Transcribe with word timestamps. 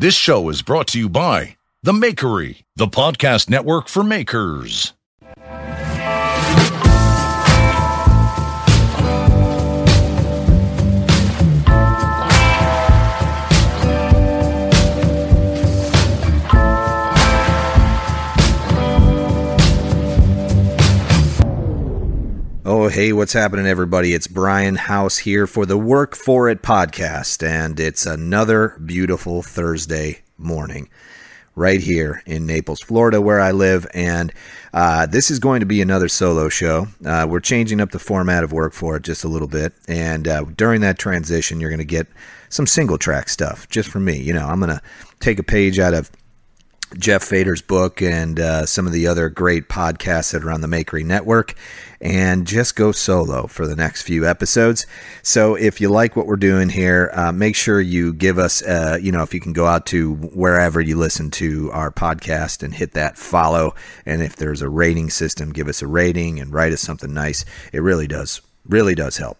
This 0.00 0.14
show 0.14 0.48
is 0.48 0.62
brought 0.62 0.86
to 0.92 0.98
you 0.98 1.10
by 1.10 1.58
The 1.82 1.92
Makery, 1.92 2.62
the 2.74 2.86
podcast 2.86 3.50
network 3.50 3.86
for 3.86 4.02
makers. 4.02 4.94
Oh, 22.72 22.86
hey, 22.86 23.12
what's 23.12 23.32
happening, 23.32 23.66
everybody? 23.66 24.14
It's 24.14 24.28
Brian 24.28 24.76
House 24.76 25.18
here 25.18 25.48
for 25.48 25.66
the 25.66 25.76
Work 25.76 26.14
For 26.14 26.48
It 26.48 26.62
podcast, 26.62 27.44
and 27.44 27.80
it's 27.80 28.06
another 28.06 28.78
beautiful 28.86 29.42
Thursday 29.42 30.20
morning 30.38 30.88
right 31.56 31.80
here 31.80 32.22
in 32.26 32.46
Naples, 32.46 32.80
Florida, 32.80 33.20
where 33.20 33.40
I 33.40 33.50
live. 33.50 33.88
And 33.92 34.32
uh, 34.72 35.06
this 35.06 35.32
is 35.32 35.40
going 35.40 35.58
to 35.58 35.66
be 35.66 35.82
another 35.82 36.06
solo 36.06 36.48
show. 36.48 36.86
Uh, 37.04 37.26
we're 37.28 37.40
changing 37.40 37.80
up 37.80 37.90
the 37.90 37.98
format 37.98 38.44
of 38.44 38.52
Work 38.52 38.72
For 38.72 38.94
It 38.94 39.02
just 39.02 39.24
a 39.24 39.28
little 39.28 39.48
bit, 39.48 39.72
and 39.88 40.28
uh, 40.28 40.44
during 40.56 40.80
that 40.82 40.96
transition, 40.96 41.58
you're 41.58 41.70
going 41.70 41.78
to 41.78 41.84
get 41.84 42.06
some 42.50 42.68
single 42.68 42.98
track 42.98 43.30
stuff 43.30 43.68
just 43.68 43.88
for 43.88 43.98
me. 43.98 44.16
You 44.20 44.32
know, 44.32 44.46
I'm 44.46 44.60
going 44.60 44.70
to 44.70 44.82
take 45.18 45.40
a 45.40 45.42
page 45.42 45.80
out 45.80 45.92
of 45.92 46.08
Jeff 46.98 47.22
Fader's 47.22 47.62
book 47.62 48.02
and 48.02 48.40
uh, 48.40 48.66
some 48.66 48.86
of 48.86 48.92
the 48.92 49.06
other 49.06 49.28
great 49.28 49.68
podcasts 49.68 50.32
that 50.32 50.42
are 50.42 50.50
on 50.50 50.60
the 50.60 50.66
Makery 50.66 51.04
Network, 51.04 51.54
and 52.00 52.46
just 52.46 52.76
go 52.76 52.92
solo 52.92 53.46
for 53.46 53.66
the 53.66 53.76
next 53.76 54.02
few 54.02 54.26
episodes. 54.26 54.86
So 55.22 55.54
if 55.54 55.80
you 55.80 55.90
like 55.90 56.16
what 56.16 56.26
we're 56.26 56.36
doing 56.36 56.70
here, 56.70 57.10
uh, 57.12 57.32
make 57.32 57.54
sure 57.54 57.80
you 57.80 58.12
give 58.12 58.38
us, 58.38 58.62
uh, 58.62 58.98
you 59.00 59.12
know, 59.12 59.22
if 59.22 59.34
you 59.34 59.40
can 59.40 59.52
go 59.52 59.66
out 59.66 59.86
to 59.86 60.14
wherever 60.14 60.80
you 60.80 60.96
listen 60.96 61.30
to 61.32 61.70
our 61.72 61.90
podcast 61.90 62.62
and 62.62 62.74
hit 62.74 62.92
that 62.92 63.18
follow. 63.18 63.74
And 64.06 64.22
if 64.22 64.36
there's 64.36 64.62
a 64.62 64.68
rating 64.68 65.10
system, 65.10 65.52
give 65.52 65.68
us 65.68 65.82
a 65.82 65.86
rating 65.86 66.40
and 66.40 66.52
write 66.52 66.72
us 66.72 66.80
something 66.80 67.12
nice. 67.12 67.44
It 67.72 67.82
really 67.82 68.06
does 68.06 68.40
really 68.68 68.94
does 68.94 69.16
help. 69.16 69.38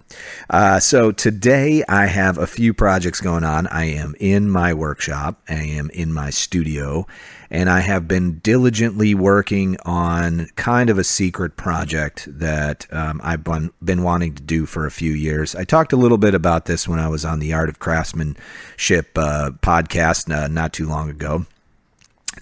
Uh, 0.48 0.80
so 0.80 1.12
today 1.12 1.84
I 1.88 2.06
have 2.06 2.38
a 2.38 2.46
few 2.46 2.74
projects 2.74 3.20
going 3.20 3.44
on. 3.44 3.66
I 3.68 3.84
am 3.84 4.14
in 4.18 4.50
my 4.50 4.74
workshop, 4.74 5.40
I 5.48 5.62
am 5.62 5.90
in 5.90 6.12
my 6.12 6.30
studio, 6.30 7.06
and 7.50 7.68
I 7.68 7.80
have 7.80 8.06
been 8.06 8.38
diligently 8.38 9.14
working 9.14 9.76
on 9.84 10.46
kind 10.56 10.88
of 10.88 10.98
a 10.98 11.04
secret 11.04 11.56
project 11.56 12.28
that 12.38 12.86
um, 12.92 13.20
I've 13.24 13.42
been, 13.42 13.72
been 13.82 14.02
wanting 14.02 14.34
to 14.36 14.42
do 14.42 14.66
for 14.66 14.86
a 14.86 14.90
few 14.90 15.12
years. 15.12 15.54
I 15.54 15.64
talked 15.64 15.92
a 15.92 15.96
little 15.96 16.18
bit 16.18 16.34
about 16.34 16.66
this 16.66 16.86
when 16.86 16.98
I 16.98 17.08
was 17.08 17.24
on 17.24 17.40
the 17.40 17.52
Art 17.52 17.68
of 17.68 17.78
Craftsmanship 17.78 19.18
uh, 19.18 19.50
podcast 19.62 20.32
uh, 20.32 20.48
not 20.48 20.72
too 20.72 20.88
long 20.88 21.10
ago 21.10 21.46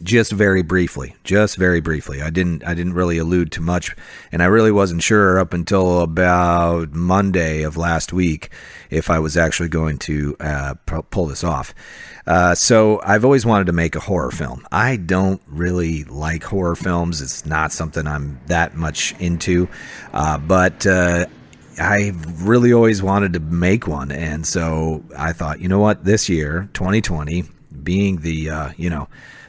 just 0.03 0.33
very 0.33 0.63
briefly 0.63 1.15
just 1.25 1.57
very 1.57 1.81
briefly. 1.81 2.23
I 2.23 2.31
didn't 2.31 2.65
i 2.65 2.75
didn't 2.75 2.95
really 2.95 3.19
allude 3.19 3.53
to 3.53 3.61
much 3.61 3.95
and 4.33 4.43
i 4.43 4.47
really 4.47 4.73
wasn't 4.73 5.03
sure 5.03 5.39
up 5.39 5.53
until 5.53 6.01
about 6.01 6.93
monday 6.93 7.63
of 7.63 7.77
last 7.77 8.13
week 8.13 8.51
if 8.91 9.11
i 9.11 9.19
was 9.19 9.37
actually 9.37 9.69
going 9.69 9.99
to 9.99 10.37
uh, 10.41 10.75
pull 11.11 11.27
this 11.27 11.45
off. 11.45 11.75
Uh, 12.27 12.55
so 12.55 13.01
i've 13.05 13.25
always 13.25 13.45
wanted 13.47 13.67
to 13.67 13.73
make 13.73 13.97
a 13.97 14.01
horror 14.01 14.31
film. 14.31 14.67
I 14.71 14.97
don't 14.97 15.41
really 15.47 16.05
like 16.05 16.45
horror 16.45 16.77
films. 16.77 17.21
It's 17.23 17.45
not 17.47 17.73
something 17.73 18.07
i'm 18.07 18.41
that 18.47 18.77
much 18.77 19.15
into 19.19 19.69
uh, 20.13 20.39
but 20.39 20.87
uh, 20.87 21.27
I 21.81 22.13
really 22.39 22.73
always 22.73 23.03
wanted 23.03 23.35
to 23.35 23.41
make 23.41 23.87
one, 23.87 24.11
and 24.11 24.45
so 24.45 25.05
I 25.17 25.33
thought, 25.33 25.61
you 25.61 25.69
know 25.69 25.79
what, 25.79 26.05
this 26.05 26.29
year, 26.29 26.69
2020, 26.75 27.45
being 27.83 28.17
the 28.17 28.51
uh, 28.51 28.71
you 28.77 28.91
know 28.91 29.09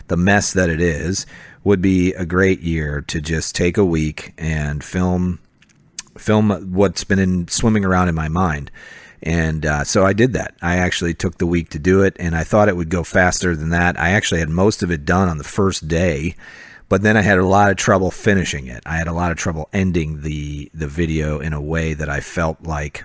the 0.10 0.18
mess 0.18 0.54
that 0.54 0.70
it 0.70 0.82
is, 0.82 1.26
would 1.64 1.82
be 1.82 2.14
a 2.14 2.26
great 2.26 2.62
year 2.62 3.02
to 3.02 3.22
just 3.22 3.56
take 3.56 3.78
a 3.78 3.86
week 3.86 4.34
and 4.38 4.84
film 4.84 5.40
film 6.18 6.50
what's 6.74 7.04
been 7.04 7.20
in, 7.20 7.48
swimming 7.48 7.86
around 7.86 8.10
in 8.10 8.16
my 8.16 8.28
mind. 8.28 8.70
And 9.22 9.66
uh, 9.66 9.84
so 9.84 10.06
I 10.06 10.14
did 10.14 10.34
that. 10.34 10.56
I 10.62 10.78
actually 10.78 11.14
took 11.14 11.38
the 11.38 11.46
week 11.46 11.70
to 11.70 11.80
do 11.80 12.02
it, 12.02 12.16
and 12.20 12.36
I 12.36 12.44
thought 12.44 12.70
it 12.70 12.78
would 12.78 12.90
go 12.90 13.04
faster 13.04 13.56
than 13.56 13.70
that. 13.70 14.00
I 14.00 14.12
actually 14.12 14.40
had 14.40 14.50
most 14.50 14.82
of 14.84 14.92
it 14.92 15.06
done 15.06 15.28
on 15.28 15.38
the 15.38 15.44
first 15.44 15.88
day, 15.88 16.36
but 16.88 17.02
then 17.02 17.18
I 17.18 17.22
had 17.22 17.38
a 17.38 17.46
lot 17.46 17.70
of 17.70 17.78
trouble 17.78 18.12
finishing 18.12 18.68
it. 18.68 18.82
I 18.86 18.96
had 18.96 19.08
a 19.08 19.14
lot 19.14 19.32
of 19.32 19.38
trouble 19.38 19.70
ending 19.74 20.22
the 20.22 20.72
the 20.74 20.88
video 20.88 21.40
in 21.40 21.54
a 21.54 21.62
way 21.62 21.94
that 21.94 22.10
I 22.10 22.22
felt 22.22 22.64
like 22.64 23.04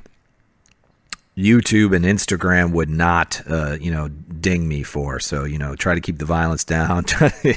YouTube 1.37 1.95
and 1.95 2.05
Instagram 2.05 2.73
would 2.73 2.91
not, 2.91 3.43
uh, 3.49 3.77
you 3.81 3.91
know, 3.91 4.09
ding 4.09 4.69
me 4.69 4.83
for. 4.83 5.19
So, 5.19 5.45
you 5.45 5.59
know, 5.59 5.75
try 5.75 5.95
to 5.95 6.01
keep 6.01 6.19
the 6.19 6.25
violence 6.25 6.65
down. 6.65 7.05
and 7.21 7.57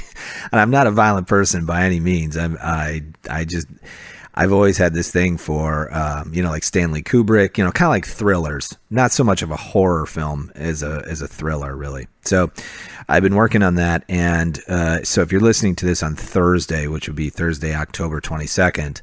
I'm 0.52 0.70
not 0.70 0.86
a 0.86 0.90
violent 0.90 1.28
person 1.28 1.64
by 1.64 1.84
any 1.84 2.00
means. 2.00 2.36
I'm, 2.36 2.58
I, 2.60 3.02
I 3.30 3.44
just, 3.44 3.68
I've 4.34 4.52
always 4.52 4.78
had 4.78 4.94
this 4.94 5.12
thing 5.12 5.36
for, 5.36 5.92
um, 5.94 6.32
you 6.34 6.42
know, 6.42 6.50
like 6.50 6.64
Stanley 6.64 7.02
Kubrick, 7.02 7.58
you 7.58 7.64
know, 7.64 7.70
kind 7.70 7.88
of 7.88 7.90
like 7.90 8.06
thrillers. 8.06 8.76
Not 8.90 9.12
so 9.12 9.22
much 9.22 9.42
of 9.42 9.50
a 9.50 9.56
horror 9.56 10.06
film 10.06 10.52
as 10.54 10.82
a 10.82 11.02
as 11.08 11.22
a 11.22 11.28
thriller, 11.28 11.76
really. 11.76 12.06
So, 12.24 12.52
I've 13.08 13.22
been 13.22 13.34
working 13.34 13.62
on 13.62 13.76
that, 13.76 14.04
and 14.08 14.60
uh, 14.68 15.02
so 15.02 15.22
if 15.22 15.32
you're 15.32 15.40
listening 15.40 15.74
to 15.76 15.86
this 15.86 16.02
on 16.02 16.14
Thursday, 16.14 16.86
which 16.86 17.08
would 17.08 17.16
be 17.16 17.30
Thursday, 17.30 17.74
October 17.74 18.20
22nd 18.20 19.00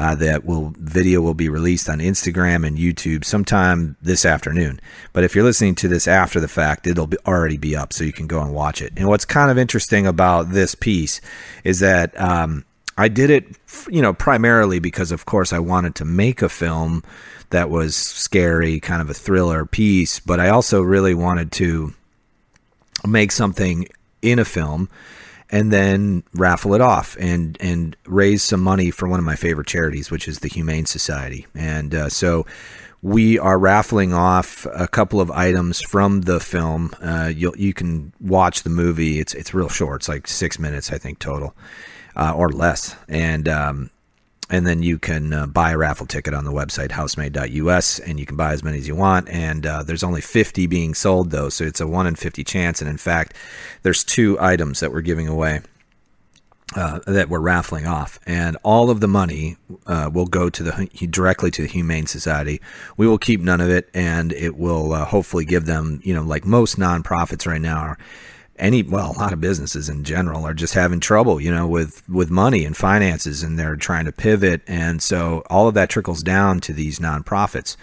uh, 0.00 0.14
that 0.14 0.46
will 0.46 0.72
video 0.78 1.20
will 1.20 1.34
be 1.34 1.50
released 1.50 1.90
on 1.90 1.98
Instagram 1.98 2.66
and 2.66 2.78
YouTube 2.78 3.22
sometime 3.22 3.96
this 4.00 4.24
afternoon. 4.24 4.80
But 5.12 5.24
if 5.24 5.34
you're 5.34 5.44
listening 5.44 5.74
to 5.74 5.88
this 5.88 6.08
after 6.08 6.40
the 6.40 6.48
fact, 6.48 6.86
it'll 6.86 7.06
be, 7.06 7.18
already 7.26 7.58
be 7.58 7.76
up, 7.76 7.92
so 7.92 8.04
you 8.04 8.12
can 8.12 8.26
go 8.26 8.40
and 8.40 8.54
watch 8.54 8.80
it. 8.80 8.94
And 8.96 9.08
what's 9.08 9.26
kind 9.26 9.50
of 9.50 9.58
interesting 9.58 10.06
about 10.06 10.52
this 10.52 10.74
piece 10.74 11.20
is 11.64 11.80
that 11.80 12.18
um, 12.18 12.64
I 12.96 13.08
did 13.08 13.28
it, 13.28 13.44
you 13.90 14.00
know, 14.00 14.14
primarily 14.14 14.78
because, 14.78 15.12
of 15.12 15.26
course, 15.26 15.52
I 15.52 15.58
wanted 15.58 15.94
to 15.96 16.06
make 16.06 16.40
a 16.40 16.48
film 16.48 17.04
that 17.50 17.68
was 17.68 17.94
scary, 17.94 18.80
kind 18.80 19.02
of 19.02 19.10
a 19.10 19.14
thriller 19.14 19.66
piece, 19.66 20.18
but 20.18 20.40
I 20.40 20.48
also 20.48 20.80
really 20.80 21.14
wanted 21.14 21.52
to 21.52 21.92
make 23.06 23.32
something 23.32 23.86
in 24.22 24.38
a 24.38 24.46
film 24.46 24.88
and 25.50 25.72
then 25.72 26.22
raffle 26.34 26.74
it 26.74 26.80
off 26.80 27.16
and 27.18 27.56
and 27.60 27.96
raise 28.06 28.42
some 28.42 28.60
money 28.60 28.90
for 28.90 29.08
one 29.08 29.18
of 29.18 29.24
my 29.24 29.36
favorite 29.36 29.66
charities, 29.66 30.10
which 30.10 30.28
is 30.28 30.40
the 30.40 30.48
Humane 30.48 30.86
Society. 30.86 31.46
And 31.54 31.94
uh, 31.94 32.08
so 32.08 32.46
we 33.02 33.38
are 33.38 33.58
raffling 33.58 34.12
off 34.12 34.66
a 34.74 34.86
couple 34.86 35.20
of 35.20 35.30
items 35.30 35.80
from 35.80 36.22
the 36.22 36.40
film. 36.40 36.92
Uh, 37.02 37.32
you 37.34 37.52
you 37.56 37.72
can 37.72 38.12
watch 38.20 38.62
the 38.62 38.70
movie. 38.70 39.18
It's 39.18 39.34
it's 39.34 39.54
real 39.54 39.68
short. 39.68 40.02
It's 40.02 40.08
like 40.08 40.26
six 40.26 40.58
minutes, 40.58 40.92
I 40.92 40.98
think, 40.98 41.18
total, 41.18 41.54
uh, 42.16 42.32
or 42.34 42.50
less. 42.50 42.94
And 43.08 43.48
um, 43.48 43.90
and 44.50 44.66
then 44.66 44.82
you 44.82 44.98
can 44.98 45.32
uh, 45.32 45.46
buy 45.46 45.72
a 45.72 45.78
raffle 45.78 46.06
ticket 46.06 46.34
on 46.34 46.44
the 46.44 46.52
website 46.52 46.90
housemade.us 46.90 47.98
and 48.00 48.20
you 48.20 48.26
can 48.26 48.36
buy 48.36 48.52
as 48.52 48.62
many 48.62 48.78
as 48.78 48.88
you 48.88 48.96
want 48.96 49.28
and 49.28 49.64
uh, 49.64 49.82
there's 49.82 50.02
only 50.02 50.20
50 50.20 50.66
being 50.66 50.94
sold 50.94 51.30
though 51.30 51.48
so 51.48 51.64
it's 51.64 51.80
a 51.80 51.86
1 51.86 52.06
in 52.06 52.14
50 52.14 52.44
chance 52.44 52.80
and 52.80 52.90
in 52.90 52.96
fact 52.96 53.34
there's 53.82 54.04
two 54.04 54.38
items 54.40 54.80
that 54.80 54.92
we're 54.92 55.00
giving 55.00 55.28
away 55.28 55.62
uh, 56.76 57.00
that 57.06 57.28
we're 57.28 57.40
raffling 57.40 57.86
off, 57.86 58.20
and 58.26 58.56
all 58.62 58.90
of 58.90 59.00
the 59.00 59.08
money 59.08 59.56
uh, 59.86 60.08
will 60.12 60.26
go 60.26 60.48
to 60.48 60.62
the 60.62 61.06
directly 61.10 61.50
to 61.50 61.62
the 61.62 61.68
Humane 61.68 62.06
Society. 62.06 62.60
We 62.96 63.08
will 63.08 63.18
keep 63.18 63.40
none 63.40 63.60
of 63.60 63.70
it, 63.70 63.88
and 63.92 64.32
it 64.32 64.56
will 64.56 64.92
uh, 64.92 65.04
hopefully 65.04 65.44
give 65.44 65.66
them, 65.66 66.00
you 66.04 66.14
know, 66.14 66.22
like 66.22 66.44
most 66.44 66.78
nonprofits 66.78 67.46
right 67.46 67.60
now 67.60 67.78
are. 67.78 67.98
Any 68.60 68.82
well, 68.82 69.14
a 69.16 69.18
lot 69.18 69.32
of 69.32 69.40
businesses 69.40 69.88
in 69.88 70.04
general 70.04 70.46
are 70.46 70.54
just 70.54 70.74
having 70.74 71.00
trouble, 71.00 71.40
you 71.40 71.50
know, 71.50 71.66
with 71.66 72.06
with 72.08 72.30
money 72.30 72.66
and 72.66 72.76
finances, 72.76 73.42
and 73.42 73.58
they're 73.58 73.74
trying 73.74 74.04
to 74.04 74.12
pivot, 74.12 74.60
and 74.66 75.02
so 75.02 75.42
all 75.48 75.66
of 75.66 75.74
that 75.74 75.88
trickles 75.88 76.22
down 76.22 76.60
to 76.60 76.74
these 76.74 76.98
nonprofits. 76.98 77.76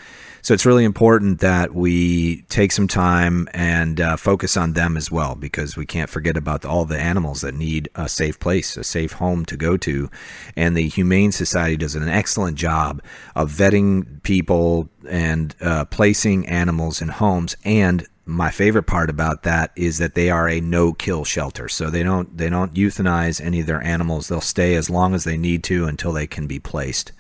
So 0.44 0.54
it's 0.54 0.68
really 0.68 0.86
important 0.86 1.40
that 1.40 1.74
we 1.74 2.44
take 2.44 2.72
some 2.72 2.88
time 2.88 3.50
and 3.54 4.00
uh, 4.00 4.16
focus 4.16 4.56
on 4.56 4.74
them 4.74 4.96
as 4.96 5.12
well, 5.12 5.36
because 5.36 5.76
we 5.76 5.86
can't 5.86 6.10
forget 6.10 6.38
about 6.38 6.64
all 6.64 6.86
the 6.86 6.98
animals 6.98 7.42
that 7.42 7.56
need 7.56 7.90
a 7.96 8.08
safe 8.08 8.40
place, 8.40 8.78
a 8.78 8.84
safe 8.84 9.14
home 9.14 9.46
to 9.46 9.58
go 9.58 9.76
to. 9.78 10.10
And 10.56 10.78
the 10.78 10.88
Humane 10.88 11.34
Society 11.34 11.76
does 11.76 11.96
an 11.96 12.08
excellent 12.08 12.56
job 12.56 13.02
of 13.36 13.52
vetting 13.52 14.22
people 14.24 14.88
and 15.10 15.56
uh, 15.60 15.86
placing 15.86 16.48
animals 16.48 17.02
in 17.02 17.10
homes 17.10 17.58
and 17.66 18.08
my 18.28 18.52
favorite 18.52 18.84
part 18.84 19.10
about 19.10 19.44
that 19.44 19.72
is 19.76 19.98
that 19.98 20.14
they 20.14 20.30
are 20.30 20.50
a 20.50 20.60
no 20.60 20.94
kill 20.94 21.24
shelter 21.24 21.70
so 21.70 21.90
they 21.90 22.04
don't 22.04 22.38
they 22.38 22.50
don't 22.50 22.74
euthanize 22.74 23.40
any 23.40 23.62
of 23.62 23.66
their 23.66 23.82
animals 23.82 24.28
they'll 24.28 24.42
stay 24.42 24.76
as 24.76 24.90
long 24.90 25.16
as 25.16 25.24
they 25.24 25.38
need 25.38 25.64
to 25.64 25.86
until 25.86 26.12
they 26.12 26.28
can 26.28 26.46
be 26.46 26.60
placed 26.60 27.12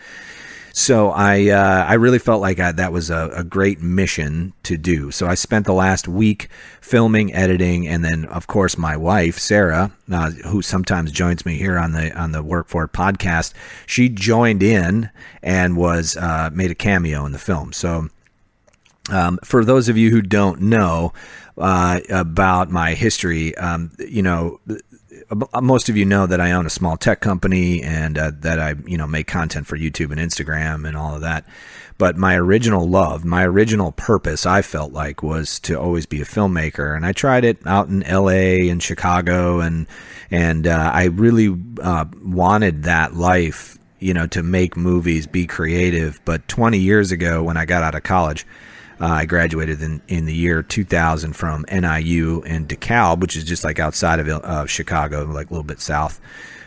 so 0.77 1.09
I 1.09 1.47
uh, 1.47 1.85
I 1.85 1.95
really 1.95 2.19
felt 2.19 2.39
like 2.39 2.59
I, 2.59 2.71
that 2.71 2.93
was 2.93 3.09
a, 3.09 3.31
a, 3.33 3.43
great 3.43 3.81
mission 3.81 4.53
to 4.61 4.77
do. 4.77 5.09
So 5.09 5.25
I 5.25 5.33
spent 5.33 5.65
the 5.65 5.73
last 5.73 6.07
week 6.07 6.49
filming, 6.81 7.33
editing, 7.33 7.87
and 7.87 8.05
then 8.05 8.25
of 8.25 8.45
course 8.45 8.77
my 8.77 8.95
wife 8.95 9.39
Sarah, 9.39 9.91
uh, 10.11 10.29
who 10.45 10.61
sometimes 10.61 11.11
joins 11.11 11.47
me 11.47 11.57
here 11.57 11.79
on 11.79 11.93
the 11.93 12.15
on 12.15 12.31
the 12.31 12.43
Work 12.43 12.67
for 12.67 12.83
It 12.83 12.93
podcast, 12.93 13.55
she 13.87 14.07
joined 14.07 14.61
in 14.61 15.09
and 15.41 15.77
was 15.77 16.15
uh, 16.15 16.51
made 16.53 16.69
a 16.69 16.75
cameo 16.75 17.25
in 17.25 17.31
the 17.31 17.39
film. 17.39 17.73
So. 17.73 18.09
Um, 19.09 19.39
for 19.43 19.63
those 19.63 19.89
of 19.89 19.97
you 19.97 20.09
who 20.09 20.21
don't 20.21 20.61
know 20.61 21.13
uh, 21.57 21.99
about 22.09 22.69
my 22.69 22.93
history, 22.93 23.55
um, 23.57 23.91
you 23.99 24.21
know, 24.21 24.59
uh, 25.29 25.61
most 25.61 25.89
of 25.89 25.97
you 25.97 26.05
know 26.05 26.27
that 26.27 26.39
I 26.39 26.51
own 26.51 26.65
a 26.65 26.69
small 26.69 26.97
tech 26.97 27.21
company 27.21 27.81
and 27.81 28.17
uh, 28.17 28.31
that 28.39 28.59
I, 28.59 28.75
you 28.85 28.97
know, 28.97 29.07
make 29.07 29.27
content 29.27 29.67
for 29.67 29.77
YouTube 29.77 30.11
and 30.11 30.19
Instagram 30.19 30.87
and 30.87 30.95
all 30.95 31.15
of 31.15 31.21
that. 31.21 31.45
But 31.97 32.15
my 32.15 32.35
original 32.35 32.87
love, 32.87 33.25
my 33.25 33.43
original 33.43 33.91
purpose, 33.91 34.45
I 34.45 34.61
felt 34.61 34.91
like 34.91 35.23
was 35.23 35.59
to 35.61 35.79
always 35.79 36.05
be 36.05 36.21
a 36.21 36.25
filmmaker, 36.25 36.95
and 36.95 37.05
I 37.05 37.11
tried 37.11 37.43
it 37.43 37.57
out 37.65 37.87
in 37.87 38.03
L.A. 38.03 38.69
and 38.69 38.81
Chicago, 38.83 39.61
and 39.61 39.87
and 40.29 40.67
uh, 40.67 40.91
I 40.93 41.05
really 41.05 41.57
uh, 41.81 42.05
wanted 42.23 42.83
that 42.83 43.15
life, 43.15 43.79
you 43.97 44.13
know, 44.13 44.27
to 44.27 44.43
make 44.43 44.77
movies, 44.77 45.25
be 45.25 45.47
creative. 45.47 46.21
But 46.23 46.47
20 46.47 46.77
years 46.77 47.11
ago, 47.11 47.41
when 47.41 47.57
I 47.57 47.65
got 47.65 47.83
out 47.83 47.95
of 47.95 48.03
college, 48.03 48.45
uh, 48.99 49.05
I 49.05 49.25
graduated 49.25 49.81
in, 49.81 50.01
in 50.07 50.25
the 50.25 50.33
year 50.33 50.63
2000 50.63 51.33
from 51.33 51.65
NIU 51.71 52.41
in 52.43 52.67
DeKalb, 52.67 53.19
which 53.19 53.35
is 53.35 53.43
just 53.43 53.63
like 53.63 53.79
outside 53.79 54.19
of 54.19 54.27
uh, 54.27 54.65
Chicago, 54.65 55.23
like 55.25 55.49
a 55.49 55.53
little 55.53 55.63
bit 55.63 55.79
south 55.79 56.19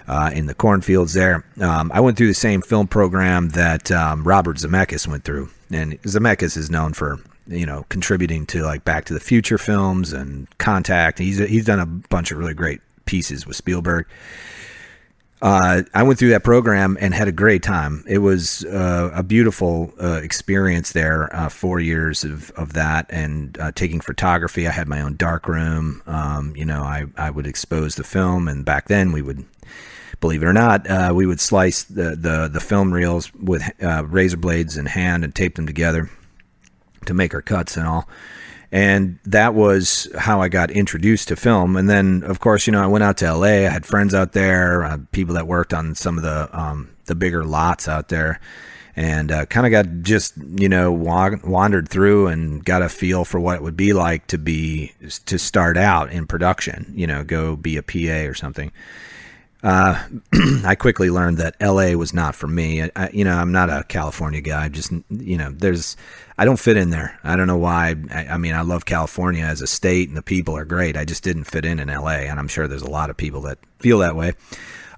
uh, 0.06 0.30
in 0.32 0.46
the 0.46 0.54
cornfields 0.54 1.14
there. 1.14 1.44
Um, 1.60 1.90
I 1.94 2.00
went 2.00 2.16
through 2.16 2.28
the 2.28 2.34
same 2.34 2.62
film 2.62 2.88
program 2.88 3.50
that 3.50 3.90
um, 3.90 4.24
Robert 4.24 4.56
Zemeckis 4.56 5.06
went 5.06 5.24
through. 5.24 5.50
And 5.70 6.00
Zemeckis 6.02 6.56
is 6.56 6.70
known 6.70 6.92
for 6.92 7.20
you 7.46 7.66
know 7.66 7.84
contributing 7.88 8.46
to 8.46 8.62
like 8.62 8.84
Back 8.84 9.04
to 9.06 9.14
the 9.14 9.20
Future 9.20 9.58
films 9.58 10.12
and 10.12 10.48
Contact. 10.58 11.18
He's 11.18 11.38
he's 11.38 11.64
done 11.64 11.80
a 11.80 11.86
bunch 11.86 12.32
of 12.32 12.38
really 12.38 12.54
great 12.54 12.80
pieces 13.04 13.46
with 13.46 13.56
Spielberg 13.56 14.06
uh, 15.42 15.82
I 15.94 16.02
went 16.02 16.18
through 16.18 16.30
that 16.30 16.44
program 16.44 16.98
and 17.00 17.14
had 17.14 17.26
a 17.26 17.32
great 17.32 17.62
time. 17.62 18.04
It 18.06 18.18
was 18.18 18.64
uh, 18.66 19.10
a 19.14 19.22
beautiful 19.22 19.92
uh, 20.00 20.20
experience 20.22 20.92
there. 20.92 21.34
Uh, 21.34 21.48
four 21.48 21.80
years 21.80 22.24
of, 22.24 22.50
of 22.52 22.74
that 22.74 23.06
and 23.08 23.58
uh, 23.58 23.72
taking 23.72 24.00
photography. 24.00 24.68
I 24.68 24.70
had 24.70 24.86
my 24.86 25.00
own 25.00 25.16
dark 25.16 25.48
room. 25.48 26.02
Um, 26.06 26.54
you 26.56 26.66
know, 26.66 26.82
I, 26.82 27.06
I 27.16 27.30
would 27.30 27.46
expose 27.46 27.94
the 27.94 28.04
film, 28.04 28.48
and 28.48 28.64
back 28.64 28.88
then 28.88 29.12
we 29.12 29.22
would, 29.22 29.46
believe 30.20 30.42
it 30.42 30.46
or 30.46 30.52
not, 30.52 30.88
uh, 30.90 31.12
we 31.14 31.24
would 31.24 31.40
slice 31.40 31.84
the, 31.84 32.16
the, 32.16 32.50
the 32.52 32.60
film 32.60 32.92
reels 32.92 33.32
with 33.34 33.62
razor 33.80 34.36
blades 34.36 34.76
in 34.76 34.84
hand 34.84 35.24
and 35.24 35.34
tape 35.34 35.54
them 35.54 35.66
together 35.66 36.10
to 37.06 37.14
make 37.14 37.32
our 37.32 37.40
cuts 37.40 37.78
and 37.78 37.86
all 37.86 38.06
and 38.72 39.18
that 39.24 39.54
was 39.54 40.08
how 40.16 40.40
I 40.40 40.48
got 40.48 40.70
introduced 40.70 41.28
to 41.28 41.36
film. 41.36 41.76
And 41.76 41.90
then, 41.90 42.22
of 42.24 42.40
course, 42.40 42.66
you 42.66 42.72
know, 42.72 42.82
I 42.82 42.86
went 42.86 43.02
out 43.02 43.16
to 43.18 43.32
LA. 43.32 43.66
I 43.66 43.70
had 43.70 43.84
friends 43.84 44.14
out 44.14 44.32
there, 44.32 44.84
uh, 44.84 44.98
people 45.12 45.34
that 45.34 45.46
worked 45.46 45.74
on 45.74 45.94
some 45.94 46.16
of 46.16 46.22
the 46.22 46.48
um, 46.58 46.90
the 47.06 47.14
bigger 47.14 47.44
lots 47.44 47.88
out 47.88 48.08
there, 48.08 48.40
and 48.94 49.32
uh, 49.32 49.46
kind 49.46 49.66
of 49.66 49.72
got 49.72 50.02
just 50.02 50.34
you 50.36 50.68
know 50.68 50.92
wa- 50.92 51.36
wandered 51.42 51.88
through 51.88 52.28
and 52.28 52.64
got 52.64 52.82
a 52.82 52.88
feel 52.88 53.24
for 53.24 53.40
what 53.40 53.56
it 53.56 53.62
would 53.62 53.76
be 53.76 53.92
like 53.92 54.28
to 54.28 54.38
be 54.38 54.92
to 55.26 55.38
start 55.38 55.76
out 55.76 56.12
in 56.12 56.26
production. 56.26 56.92
You 56.94 57.08
know, 57.08 57.24
go 57.24 57.56
be 57.56 57.76
a 57.76 57.82
PA 57.82 58.28
or 58.28 58.34
something. 58.34 58.70
Uh, 59.62 60.02
I 60.64 60.74
quickly 60.74 61.10
learned 61.10 61.38
that 61.38 61.56
LA 61.60 61.92
was 61.92 62.14
not 62.14 62.34
for 62.34 62.46
me. 62.46 62.88
I, 62.96 63.10
you 63.12 63.24
know, 63.24 63.36
I'm 63.36 63.52
not 63.52 63.68
a 63.68 63.84
California 63.84 64.40
guy. 64.40 64.68
Just 64.68 64.92
you 65.10 65.36
know, 65.36 65.50
there's 65.50 65.96
I 66.38 66.44
don't 66.46 66.58
fit 66.58 66.76
in 66.78 66.90
there. 66.90 67.18
I 67.22 67.36
don't 67.36 67.46
know 67.46 67.58
why. 67.58 67.96
I, 68.10 68.26
I, 68.28 68.36
mean, 68.38 68.54
I 68.54 68.62
love 68.62 68.86
California 68.86 69.44
as 69.44 69.60
a 69.60 69.66
state, 69.66 70.08
and 70.08 70.16
the 70.16 70.22
people 70.22 70.56
are 70.56 70.64
great. 70.64 70.96
I 70.96 71.04
just 71.04 71.22
didn't 71.22 71.44
fit 71.44 71.66
in 71.66 71.78
in 71.78 71.88
LA, 71.88 72.20
and 72.28 72.38
I'm 72.38 72.48
sure 72.48 72.66
there's 72.66 72.80
a 72.80 72.90
lot 72.90 73.10
of 73.10 73.16
people 73.16 73.42
that 73.42 73.58
feel 73.78 73.98
that 73.98 74.16
way. 74.16 74.32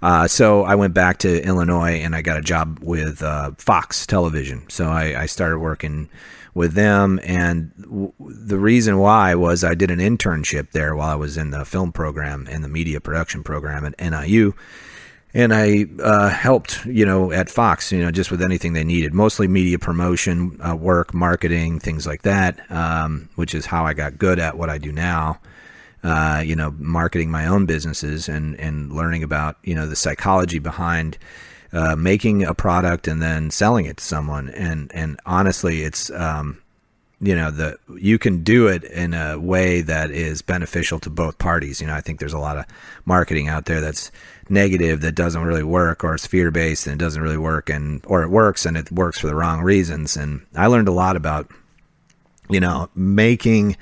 Uh, 0.01 0.27
so 0.29 0.65
I 0.65 0.75
went 0.75 0.95
back 0.95 1.19
to 1.19 1.43
Illinois, 1.45 2.01
and 2.01 2.15
I 2.15 2.23
got 2.23 2.37
a 2.37 2.43
job 2.43 2.79
with 2.81 3.23
uh, 3.23 3.53
Fox 3.59 4.07
Television. 4.07 4.69
So 4.69 4.87
I, 4.87 5.23
I, 5.23 5.27
started 5.27 5.59
working 5.59 6.09
with 6.55 6.75
them, 6.75 7.19
and 7.23 7.73
w- 7.81 8.13
the 8.19 8.59
reason 8.59 8.99
why 8.99 9.35
was 9.35 9.65
I 9.65 9.75
did 9.75 9.91
an 9.91 9.99
internship 9.99 10.73
there 10.73 10.95
while 10.95 11.11
I 11.11 11.15
was 11.15 11.37
in 11.37 11.51
the 11.51 11.65
film 11.65 11.93
program 11.93 12.47
and 12.51 12.63
the 12.63 12.69
media 12.69 13.01
production 13.01 13.43
program 13.43 13.85
at 13.85 13.99
NIU 13.99 14.55
and 15.35 15.55
I 15.55 15.87
uh, 16.03 16.29
helped, 16.29 16.85
you 16.85 17.07
know, 17.07 17.33
at 17.33 17.49
Fox, 17.49 17.91
you 17.91 18.01
know, 18.01 18.11
just 18.11 18.31
with 18.31 18.43
anything 18.43 18.75
they 18.75 18.85
needed, 18.85 19.15
mostly 19.15 19.49
media 19.49 19.79
promotion 19.79 20.59
uh, 20.61 20.77
work, 20.77 21.15
marketing, 21.15 21.79
things 21.79 22.07
like 22.07 22.23
that, 22.23 22.71
um, 22.71 23.31
which 23.37 23.55
is 23.55 23.65
how 23.67 23.87
I 23.87 23.95
got 23.95 24.19
good 24.19 24.39
at 24.39 24.59
what 24.59 24.69
I 24.69 24.79
do 24.79 24.93
now. 24.93 25.41
Uh, 26.03 26.43
you 26.45 26.57
know, 26.57 26.73
marketing 26.79 27.31
my 27.31 27.47
own 27.47 27.65
businesses 27.65 28.29
and 28.29 28.59
and 28.59 28.93
learning 28.93 29.23
about 29.23 29.57
you 29.63 29.73
know 29.73 29.87
the 29.87 29.95
psychology 29.95 30.59
behind 30.59 31.17
uh, 31.73 31.97
making 31.97 32.45
a 32.45 32.55
product 32.55 33.09
and 33.09 33.23
then 33.23 33.51
selling 33.51 33.87
it 33.87 33.99
to 33.99 34.05
someone. 34.05 34.51
And 34.51 34.91
and 34.95 35.19
honestly, 35.25 35.83
it's 35.83 36.11
um, 36.11 36.61
you 37.21 37.35
know 37.35 37.51
the 37.51 37.79
you 37.97 38.19
can 38.19 38.43
do 38.43 38.67
it 38.67 38.85
in 38.85 39.15
a 39.15 39.39
way 39.39 39.81
that 39.81 40.11
is 40.11 40.43
beneficial 40.43 40.99
to 41.01 41.11
both 41.11 41.39
parties. 41.39 41.81
You 41.81 41.87
know, 41.87 41.95
I 41.95 42.01
think 42.01 42.21
there's 42.21 42.33
a 42.33 42.39
lot 42.39 42.59
of 42.59 42.67
marketing 43.05 43.49
out 43.49 43.67
there 43.67 43.81
that's 43.81 44.11
negative 44.49 45.01
that 45.01 45.15
doesn't 45.15 45.43
really 45.43 45.63
work 45.63 46.05
or 46.05 46.15
it's 46.15 46.27
fear 46.27 46.51
based 46.51 46.87
and 46.87 47.01
it 47.01 47.05
doesn't 47.05 47.23
really 47.23 47.39
work 47.39 47.71
and 47.71 48.05
or 48.07 48.23
it 48.23 48.29
works 48.29 48.67
and 48.67 48.77
it 48.77 48.91
works 48.93 49.19
for 49.19 49.27
the 49.27 49.35
wrong 49.35 49.63
reasons 49.63 50.17
and 50.17 50.45
I 50.55 50.67
learned 50.67 50.89
a 50.89 50.93
lot 50.93 51.17
about 51.17 51.51
you 52.51 52.61
know 52.61 52.91
making 52.95 53.77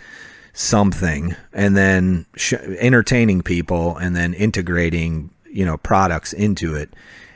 something 0.52 1.34
and 1.52 1.76
then 1.76 2.26
sh- 2.36 2.52
entertaining 2.52 3.42
people 3.42 3.96
and 3.96 4.14
then 4.14 4.34
integrating 4.34 5.30
you 5.50 5.64
know 5.64 5.76
products 5.78 6.32
into 6.32 6.76
it 6.76 6.90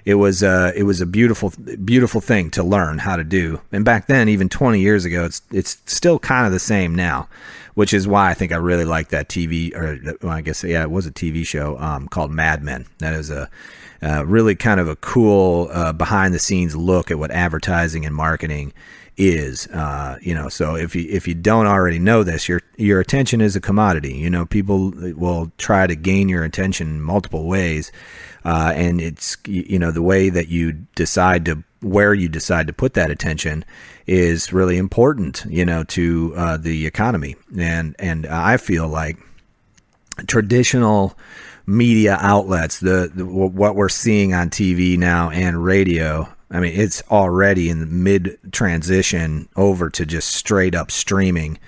it 0.04 0.14
was 0.14 0.42
uh, 0.42 0.72
it 0.76 0.82
was 0.82 1.00
a 1.00 1.06
beautiful 1.06 1.52
beautiful 1.84 2.20
thing 2.20 2.50
to 2.50 2.62
learn 2.62 2.98
how 2.98 3.16
to 3.16 3.24
do 3.24 3.60
and 3.72 3.84
back 3.84 4.06
then 4.06 4.28
even 4.28 4.48
20 4.48 4.80
years 4.80 5.04
ago 5.04 5.24
it's 5.24 5.42
it's 5.50 5.78
still 5.86 6.18
kind 6.18 6.46
of 6.46 6.52
the 6.52 6.58
same 6.58 6.94
now 6.94 7.28
which 7.74 7.92
is 7.92 8.06
why 8.06 8.30
I 8.30 8.34
think 8.34 8.52
I 8.52 8.56
really 8.56 8.84
like 8.84 9.08
that 9.08 9.28
TV, 9.28 9.74
or 9.74 10.16
well, 10.22 10.32
I 10.32 10.40
guess 10.40 10.64
yeah, 10.64 10.82
it 10.82 10.90
was 10.90 11.06
a 11.06 11.10
TV 11.10 11.46
show 11.46 11.78
um, 11.78 12.08
called 12.08 12.30
Mad 12.30 12.62
Men. 12.62 12.86
That 12.98 13.14
is 13.14 13.30
a 13.30 13.50
uh, 14.02 14.24
really 14.26 14.54
kind 14.54 14.80
of 14.80 14.88
a 14.88 14.96
cool 14.96 15.68
uh, 15.72 15.92
behind 15.92 16.34
the 16.34 16.38
scenes 16.38 16.76
look 16.76 17.10
at 17.10 17.18
what 17.18 17.30
advertising 17.30 18.06
and 18.06 18.14
marketing 18.14 18.72
is. 19.16 19.66
Uh, 19.68 20.18
you 20.20 20.34
know, 20.34 20.48
so 20.48 20.76
if 20.76 20.94
you 20.94 21.06
if 21.10 21.26
you 21.26 21.34
don't 21.34 21.66
already 21.66 21.98
know 21.98 22.22
this, 22.22 22.48
your 22.48 22.60
your 22.76 23.00
attention 23.00 23.40
is 23.40 23.56
a 23.56 23.60
commodity. 23.60 24.14
You 24.14 24.30
know, 24.30 24.46
people 24.46 24.92
will 25.16 25.50
try 25.58 25.86
to 25.86 25.96
gain 25.96 26.28
your 26.28 26.44
attention 26.44 27.00
multiple 27.00 27.46
ways, 27.46 27.90
uh, 28.44 28.72
and 28.74 29.00
it's 29.00 29.36
you 29.46 29.78
know 29.78 29.90
the 29.90 30.02
way 30.02 30.28
that 30.28 30.48
you 30.48 30.72
decide 30.94 31.44
to 31.46 31.62
where 31.80 32.14
you 32.14 32.28
decide 32.28 32.66
to 32.66 32.72
put 32.72 32.94
that 32.94 33.10
attention 33.10 33.64
is 34.06 34.52
really 34.52 34.78
important, 34.78 35.44
you 35.48 35.64
know, 35.64 35.84
to 35.84 36.32
uh, 36.36 36.56
the 36.56 36.86
economy. 36.86 37.36
And 37.56 37.94
and 37.98 38.26
I 38.26 38.56
feel 38.56 38.88
like 38.88 39.18
traditional 40.26 41.16
media 41.66 42.18
outlets, 42.20 42.80
the, 42.80 43.10
the, 43.14 43.24
what 43.24 43.74
we're 43.74 43.88
seeing 43.88 44.34
on 44.34 44.50
TV 44.50 44.98
now 44.98 45.30
and 45.30 45.64
radio. 45.64 46.28
I 46.50 46.60
mean, 46.60 46.78
it's 46.78 47.02
already 47.10 47.70
in 47.70 48.02
mid 48.02 48.38
transition 48.52 49.48
over 49.56 49.90
to 49.90 50.06
just 50.06 50.30
straight 50.30 50.74
up 50.74 50.90
streaming. 50.90 51.58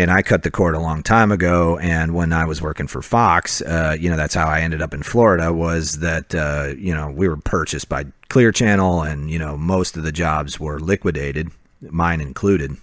And 0.00 0.10
I 0.10 0.22
cut 0.22 0.42
the 0.42 0.50
cord 0.50 0.74
a 0.74 0.80
long 0.80 1.02
time 1.02 1.30
ago. 1.30 1.78
And 1.78 2.14
when 2.14 2.32
I 2.32 2.46
was 2.46 2.62
working 2.62 2.86
for 2.86 3.02
Fox, 3.02 3.60
uh, 3.62 3.96
you 3.98 4.08
know, 4.08 4.16
that's 4.16 4.34
how 4.34 4.46
I 4.46 4.60
ended 4.60 4.80
up 4.80 4.94
in 4.94 5.02
Florida. 5.02 5.52
Was 5.52 6.00
that 6.00 6.34
uh, 6.34 6.74
you 6.76 6.94
know 6.94 7.10
we 7.10 7.28
were 7.28 7.36
purchased 7.36 7.88
by 7.88 8.06
Clear 8.28 8.50
Channel, 8.50 9.02
and 9.02 9.30
you 9.30 9.38
know 9.38 9.56
most 9.56 9.96
of 9.96 10.02
the 10.02 10.12
jobs 10.12 10.58
were 10.58 10.80
liquidated, 10.80 11.50
mine 11.82 12.20
included. 12.20 12.76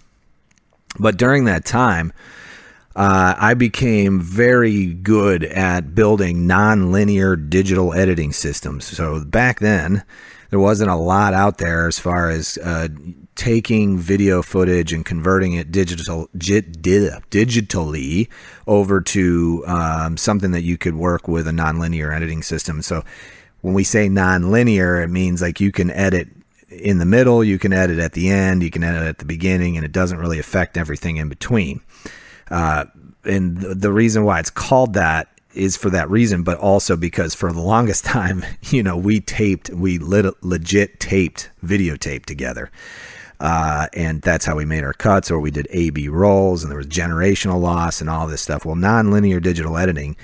But 0.98 1.16
during 1.16 1.44
that 1.44 1.64
time, 1.64 2.12
uh, 2.96 3.34
I 3.36 3.54
became 3.54 4.20
very 4.20 4.86
good 4.86 5.44
at 5.44 5.94
building 5.94 6.46
non-linear 6.46 7.36
digital 7.36 7.92
editing 7.94 8.32
systems. 8.32 8.86
So 8.86 9.24
back 9.24 9.60
then, 9.60 10.02
there 10.50 10.58
wasn't 10.58 10.90
a 10.90 10.96
lot 10.96 11.34
out 11.34 11.58
there 11.58 11.86
as 11.86 11.98
far 11.98 12.30
as 12.30 12.58
uh, 12.58 12.88
taking 13.38 13.96
video 13.96 14.42
footage 14.42 14.92
and 14.92 15.06
converting 15.06 15.52
it 15.52 15.70
digital 15.70 16.28
digitally 16.36 18.28
over 18.66 19.00
to 19.00 19.64
um, 19.68 20.16
something 20.16 20.50
that 20.50 20.62
you 20.62 20.76
could 20.76 20.96
work 20.96 21.28
with 21.28 21.46
a 21.46 21.52
nonlinear 21.52 22.12
editing 22.14 22.42
system. 22.42 22.82
So 22.82 23.04
when 23.60 23.74
we 23.74 23.84
say 23.84 24.08
nonlinear, 24.08 25.02
it 25.02 25.06
means 25.06 25.40
like 25.40 25.60
you 25.60 25.70
can 25.70 25.88
edit 25.92 26.28
in 26.68 26.98
the 26.98 27.06
middle, 27.06 27.44
you 27.44 27.60
can 27.60 27.72
edit 27.72 28.00
at 28.00 28.12
the 28.12 28.28
end, 28.28 28.64
you 28.64 28.70
can 28.70 28.82
edit 28.82 29.02
at 29.02 29.18
the 29.18 29.24
beginning, 29.24 29.76
and 29.76 29.86
it 29.86 29.92
doesn't 29.92 30.18
really 30.18 30.40
affect 30.40 30.76
everything 30.76 31.16
in 31.16 31.28
between. 31.28 31.80
Uh, 32.50 32.86
and 33.24 33.58
the, 33.58 33.74
the 33.76 33.92
reason 33.92 34.24
why 34.24 34.40
it's 34.40 34.50
called 34.50 34.94
that 34.94 35.28
is 35.54 35.76
for 35.76 35.90
that 35.90 36.10
reason, 36.10 36.42
but 36.42 36.58
also 36.58 36.96
because 36.96 37.36
for 37.36 37.52
the 37.52 37.60
longest 37.60 38.04
time, 38.16 38.44
you 38.62 38.82
know, 38.82 38.96
we 38.96 39.20
taped, 39.20 39.70
we 39.70 39.98
lit, 39.98 40.26
legit 40.42 40.98
taped 40.98 41.50
videotape 41.64 42.26
together. 42.26 42.72
Uh, 43.40 43.86
and 43.92 44.20
that's 44.22 44.44
how 44.44 44.56
we 44.56 44.64
made 44.64 44.84
our 44.84 44.92
cuts, 44.92 45.30
or 45.30 45.38
we 45.38 45.50
did 45.50 45.68
A 45.70 45.90
B 45.90 46.08
rolls, 46.08 46.62
and 46.62 46.70
there 46.70 46.78
was 46.78 46.86
generational 46.86 47.60
loss 47.60 48.00
and 48.00 48.10
all 48.10 48.26
this 48.26 48.42
stuff. 48.42 48.64
Well, 48.64 48.76
nonlinear 48.76 49.40
digital 49.40 49.76
editing 49.76 50.16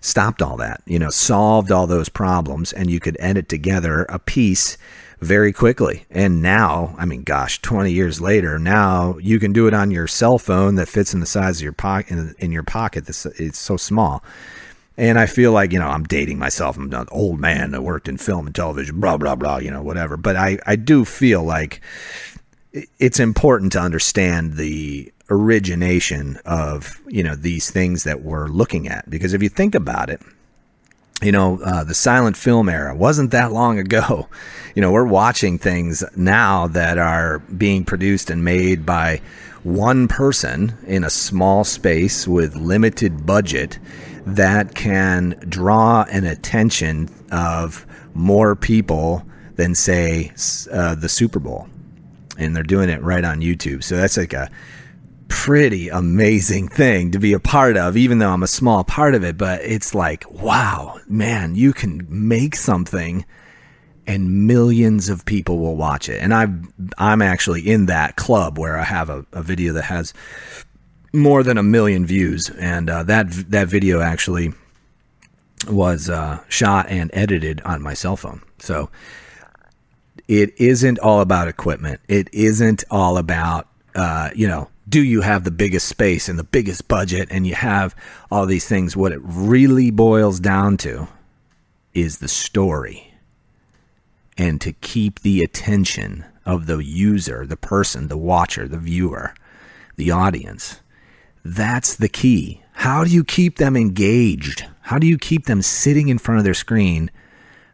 stopped 0.00 0.42
all 0.42 0.56
that, 0.56 0.82
you 0.84 0.98
know, 0.98 1.10
solved 1.10 1.70
all 1.70 1.86
those 1.86 2.08
problems, 2.08 2.72
and 2.72 2.90
you 2.90 3.00
could 3.00 3.16
edit 3.20 3.48
together 3.48 4.04
a 4.08 4.18
piece 4.18 4.76
very 5.20 5.52
quickly. 5.52 6.04
And 6.10 6.42
now, 6.42 6.96
I 6.98 7.04
mean, 7.04 7.22
gosh, 7.22 7.62
20 7.62 7.92
years 7.92 8.20
later, 8.20 8.58
now 8.58 9.16
you 9.18 9.38
can 9.38 9.52
do 9.52 9.68
it 9.68 9.74
on 9.74 9.92
your 9.92 10.08
cell 10.08 10.36
phone 10.36 10.74
that 10.74 10.88
fits 10.88 11.14
in 11.14 11.20
the 11.20 11.26
size 11.26 11.58
of 11.58 11.62
your 11.62 11.72
pocket 11.72 12.10
in, 12.10 12.34
in 12.38 12.52
your 12.52 12.64
pocket. 12.64 13.06
This 13.06 13.24
it's 13.24 13.58
so 13.58 13.76
small. 13.76 14.24
And 14.96 15.18
I 15.18 15.26
feel 15.26 15.52
like, 15.52 15.72
you 15.72 15.78
know, 15.78 15.88
I'm 15.88 16.04
dating 16.04 16.38
myself. 16.38 16.76
I'm 16.76 16.92
an 16.92 17.06
old 17.10 17.40
man 17.40 17.70
that 17.70 17.82
worked 17.82 18.08
in 18.08 18.18
film 18.18 18.46
and 18.46 18.54
television, 18.54 19.00
blah, 19.00 19.16
blah, 19.16 19.36
blah, 19.36 19.56
you 19.56 19.70
know, 19.70 19.82
whatever. 19.82 20.16
But 20.16 20.36
I, 20.36 20.58
I 20.66 20.76
do 20.76 21.04
feel 21.04 21.42
like 21.42 21.80
it's 22.98 23.20
important 23.20 23.72
to 23.72 23.80
understand 23.80 24.54
the 24.54 25.12
origination 25.30 26.38
of 26.44 27.00
you 27.06 27.22
know 27.22 27.34
these 27.34 27.70
things 27.70 28.04
that 28.04 28.22
we're 28.22 28.48
looking 28.48 28.88
at. 28.88 29.08
Because 29.08 29.34
if 29.34 29.42
you 29.42 29.48
think 29.48 29.74
about 29.74 30.10
it 30.10 30.20
you 31.22 31.32
know 31.32 31.60
uh, 31.62 31.84
the 31.84 31.94
silent 31.94 32.36
film 32.36 32.68
era 32.68 32.94
wasn't 32.94 33.30
that 33.30 33.52
long 33.52 33.78
ago. 33.78 34.28
You 34.74 34.80
know 34.80 34.90
we're 34.90 35.04
watching 35.04 35.58
things 35.58 36.02
now 36.16 36.66
that 36.68 36.96
are 36.96 37.40
being 37.40 37.84
produced 37.84 38.30
and 38.30 38.42
made 38.42 38.86
by 38.86 39.20
one 39.64 40.08
person 40.08 40.74
in 40.86 41.04
a 41.04 41.10
small 41.10 41.62
space 41.62 42.26
with 42.26 42.56
limited 42.56 43.26
budget 43.26 43.78
that 44.24 44.74
can 44.74 45.38
draw 45.46 46.04
an 46.04 46.24
attention 46.24 47.10
of 47.30 47.84
more 48.14 48.56
people 48.56 49.26
than 49.56 49.74
say 49.74 50.32
uh, 50.72 50.94
the 50.94 51.10
super 51.10 51.38
bowl 51.38 51.68
and 52.42 52.54
they're 52.54 52.62
doing 52.62 52.88
it 52.88 53.02
right 53.02 53.24
on 53.24 53.40
YouTube. 53.40 53.82
So 53.82 53.96
that's 53.96 54.16
like 54.16 54.32
a 54.32 54.50
pretty 55.28 55.88
amazing 55.88 56.68
thing 56.68 57.10
to 57.12 57.18
be 57.18 57.32
a 57.32 57.40
part 57.40 57.76
of, 57.76 57.96
even 57.96 58.18
though 58.18 58.30
I'm 58.30 58.42
a 58.42 58.48
small 58.48 58.84
part 58.84 59.14
of 59.14 59.24
it. 59.24 59.38
But 59.38 59.62
it's 59.62 59.94
like, 59.94 60.30
wow, 60.30 61.00
man, 61.08 61.54
you 61.54 61.72
can 61.72 62.06
make 62.08 62.54
something 62.54 63.24
and 64.06 64.46
millions 64.46 65.08
of 65.08 65.24
people 65.24 65.58
will 65.58 65.76
watch 65.76 66.08
it. 66.08 66.20
And 66.20 66.34
i 66.34 66.48
I'm 66.98 67.22
actually 67.22 67.68
in 67.68 67.86
that 67.86 68.16
club 68.16 68.58
where 68.58 68.76
I 68.76 68.84
have 68.84 69.08
a, 69.08 69.24
a 69.32 69.42
video 69.42 69.72
that 69.74 69.84
has 69.84 70.12
more 71.12 71.42
than 71.42 71.56
a 71.56 71.62
million 71.62 72.04
views. 72.04 72.50
And 72.50 72.90
uh, 72.90 73.02
that, 73.04 73.30
that 73.50 73.68
video 73.68 74.00
actually 74.00 74.52
was 75.68 76.10
uh, 76.10 76.42
shot 76.48 76.88
and 76.88 77.10
edited 77.14 77.60
on 77.62 77.82
my 77.82 77.94
cell 77.94 78.16
phone. 78.16 78.42
So 78.58 78.90
it 80.28 80.58
isn't 80.60 80.98
all 80.98 81.20
about 81.20 81.48
equipment. 81.48 82.00
It 82.08 82.28
isn't 82.32 82.84
all 82.90 83.18
about, 83.18 83.68
uh, 83.94 84.30
you 84.34 84.46
know, 84.46 84.68
do 84.88 85.02
you 85.02 85.20
have 85.20 85.44
the 85.44 85.50
biggest 85.50 85.88
space 85.88 86.28
and 86.28 86.38
the 86.38 86.44
biggest 86.44 86.88
budget 86.88 87.28
and 87.30 87.46
you 87.46 87.54
have 87.54 87.94
all 88.30 88.46
these 88.46 88.66
things? 88.66 88.96
What 88.96 89.12
it 89.12 89.20
really 89.22 89.90
boils 89.90 90.40
down 90.40 90.76
to 90.78 91.08
is 91.94 92.18
the 92.18 92.28
story 92.28 93.12
and 94.36 94.60
to 94.60 94.72
keep 94.72 95.20
the 95.20 95.42
attention 95.42 96.24
of 96.44 96.66
the 96.66 96.78
user, 96.78 97.46
the 97.46 97.56
person, 97.56 98.08
the 98.08 98.16
watcher, 98.16 98.66
the 98.66 98.78
viewer, 98.78 99.34
the 99.96 100.10
audience. 100.10 100.80
That's 101.44 101.94
the 101.94 102.08
key. 102.08 102.62
How 102.72 103.04
do 103.04 103.10
you 103.10 103.24
keep 103.24 103.58
them 103.58 103.76
engaged? 103.76 104.66
How 104.82 104.98
do 104.98 105.06
you 105.06 105.18
keep 105.18 105.46
them 105.46 105.62
sitting 105.62 106.08
in 106.08 106.18
front 106.18 106.38
of 106.38 106.44
their 106.44 106.54
screen 106.54 107.10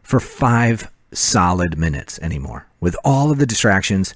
for 0.03 0.21
five 0.21 0.91
solid 1.13 1.79
minutes 1.79 2.19
anymore. 2.21 2.67
With 2.81 2.97
all 3.05 3.31
of 3.31 3.39
the 3.39 3.47
distractions, 3.47 4.15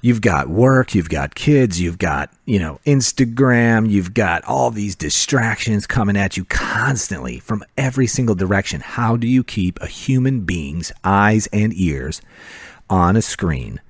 you've 0.00 0.20
got 0.20 0.48
work, 0.48 0.94
you've 0.94 1.08
got 1.08 1.34
kids, 1.34 1.80
you've 1.80 1.98
got, 1.98 2.30
you 2.44 2.58
know, 2.58 2.80
Instagram, 2.86 3.88
you've 3.88 4.14
got 4.14 4.44
all 4.44 4.70
these 4.70 4.96
distractions 4.96 5.86
coming 5.86 6.16
at 6.16 6.36
you 6.36 6.44
constantly 6.44 7.38
from 7.38 7.64
every 7.76 8.06
single 8.06 8.34
direction. 8.34 8.80
How 8.80 9.16
do 9.16 9.26
you 9.26 9.44
keep 9.44 9.80
a 9.80 9.86
human 9.86 10.40
being's 10.40 10.92
eyes 11.04 11.48
and 11.52 11.72
ears 11.74 12.22
on 12.88 13.16
a 13.16 13.22
screen 13.22 13.80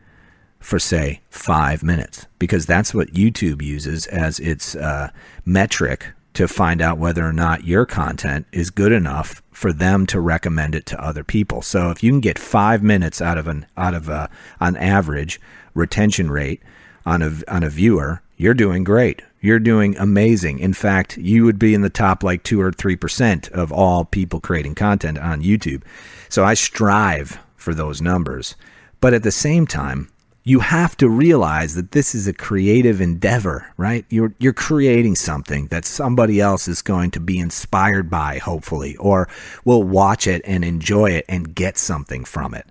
for, 0.59 0.79
say, 0.79 1.21
five 1.31 1.83
minutes? 1.83 2.27
Because 2.39 2.67
that's 2.67 2.93
what 2.95 3.15
YouTube 3.15 3.63
uses 3.63 4.07
as 4.07 4.41
its 4.41 4.75
uh, 4.75 5.11
metric 5.45 6.13
to 6.35 6.47
find 6.47 6.81
out 6.81 6.99
whether 6.99 7.27
or 7.27 7.33
not 7.33 7.65
your 7.65 7.85
content 7.87 8.47
is 8.53 8.71
good 8.71 8.93
enough 8.93 9.43
for 9.51 9.73
them 9.73 10.07
to 10.07 10.21
recommend 10.21 10.75
it 10.75 10.87
to 10.87 11.05
other 11.05 11.25
people. 11.25 11.61
So 11.63 11.91
if 11.91 12.03
you 12.03 12.13
can 12.13 12.21
get 12.21 12.39
five 12.39 12.83
minutes 12.83 13.21
out 13.21 13.37
of 13.37 13.47
an 13.47 13.67
out 13.77 13.95
of 13.95 14.09
a, 14.09 14.31
on 14.61 14.77
average 14.77 15.41
retention 15.75 16.31
rate 16.31 16.63
on 17.05 17.23
a 17.23 17.33
on 17.49 17.63
a 17.63 17.71
viewer, 17.71 18.23
you're 18.37 18.55
doing 18.55 18.85
great. 18.85 19.23
You're 19.41 19.59
doing 19.59 19.97
amazing. 19.97 20.59
In 20.59 20.75
fact, 20.75 21.17
you 21.17 21.45
would 21.45 21.59
be 21.59 21.75
in 21.75 21.83
the 21.83 21.91
top 21.91 22.23
like 22.23 22.43
two 22.43 22.61
or 22.61 22.73
three 22.73 22.97
percent 22.97 23.49
of 23.51 23.73
all 23.73 24.05
people 24.05 24.41
creating 24.41 24.75
content 24.75 25.19
on 25.19 25.43
YouTube. 25.43 25.83
So 26.29 26.45
I 26.45 26.55
strive 26.55 27.39
for 27.57 27.75
those 27.75 28.01
numbers. 28.01 28.55
But 29.01 29.15
at 29.15 29.23
the 29.23 29.33
same 29.33 29.67
time, 29.67 30.10
you 30.43 30.61
have 30.61 30.97
to 30.97 31.09
realize 31.09 31.75
that 31.75 31.93
this 31.93 32.15
is 32.15 32.27
a 32.27 32.33
creative 32.33 33.01
endeavor, 33.01 33.73
right? 33.77 34.07
You're 34.09 34.35
you're 34.39 34.53
creating 34.55 35.17
something 35.17 35.67
that 35.67 35.85
somebody 35.85 36.41
else 36.41 36.67
is 36.67 36.81
going 36.81 37.11
to 37.13 37.21
be 37.21 37.39
inspired 37.39 38.09
by, 38.09 38.39
hopefully, 38.39 38.97
or 38.97 39.29
will 39.65 39.83
watch 39.83 40.27
it 40.27 40.41
and 40.45 40.65
enjoy 40.65 41.11
it 41.11 41.27
and 41.29 41.55
get 41.55 41.77
something 41.77 42.25
from 42.25 42.55
it. 42.55 42.67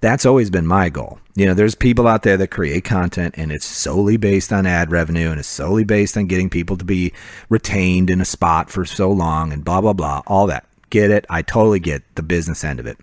That's 0.00 0.26
always 0.26 0.50
been 0.50 0.66
my 0.66 0.88
goal. 0.88 1.20
You 1.36 1.46
know, 1.46 1.54
there's 1.54 1.76
people 1.76 2.08
out 2.08 2.22
there 2.22 2.36
that 2.36 2.48
create 2.48 2.82
content 2.82 3.34
and 3.38 3.52
it's 3.52 3.64
solely 3.64 4.16
based 4.16 4.52
on 4.52 4.66
ad 4.66 4.90
revenue 4.90 5.30
and 5.30 5.38
it's 5.38 5.48
solely 5.48 5.84
based 5.84 6.16
on 6.16 6.26
getting 6.26 6.50
people 6.50 6.76
to 6.76 6.84
be 6.84 7.12
retained 7.48 8.10
in 8.10 8.20
a 8.20 8.24
spot 8.24 8.68
for 8.68 8.84
so 8.84 9.12
long 9.12 9.52
and 9.52 9.64
blah 9.64 9.80
blah 9.80 9.92
blah, 9.92 10.22
all 10.26 10.46
that. 10.46 10.66
Get 10.88 11.10
it? 11.10 11.26
I 11.28 11.42
totally 11.42 11.80
get 11.80 12.02
the 12.16 12.22
business 12.22 12.64
end 12.64 12.80
of 12.80 12.86
it. 12.86 12.98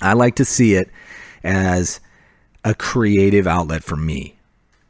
I 0.00 0.14
like 0.14 0.36
to 0.36 0.44
see 0.44 0.74
it 0.74 0.90
as 1.44 2.00
a 2.64 2.74
creative 2.74 3.46
outlet 3.46 3.82
for 3.82 3.96
me. 3.96 4.36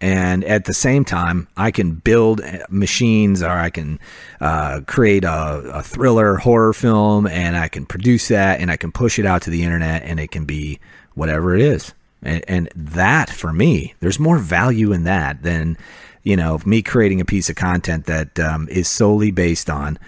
And 0.00 0.44
at 0.44 0.64
the 0.64 0.72
same 0.72 1.04
time, 1.04 1.46
I 1.58 1.70
can 1.70 1.92
build 1.92 2.40
machines 2.70 3.42
or 3.42 3.50
I 3.50 3.68
can 3.68 4.00
uh, 4.40 4.80
create 4.86 5.24
a, 5.24 5.62
a, 5.74 5.82
thriller 5.82 6.36
horror 6.36 6.72
film 6.72 7.26
and 7.26 7.54
I 7.54 7.68
can 7.68 7.84
produce 7.84 8.28
that 8.28 8.60
and 8.60 8.70
I 8.70 8.78
can 8.78 8.92
push 8.92 9.18
it 9.18 9.26
out 9.26 9.42
to 9.42 9.50
the 9.50 9.62
internet 9.62 10.02
and 10.04 10.18
it 10.18 10.30
can 10.30 10.46
be 10.46 10.80
whatever 11.14 11.54
it 11.54 11.60
is. 11.60 11.92
And, 12.22 12.42
and 12.48 12.70
that 12.74 13.28
for 13.28 13.52
me, 13.52 13.94
there's 14.00 14.18
more 14.18 14.38
value 14.38 14.92
in 14.92 15.04
that 15.04 15.42
than, 15.42 15.76
you 16.22 16.36
know, 16.36 16.60
me 16.64 16.80
creating 16.80 17.20
a 17.20 17.26
piece 17.26 17.50
of 17.50 17.56
content 17.56 18.06
that 18.06 18.38
um, 18.40 18.68
is 18.70 18.88
solely 18.88 19.30
based 19.30 19.68
on 19.68 19.98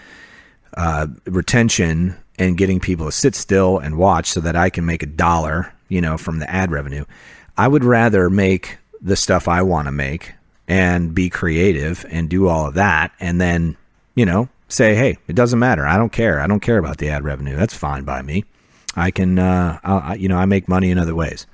uh, 0.75 1.07
retention 1.27 2.17
and 2.39 2.57
getting 2.57 2.81
people 2.81 3.07
to 3.07 3.13
sit 3.13 3.35
still 3.35 3.79
and 3.79 3.99
watch 3.99 4.31
so 4.31 4.41
that 4.41 4.57
I 4.57 4.71
can 4.71 4.87
make 4.87 5.03
a 5.03 5.07
dollar, 5.07 5.75
you 5.89 6.01
know, 6.01 6.17
from 6.17 6.39
the 6.39 6.51
ad 6.51 6.71
revenue. 6.71 7.05
I 7.57 7.69
would 7.69 7.85
rather 7.85 8.31
make 8.31 8.79
the 9.01 9.17
stuff 9.17 9.49
I 9.49 9.63
want 9.63 9.87
to 9.87 9.93
make 9.93 10.33
and 10.69 11.15
be 11.15 11.29
creative 11.29 12.07
and 12.09 12.29
do 12.29 12.49
all 12.49 12.67
of 12.67 12.75
that 12.75 13.13
and 13.21 13.41
then, 13.41 13.77
you 14.15 14.25
know, 14.25 14.49
say, 14.69 14.95
"Hey, 14.95 15.19
it 15.29 15.35
doesn't 15.35 15.59
matter. 15.59 15.87
I 15.87 15.97
don't 15.97 16.13
care. 16.13 16.41
I 16.41 16.47
don't 16.47 16.61
care 16.61 16.79
about 16.79 16.99
the 16.99 17.11
ad 17.11 17.25
revenue. 17.25 17.57
That's 17.57 17.75
fine 17.75 18.05
by 18.05 18.23
me. 18.23 18.45
I 18.97 19.11
can 19.11 19.39
uh 19.39 19.79
I, 19.85 20.15
you 20.15 20.29
know, 20.29 20.39
I 20.39 20.47
make 20.47 20.69
money 20.69 20.91
in 20.91 20.99
other 20.99 21.15
ways." 21.15 21.47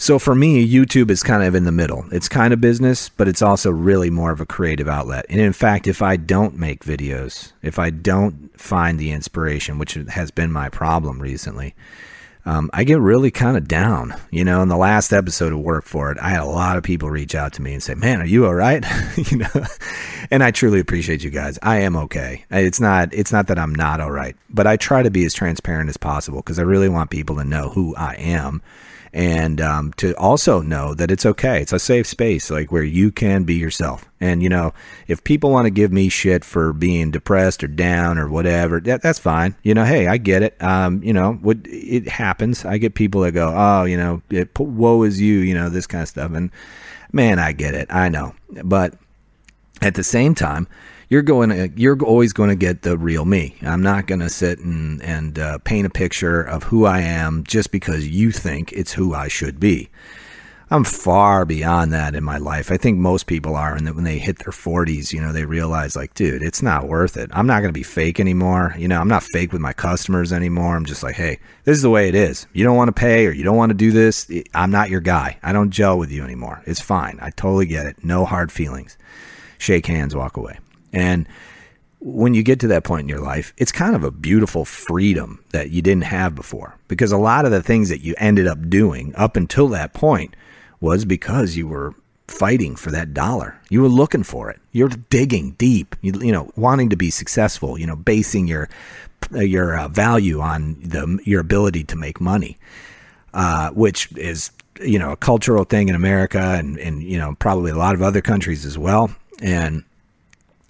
So 0.00 0.20
for 0.20 0.36
me, 0.36 0.64
YouTube 0.64 1.10
is 1.10 1.24
kind 1.24 1.42
of 1.42 1.56
in 1.56 1.64
the 1.64 1.72
middle. 1.72 2.04
It's 2.12 2.28
kind 2.28 2.54
of 2.54 2.60
business, 2.60 3.08
but 3.08 3.26
it's 3.26 3.42
also 3.42 3.72
really 3.72 4.10
more 4.10 4.30
of 4.30 4.40
a 4.40 4.46
creative 4.46 4.86
outlet. 4.86 5.26
And 5.28 5.40
in 5.40 5.52
fact, 5.52 5.88
if 5.88 6.02
I 6.02 6.14
don't 6.16 6.56
make 6.56 6.84
videos, 6.84 7.52
if 7.62 7.80
I 7.80 7.90
don't 7.90 8.48
find 8.58 8.96
the 8.96 9.10
inspiration, 9.10 9.76
which 9.76 9.94
has 9.94 10.30
been 10.30 10.52
my 10.52 10.68
problem 10.68 11.20
recently, 11.20 11.74
um, 12.48 12.70
I 12.72 12.84
get 12.84 12.98
really 12.98 13.30
kind 13.30 13.58
of 13.58 13.68
down. 13.68 14.14
You 14.30 14.42
know, 14.42 14.62
in 14.62 14.68
the 14.68 14.76
last 14.76 15.12
episode 15.12 15.52
of 15.52 15.60
Work 15.60 15.84
for 15.84 16.10
It, 16.10 16.16
I 16.18 16.30
had 16.30 16.40
a 16.40 16.46
lot 16.46 16.78
of 16.78 16.82
people 16.82 17.10
reach 17.10 17.34
out 17.34 17.52
to 17.54 17.62
me 17.62 17.74
and 17.74 17.82
say, 17.82 17.94
"Man, 17.94 18.22
are 18.22 18.26
you 18.26 18.46
all 18.46 18.54
right?" 18.54 18.82
you 19.30 19.36
know, 19.36 19.64
and 20.30 20.42
I 20.42 20.50
truly 20.50 20.80
appreciate 20.80 21.22
you 21.22 21.28
guys. 21.28 21.58
I 21.62 21.80
am 21.80 21.94
okay. 21.94 22.46
It's 22.50 22.80
not 22.80 23.12
it's 23.12 23.32
not 23.32 23.48
that 23.48 23.58
I'm 23.58 23.74
not 23.74 24.00
all 24.00 24.10
right, 24.10 24.34
but 24.48 24.66
I 24.66 24.78
try 24.78 25.02
to 25.02 25.10
be 25.10 25.26
as 25.26 25.34
transparent 25.34 25.90
as 25.90 25.98
possible 25.98 26.38
because 26.38 26.58
I 26.58 26.62
really 26.62 26.88
want 26.88 27.10
people 27.10 27.36
to 27.36 27.44
know 27.44 27.68
who 27.68 27.94
I 27.96 28.14
am 28.14 28.62
and 29.12 29.60
um, 29.60 29.92
to 29.94 30.14
also 30.16 30.60
know 30.60 30.94
that 30.94 31.10
it's 31.10 31.24
okay. 31.24 31.62
It's 31.62 31.72
a 31.72 31.78
safe 31.78 32.06
space, 32.06 32.50
like 32.50 32.70
where 32.70 32.82
you 32.82 33.10
can 33.10 33.44
be 33.44 33.54
yourself. 33.54 34.08
And 34.20 34.42
you 34.42 34.48
know, 34.48 34.74
if 35.06 35.24
people 35.24 35.50
want 35.50 35.66
to 35.66 35.70
give 35.70 35.92
me 35.92 36.08
shit 36.08 36.44
for 36.44 36.72
being 36.72 37.10
depressed 37.10 37.62
or 37.64 37.68
down 37.68 38.18
or 38.18 38.28
whatever, 38.28 38.80
that, 38.80 39.02
that's 39.02 39.18
fine. 39.18 39.56
You 39.62 39.74
know, 39.74 39.84
hey, 39.84 40.06
I 40.06 40.16
get 40.18 40.42
it. 40.42 40.60
Um, 40.62 41.02
you 41.02 41.12
know, 41.12 41.34
what 41.34 41.58
it 41.64 42.08
happens. 42.08 42.64
I 42.64 42.78
get 42.78 42.94
people 42.94 43.22
that 43.22 43.32
go, 43.32 43.52
oh, 43.54 43.84
you 43.84 43.96
know, 43.96 44.22
it, 44.30 44.58
woe 44.58 45.02
is 45.02 45.20
you, 45.20 45.38
you 45.38 45.54
know, 45.54 45.68
this 45.68 45.86
kind 45.86 46.02
of 46.02 46.08
stuff. 46.08 46.32
And 46.32 46.50
man, 47.12 47.38
I 47.38 47.52
get 47.52 47.74
it. 47.74 47.88
I 47.90 48.08
know, 48.08 48.34
but 48.64 48.94
at 49.80 49.94
the 49.94 50.04
same 50.04 50.34
time 50.34 50.66
you're 51.08 51.22
going 51.22 51.50
to 51.50 51.70
you're 51.76 52.00
always 52.02 52.32
going 52.32 52.50
to 52.50 52.56
get 52.56 52.82
the 52.82 52.98
real 52.98 53.24
me. 53.24 53.56
I'm 53.62 53.82
not 53.82 54.06
going 54.06 54.20
to 54.20 54.28
sit 54.28 54.58
and 54.58 55.02
and 55.02 55.38
uh, 55.38 55.58
paint 55.58 55.86
a 55.86 55.90
picture 55.90 56.42
of 56.42 56.64
who 56.64 56.84
I 56.84 57.00
am 57.00 57.44
just 57.44 57.72
because 57.72 58.06
you 58.08 58.30
think 58.30 58.72
it's 58.72 58.92
who 58.92 59.14
I 59.14 59.28
should 59.28 59.58
be. 59.58 59.90
I'm 60.70 60.84
far 60.84 61.46
beyond 61.46 61.94
that 61.94 62.14
in 62.14 62.22
my 62.22 62.36
life. 62.36 62.70
I 62.70 62.76
think 62.76 62.98
most 62.98 63.26
people 63.26 63.56
are, 63.56 63.74
and 63.74 63.86
that 63.86 63.94
when 63.94 64.04
they 64.04 64.18
hit 64.18 64.40
their 64.40 64.52
40s, 64.52 65.14
you 65.14 65.20
know, 65.22 65.32
they 65.32 65.46
realize 65.46 65.96
like, 65.96 66.12
dude, 66.12 66.42
it's 66.42 66.60
not 66.60 66.86
worth 66.86 67.16
it. 67.16 67.30
I'm 67.32 67.46
not 67.46 67.60
going 67.60 67.70
to 67.70 67.78
be 67.78 67.82
fake 67.82 68.20
anymore. 68.20 68.74
You 68.76 68.86
know, 68.86 69.00
I'm 69.00 69.08
not 69.08 69.22
fake 69.22 69.50
with 69.50 69.62
my 69.62 69.72
customers 69.72 70.30
anymore. 70.30 70.76
I'm 70.76 70.84
just 70.84 71.02
like, 71.02 71.14
hey, 71.14 71.38
this 71.64 71.74
is 71.74 71.82
the 71.82 71.88
way 71.88 72.10
it 72.10 72.14
is. 72.14 72.46
You 72.52 72.64
don't 72.64 72.76
want 72.76 72.88
to 72.88 73.00
pay 73.00 73.26
or 73.26 73.30
you 73.30 73.44
don't 73.44 73.56
want 73.56 73.70
to 73.70 73.74
do 73.74 73.92
this. 73.92 74.30
I'm 74.52 74.70
not 74.70 74.90
your 74.90 75.00
guy. 75.00 75.38
I 75.42 75.54
don't 75.54 75.70
gel 75.70 75.98
with 75.98 76.12
you 76.12 76.22
anymore. 76.22 76.62
It's 76.66 76.82
fine. 76.82 77.18
I 77.22 77.30
totally 77.30 77.64
get 77.64 77.86
it. 77.86 78.04
No 78.04 78.26
hard 78.26 78.52
feelings. 78.52 78.98
Shake 79.56 79.86
hands, 79.86 80.14
walk 80.14 80.36
away. 80.36 80.58
And 80.92 81.26
when 82.00 82.34
you 82.34 82.42
get 82.42 82.60
to 82.60 82.68
that 82.68 82.84
point 82.84 83.02
in 83.02 83.08
your 83.08 83.20
life, 83.20 83.52
it's 83.56 83.72
kind 83.72 83.94
of 83.94 84.04
a 84.04 84.10
beautiful 84.10 84.64
freedom 84.64 85.42
that 85.50 85.70
you 85.70 85.82
didn't 85.82 86.04
have 86.04 86.34
before. 86.34 86.76
Because 86.86 87.12
a 87.12 87.18
lot 87.18 87.44
of 87.44 87.50
the 87.50 87.62
things 87.62 87.88
that 87.88 88.02
you 88.02 88.14
ended 88.18 88.46
up 88.46 88.68
doing 88.68 89.14
up 89.16 89.36
until 89.36 89.68
that 89.68 89.94
point 89.94 90.34
was 90.80 91.04
because 91.04 91.56
you 91.56 91.66
were 91.66 91.94
fighting 92.28 92.76
for 92.76 92.90
that 92.90 93.14
dollar. 93.14 93.58
You 93.70 93.82
were 93.82 93.88
looking 93.88 94.22
for 94.22 94.50
it. 94.50 94.60
You're 94.72 94.88
digging 94.88 95.52
deep. 95.52 95.96
You, 96.02 96.12
you 96.20 96.32
know, 96.32 96.52
wanting 96.56 96.90
to 96.90 96.96
be 96.96 97.10
successful. 97.10 97.78
You 97.78 97.86
know, 97.86 97.96
basing 97.96 98.46
your 98.46 98.68
your 99.32 99.78
uh, 99.78 99.88
value 99.88 100.40
on 100.40 100.76
the 100.80 101.18
your 101.24 101.40
ability 101.40 101.84
to 101.84 101.96
make 101.96 102.20
money, 102.20 102.58
uh, 103.34 103.70
which 103.70 104.12
is 104.16 104.52
you 104.80 104.98
know 104.98 105.12
a 105.12 105.16
cultural 105.16 105.64
thing 105.64 105.88
in 105.88 105.94
America 105.94 106.56
and 106.58 106.78
and 106.78 107.02
you 107.02 107.18
know 107.18 107.34
probably 107.38 107.70
a 107.70 107.76
lot 107.76 107.94
of 107.94 108.02
other 108.02 108.20
countries 108.20 108.64
as 108.64 108.78
well. 108.78 109.10
And 109.40 109.84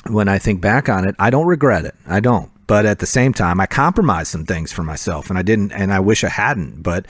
when 0.08 0.28
I 0.28 0.38
think 0.38 0.60
back 0.60 0.88
on 0.88 1.06
it, 1.06 1.14
I 1.18 1.30
don't 1.30 1.46
regret 1.46 1.84
it. 1.84 1.94
I 2.06 2.20
don't. 2.20 2.50
But 2.66 2.84
at 2.84 2.98
the 2.98 3.06
same 3.06 3.32
time, 3.32 3.60
I 3.60 3.66
compromised 3.66 4.30
some 4.30 4.44
things 4.44 4.72
for 4.72 4.82
myself 4.82 5.30
and 5.30 5.38
I 5.38 5.42
didn't, 5.42 5.72
and 5.72 5.92
I 5.92 6.00
wish 6.00 6.22
I 6.22 6.28
hadn't. 6.28 6.82
But 6.82 7.06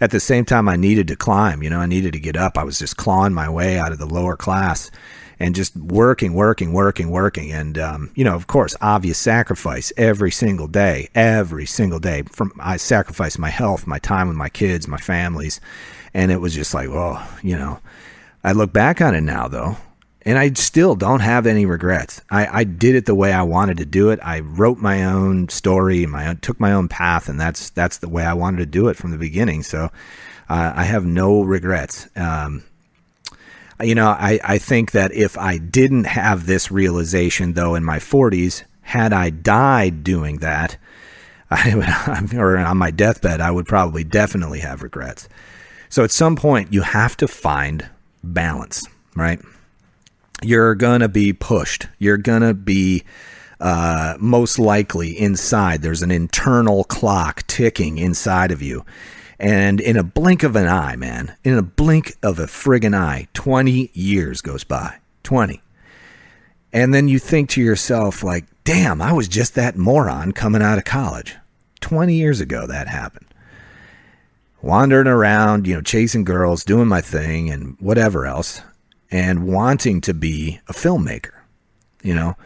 at 0.00 0.10
the 0.10 0.20
same 0.20 0.44
time, 0.44 0.68
I 0.68 0.76
needed 0.76 1.08
to 1.08 1.16
climb, 1.16 1.62
you 1.62 1.70
know, 1.70 1.78
I 1.78 1.86
needed 1.86 2.12
to 2.14 2.20
get 2.20 2.36
up. 2.36 2.58
I 2.58 2.64
was 2.64 2.78
just 2.78 2.96
clawing 2.96 3.32
my 3.32 3.48
way 3.48 3.78
out 3.78 3.92
of 3.92 3.98
the 3.98 4.06
lower 4.06 4.36
class 4.36 4.90
and 5.38 5.54
just 5.54 5.76
working, 5.76 6.34
working, 6.34 6.72
working, 6.72 7.10
working. 7.10 7.52
And, 7.52 7.78
um, 7.78 8.10
you 8.14 8.24
know, 8.24 8.34
of 8.34 8.46
course, 8.46 8.74
obvious 8.80 9.18
sacrifice 9.18 9.92
every 9.96 10.30
single 10.30 10.66
day, 10.66 11.08
every 11.14 11.66
single 11.66 11.98
day. 11.98 12.22
From 12.32 12.52
I 12.58 12.76
sacrificed 12.76 13.38
my 13.38 13.50
health, 13.50 13.86
my 13.86 13.98
time 13.98 14.28
with 14.28 14.36
my 14.36 14.48
kids, 14.48 14.88
my 14.88 14.98
families. 14.98 15.60
And 16.14 16.32
it 16.32 16.40
was 16.40 16.54
just 16.54 16.72
like, 16.72 16.88
oh, 16.88 17.22
you 17.42 17.56
know, 17.56 17.80
I 18.42 18.52
look 18.52 18.72
back 18.72 19.00
on 19.00 19.14
it 19.14 19.20
now, 19.20 19.48
though, 19.48 19.76
and 20.26 20.36
I 20.36 20.52
still 20.54 20.96
don't 20.96 21.20
have 21.20 21.46
any 21.46 21.66
regrets. 21.66 22.20
I, 22.28 22.60
I 22.60 22.64
did 22.64 22.96
it 22.96 23.06
the 23.06 23.14
way 23.14 23.32
I 23.32 23.44
wanted 23.44 23.76
to 23.76 23.86
do 23.86 24.10
it. 24.10 24.18
I 24.24 24.40
wrote 24.40 24.78
my 24.78 25.04
own 25.04 25.48
story, 25.48 26.04
my 26.04 26.26
own, 26.26 26.38
took 26.38 26.58
my 26.58 26.72
own 26.72 26.88
path, 26.88 27.28
and 27.28 27.40
that's 27.40 27.70
that's 27.70 27.98
the 27.98 28.08
way 28.08 28.24
I 28.24 28.34
wanted 28.34 28.58
to 28.58 28.66
do 28.66 28.88
it 28.88 28.96
from 28.96 29.12
the 29.12 29.18
beginning. 29.18 29.62
So 29.62 29.84
uh, 30.48 30.72
I 30.74 30.82
have 30.82 31.06
no 31.06 31.42
regrets. 31.42 32.08
Um, 32.16 32.64
you 33.80 33.94
know, 33.94 34.08
I, 34.08 34.40
I 34.42 34.58
think 34.58 34.90
that 34.92 35.12
if 35.12 35.38
I 35.38 35.58
didn't 35.58 36.04
have 36.04 36.46
this 36.46 36.72
realization, 36.72 37.52
though, 37.52 37.76
in 37.76 37.84
my 37.84 37.98
40s, 37.98 38.64
had 38.80 39.12
I 39.12 39.30
died 39.30 40.02
doing 40.02 40.38
that, 40.38 40.76
I 41.50 41.74
would, 41.74 42.34
or 42.34 42.58
on 42.58 42.78
my 42.78 42.90
deathbed, 42.90 43.40
I 43.40 43.52
would 43.52 43.66
probably 43.66 44.02
definitely 44.02 44.60
have 44.60 44.82
regrets. 44.82 45.28
So 45.88 46.02
at 46.02 46.10
some 46.10 46.34
point, 46.34 46.72
you 46.72 46.82
have 46.82 47.16
to 47.18 47.28
find 47.28 47.88
balance, 48.24 48.88
right? 49.14 49.40
You're 50.42 50.74
going 50.74 51.00
to 51.00 51.08
be 51.08 51.32
pushed. 51.32 51.88
You're 51.98 52.16
going 52.16 52.42
to 52.42 52.54
be 52.54 53.04
uh, 53.60 54.16
most 54.18 54.58
likely 54.58 55.18
inside. 55.18 55.82
There's 55.82 56.02
an 56.02 56.10
internal 56.10 56.84
clock 56.84 57.46
ticking 57.46 57.98
inside 57.98 58.50
of 58.50 58.62
you. 58.62 58.84
And 59.38 59.80
in 59.80 59.96
a 59.96 60.02
blink 60.02 60.42
of 60.42 60.56
an 60.56 60.66
eye, 60.66 60.96
man, 60.96 61.36
in 61.44 61.58
a 61.58 61.62
blink 61.62 62.16
of 62.22 62.38
a 62.38 62.46
friggin' 62.46 62.94
eye, 62.94 63.28
20 63.34 63.90
years 63.92 64.40
goes 64.40 64.64
by. 64.64 64.96
20. 65.24 65.60
And 66.72 66.92
then 66.92 67.08
you 67.08 67.18
think 67.18 67.50
to 67.50 67.62
yourself, 67.62 68.22
like, 68.22 68.44
damn, 68.64 69.02
I 69.02 69.12
was 69.12 69.28
just 69.28 69.54
that 69.54 69.76
moron 69.76 70.32
coming 70.32 70.62
out 70.62 70.78
of 70.78 70.84
college. 70.84 71.36
20 71.80 72.14
years 72.14 72.40
ago, 72.40 72.66
that 72.66 72.88
happened. 72.88 73.26
Wandering 74.62 75.06
around, 75.06 75.66
you 75.66 75.74
know, 75.74 75.82
chasing 75.82 76.24
girls, 76.24 76.64
doing 76.64 76.88
my 76.88 77.00
thing, 77.00 77.50
and 77.50 77.76
whatever 77.78 78.26
else 78.26 78.62
and 79.10 79.46
wanting 79.46 80.00
to 80.02 80.14
be 80.14 80.60
a 80.68 80.72
filmmaker, 80.72 81.32
you 82.02 82.14
know, 82.14 82.36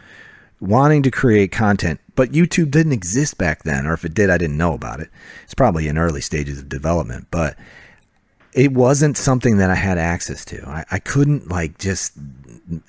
wanting 0.59 1.03
to 1.03 1.11
create 1.11 1.51
content. 1.51 1.99
But 2.15 2.31
YouTube 2.31 2.71
didn't 2.71 2.91
exist 2.91 3.37
back 3.37 3.63
then, 3.63 3.85
or 3.85 3.93
if 3.93 4.05
it 4.05 4.13
did, 4.13 4.29
I 4.29 4.37
didn't 4.37 4.57
know 4.57 4.73
about 4.73 4.99
it. 4.99 5.09
It's 5.43 5.55
probably 5.55 5.87
in 5.87 5.97
early 5.97 6.21
stages 6.21 6.59
of 6.59 6.69
development, 6.69 7.27
but 7.31 7.57
it 8.53 8.73
wasn't 8.73 9.17
something 9.17 9.57
that 9.57 9.69
I 9.69 9.75
had 9.75 9.97
access 9.97 10.43
to. 10.45 10.67
I, 10.67 10.85
I 10.91 10.99
couldn't 10.99 11.49
like 11.49 11.77
just 11.77 12.13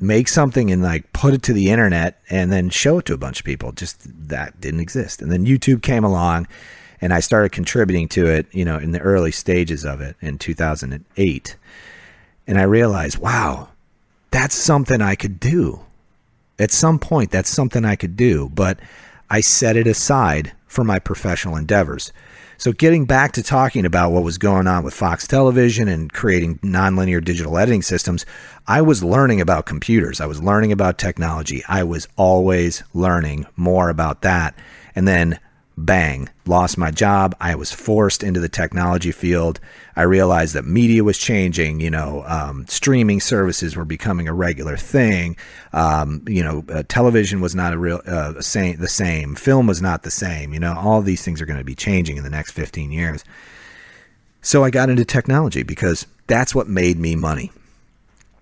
make 0.01 0.29
something 0.29 0.71
and 0.71 0.83
like 0.83 1.13
put 1.13 1.35
it 1.35 1.43
to 1.45 1.53
the 1.53 1.71
internet 1.71 2.21
and 2.31 2.53
then 2.53 2.69
show 2.69 2.99
it 2.99 3.07
to 3.07 3.15
a 3.15 3.19
bunch 3.19 3.41
of 3.41 3.47
people. 3.47 3.73
Just 3.73 4.01
that 4.29 4.61
didn't 4.61 4.81
exist. 4.81 5.23
And 5.23 5.31
then 5.31 5.47
YouTube 5.47 5.83
came 5.83 6.05
along 6.05 6.47
and 7.01 7.13
I 7.13 7.21
started 7.21 7.53
contributing 7.53 8.09
to 8.09 8.27
it, 8.27 8.47
you 8.53 8.65
know, 8.65 8.77
in 8.77 8.93
the 8.93 9.01
early 9.01 9.33
stages 9.33 9.85
of 9.85 10.01
it 10.01 10.17
in 10.21 10.39
2008 10.39 11.57
and 12.47 12.59
I 12.59 12.63
realized, 12.63 13.19
wow, 13.19 13.69
that's 14.31 14.55
something 14.55 15.01
I 15.01 15.15
could 15.15 15.39
do. 15.39 15.81
At 16.59 16.71
some 16.71 16.99
point, 16.99 17.31
that's 17.31 17.51
something 17.51 17.85
I 17.85 17.97
could 17.97 18.17
do, 18.17 18.49
but 18.49 18.79
I 19.31 19.41
set 19.41 19.77
it 19.77 19.87
aside 19.87 20.53
for 20.67 20.85
my 20.85 20.99
professional 20.99 21.57
endeavors. 21.57 22.13
So, 22.59 22.73
getting 22.73 23.07
back 23.07 23.33
to 23.33 23.43
talking 23.43 23.85
about 23.85 24.13
what 24.13 24.23
was 24.23 24.39
going 24.39 24.69
on 24.69 24.85
with 24.85 24.95
Fox 24.95 25.27
Television 25.27 25.89
and 25.89 26.13
creating 26.13 26.59
nonlinear 26.59 27.25
digital 27.25 27.59
editing 27.59 27.83
systems, 27.83 28.25
I 28.69 28.83
was 28.83 29.03
learning 29.03 29.41
about 29.41 29.67
computers. 29.67 30.21
I 30.21 30.27
was 30.27 30.41
learning 30.41 30.71
about 30.71 30.97
technology. 30.97 31.65
I 31.69 31.83
was 31.83 32.07
always 32.17 32.85
learning 32.95 33.47
more 33.57 33.89
about 33.89 34.23
that. 34.23 34.55
And 34.95 35.09
then 35.09 35.41
bang, 35.77 36.29
lost 36.47 36.77
my 36.79 36.91
job. 36.91 37.35
I 37.41 37.55
was 37.55 37.73
forced 37.73 38.23
into 38.23 38.41
the 38.41 38.49
technology 38.49 39.13
field. 39.13 39.61
I 39.97 40.03
realized 40.03 40.55
that 40.55 40.65
media 40.65 41.05
was 41.05 41.19
changing. 41.19 41.81
You 41.81 41.91
know, 41.91 42.25
um, 42.27 42.67
streaming 42.69 43.21
services 43.21 43.77
were 43.77 43.85
becoming 43.85 44.29
a 44.29 44.35
regular 44.35 44.77
thing. 44.77 45.37
Um, 45.73 46.23
you 46.27 46.43
know, 46.43 46.65
uh, 46.69 46.83
television 46.89 47.41
was 47.41 47.55
not 47.55 47.73
a 47.73 47.79
real 47.79 48.01
uh, 48.07 48.41
same, 48.41 48.77
the 48.79 48.89
same. 48.89 49.35
Film 49.35 49.67
was 49.67 49.83
not 49.83 50.03
the 50.03 50.11
same. 50.11 50.53
You 50.53 50.61
know, 50.61 50.75
all 50.77 51.03
these 51.03 51.25
things 51.25 51.41
are 51.41 51.47
going 51.47 51.59
to 51.59 51.65
be 51.65 51.75
changing 51.75 52.17
in 52.17 52.25
the 52.25 52.31
next 52.31 52.53
15 52.53 52.91
years. 52.93 53.25
So 54.41 54.65
I 54.65 54.71
got 54.71 54.91
into 54.91 55.05
technology 55.05 55.63
because 55.63 56.07
that's 56.27 56.55
what 56.55 56.69
made 56.69 56.99
me 56.99 57.15
money. 57.15 57.53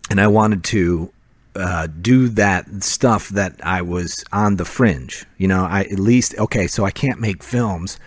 And 0.09 0.21
I 0.21 0.27
wanted 0.27 0.65
to 0.65 1.13
uh, 1.57 1.89
do 1.89 2.29
that 2.29 2.83
stuff 2.83 3.29
that 3.31 3.61
I 3.63 3.83
was 3.83 4.25
on 4.33 4.57
the 4.57 4.65
fringe. 4.65 5.27
You 5.37 5.49
know, 5.49 5.65
I 5.65 5.83
at 5.83 5.99
least 5.99 6.35
okay, 6.39 6.67
so 6.67 6.85
I 6.85 6.91
can't 6.91 7.21
make 7.21 7.43
films, 7.43 7.99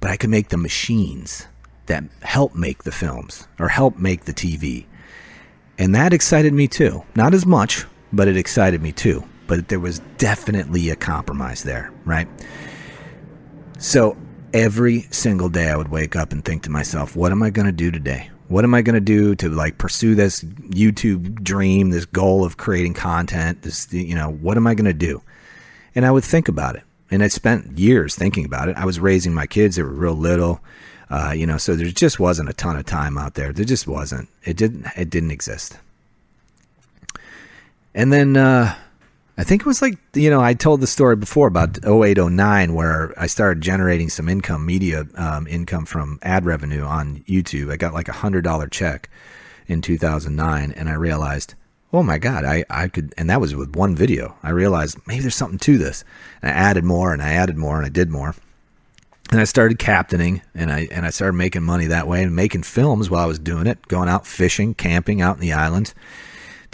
but 0.00 0.10
I 0.10 0.16
can 0.16 0.30
make 0.30 0.48
the 0.48 0.56
machines 0.56 1.46
that 1.86 2.04
help 2.22 2.54
make 2.54 2.84
the 2.84 2.92
films 2.92 3.46
or 3.58 3.68
help 3.68 3.98
make 3.98 4.24
the 4.24 4.34
TV. 4.34 4.86
And 5.78 5.94
that 5.94 6.12
excited 6.12 6.52
me 6.52 6.68
too. 6.68 7.04
Not 7.14 7.34
as 7.34 7.44
much, 7.46 7.84
but 8.12 8.28
it 8.28 8.36
excited 8.36 8.80
me 8.80 8.92
too. 8.92 9.24
But 9.46 9.68
there 9.68 9.80
was 9.80 10.00
definitely 10.18 10.88
a 10.90 10.96
compromise 10.96 11.64
there, 11.64 11.92
right? 12.04 12.28
So 13.78 14.16
every 14.52 15.02
single 15.10 15.48
day 15.48 15.68
I 15.68 15.76
would 15.76 15.88
wake 15.88 16.16
up 16.16 16.32
and 16.32 16.44
think 16.44 16.62
to 16.62 16.70
myself, 16.70 17.16
what 17.16 17.32
am 17.32 17.42
I 17.42 17.50
going 17.50 17.66
to 17.66 17.72
do 17.72 17.90
today? 17.90 18.30
What 18.48 18.64
am 18.64 18.74
I 18.74 18.82
going 18.82 18.94
to 18.94 19.00
do 19.00 19.34
to 19.36 19.48
like 19.48 19.78
pursue 19.78 20.14
this 20.14 20.42
YouTube 20.42 21.42
dream, 21.42 21.90
this 21.90 22.04
goal 22.04 22.44
of 22.44 22.56
creating 22.56 22.94
content? 22.94 23.62
This, 23.62 23.92
you 23.92 24.14
know, 24.14 24.30
what 24.30 24.56
am 24.56 24.66
I 24.66 24.74
going 24.74 24.84
to 24.84 24.92
do? 24.92 25.22
And 25.94 26.04
I 26.04 26.10
would 26.10 26.24
think 26.24 26.48
about 26.48 26.76
it. 26.76 26.82
And 27.10 27.22
I 27.22 27.28
spent 27.28 27.78
years 27.78 28.14
thinking 28.14 28.44
about 28.44 28.68
it. 28.68 28.76
I 28.76 28.84
was 28.84 28.98
raising 28.98 29.34
my 29.34 29.46
kids; 29.46 29.76
they 29.76 29.82
were 29.82 29.88
real 29.88 30.14
little, 30.14 30.60
uh, 31.10 31.32
you 31.36 31.46
know. 31.46 31.58
So 31.58 31.76
there 31.76 31.86
just 31.86 32.18
wasn't 32.18 32.48
a 32.48 32.54
ton 32.54 32.76
of 32.76 32.86
time 32.86 33.16
out 33.16 33.34
there. 33.34 33.52
There 33.52 33.64
just 33.64 33.86
wasn't. 33.86 34.28
It 34.42 34.56
didn't. 34.56 34.86
It 34.96 35.10
didn't 35.10 35.30
exist. 35.30 35.78
And 37.94 38.12
then 38.12 38.36
uh, 38.36 38.74
I 39.36 39.42
think 39.42 39.62
it 39.62 39.66
was 39.66 39.82
like, 39.82 39.98
you 40.14 40.30
know, 40.30 40.40
I 40.40 40.54
told 40.54 40.80
the 40.80 40.86
story 40.86 41.16
before 41.16 41.48
about 41.48 41.84
0809 41.84 42.72
where 42.72 43.12
I 43.16 43.26
started 43.26 43.62
generating 43.62 44.08
some 44.08 44.28
income, 44.28 44.64
media 44.64 45.06
um, 45.16 45.48
income 45.48 45.86
from 45.86 46.20
ad 46.22 46.44
revenue 46.44 46.82
on 46.82 47.24
YouTube. 47.28 47.72
I 47.72 47.76
got 47.76 47.94
like 47.94 48.08
a 48.08 48.12
$100 48.12 48.70
check 48.70 49.10
in 49.66 49.82
2009 49.82 50.70
and 50.70 50.88
I 50.88 50.92
realized, 50.92 51.54
oh 51.92 52.04
my 52.04 52.18
God, 52.18 52.44
I, 52.44 52.64
I 52.70 52.86
could, 52.86 53.12
and 53.18 53.28
that 53.28 53.40
was 53.40 53.56
with 53.56 53.74
one 53.74 53.96
video. 53.96 54.36
I 54.44 54.50
realized 54.50 54.98
maybe 55.06 55.22
there's 55.22 55.34
something 55.34 55.58
to 55.60 55.78
this. 55.78 56.04
And 56.40 56.52
I 56.52 56.54
added 56.54 56.84
more 56.84 57.12
and 57.12 57.20
I 57.20 57.32
added 57.32 57.56
more 57.56 57.76
and 57.76 57.86
I 57.86 57.90
did 57.90 58.10
more. 58.10 58.36
And 59.32 59.40
I 59.40 59.44
started 59.44 59.80
captaining 59.80 60.42
and 60.54 60.70
I, 60.70 60.86
and 60.92 61.04
I 61.04 61.10
started 61.10 61.32
making 61.32 61.64
money 61.64 61.86
that 61.86 62.06
way 62.06 62.22
and 62.22 62.36
making 62.36 62.62
films 62.62 63.10
while 63.10 63.24
I 63.24 63.26
was 63.26 63.40
doing 63.40 63.66
it, 63.66 63.88
going 63.88 64.08
out 64.08 64.28
fishing, 64.28 64.74
camping 64.74 65.20
out 65.20 65.34
in 65.34 65.40
the 65.40 65.54
islands 65.54 65.92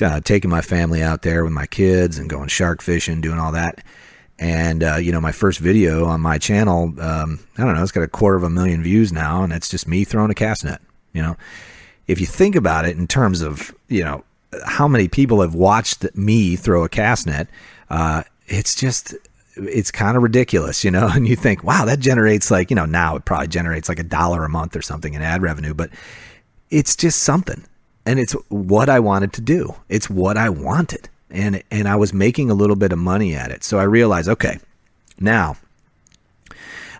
uh, 0.02 0.20
taking 0.20 0.50
my 0.50 0.60
family 0.60 1.02
out 1.02 1.22
there 1.22 1.44
with 1.44 1.52
my 1.52 1.66
kids 1.66 2.18
and 2.18 2.28
going 2.28 2.48
shark 2.48 2.82
fishing, 2.82 3.20
doing 3.20 3.38
all 3.38 3.52
that. 3.52 3.82
And 4.38 4.82
uh, 4.82 4.96
you 4.96 5.12
know, 5.12 5.20
my 5.20 5.32
first 5.32 5.58
video 5.58 6.06
on 6.06 6.20
my 6.20 6.38
channel, 6.38 6.94
um, 7.00 7.40
I 7.58 7.64
don't 7.64 7.74
know, 7.74 7.82
it's 7.82 7.92
got 7.92 8.02
a 8.02 8.08
quarter 8.08 8.36
of 8.36 8.42
a 8.42 8.50
million 8.50 8.82
views 8.82 9.12
now, 9.12 9.42
and 9.42 9.52
it's 9.52 9.68
just 9.68 9.86
me 9.86 10.04
throwing 10.04 10.30
a 10.30 10.34
cast 10.34 10.64
net. 10.64 10.80
You 11.12 11.22
know, 11.22 11.36
if 12.06 12.20
you 12.20 12.26
think 12.26 12.56
about 12.56 12.86
it 12.86 12.96
in 12.96 13.06
terms 13.06 13.42
of 13.42 13.74
you 13.88 14.02
know 14.02 14.24
how 14.64 14.88
many 14.88 15.08
people 15.08 15.42
have 15.42 15.54
watched 15.54 16.06
me 16.16 16.56
throw 16.56 16.84
a 16.84 16.88
cast 16.88 17.26
net, 17.26 17.48
uh, 17.90 18.22
it's 18.46 18.74
just 18.74 19.14
it's 19.56 19.90
kind 19.90 20.16
of 20.16 20.22
ridiculous, 20.22 20.84
you 20.84 20.90
know. 20.90 21.06
And 21.14 21.28
you 21.28 21.36
think, 21.36 21.62
wow, 21.62 21.84
that 21.84 22.00
generates 22.00 22.50
like 22.50 22.70
you 22.70 22.76
know 22.76 22.86
now 22.86 23.16
it 23.16 23.26
probably 23.26 23.48
generates 23.48 23.90
like 23.90 23.98
a 23.98 24.04
dollar 24.04 24.44
a 24.44 24.48
month 24.48 24.74
or 24.74 24.82
something 24.82 25.12
in 25.12 25.20
ad 25.20 25.42
revenue, 25.42 25.74
but 25.74 25.90
it's 26.70 26.96
just 26.96 27.24
something 27.24 27.64
and 28.06 28.18
it's 28.18 28.32
what 28.48 28.88
I 28.88 29.00
wanted 29.00 29.32
to 29.34 29.40
do. 29.40 29.74
It's 29.88 30.08
what 30.08 30.36
I 30.36 30.48
wanted. 30.48 31.08
And 31.30 31.62
and 31.70 31.86
I 31.86 31.96
was 31.96 32.12
making 32.12 32.50
a 32.50 32.54
little 32.54 32.76
bit 32.76 32.92
of 32.92 32.98
money 32.98 33.34
at 33.34 33.50
it. 33.50 33.62
So 33.62 33.78
I 33.78 33.84
realized, 33.84 34.28
okay, 34.28 34.58
now 35.18 35.56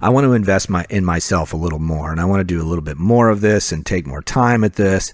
I 0.01 0.09
want 0.11 0.25
to 0.25 0.35
invest 0.35 0.71
my 0.71 0.87
in 0.89 1.05
myself 1.05 1.53
a 1.53 1.57
little 1.57 1.79
more 1.79 2.13
and 2.13 2.21
I 2.21 2.25
want 2.25 2.41
to 2.41 2.45
do 2.45 2.63
a 2.63 2.69
little 2.69 2.85
bit 2.85 2.97
more 2.97 3.29
of 3.29 3.41
this 3.41 3.73
and 3.73 3.85
take 3.85 4.07
more 4.07 4.23
time 4.23 4.63
at 4.63 4.75
this. 4.75 5.13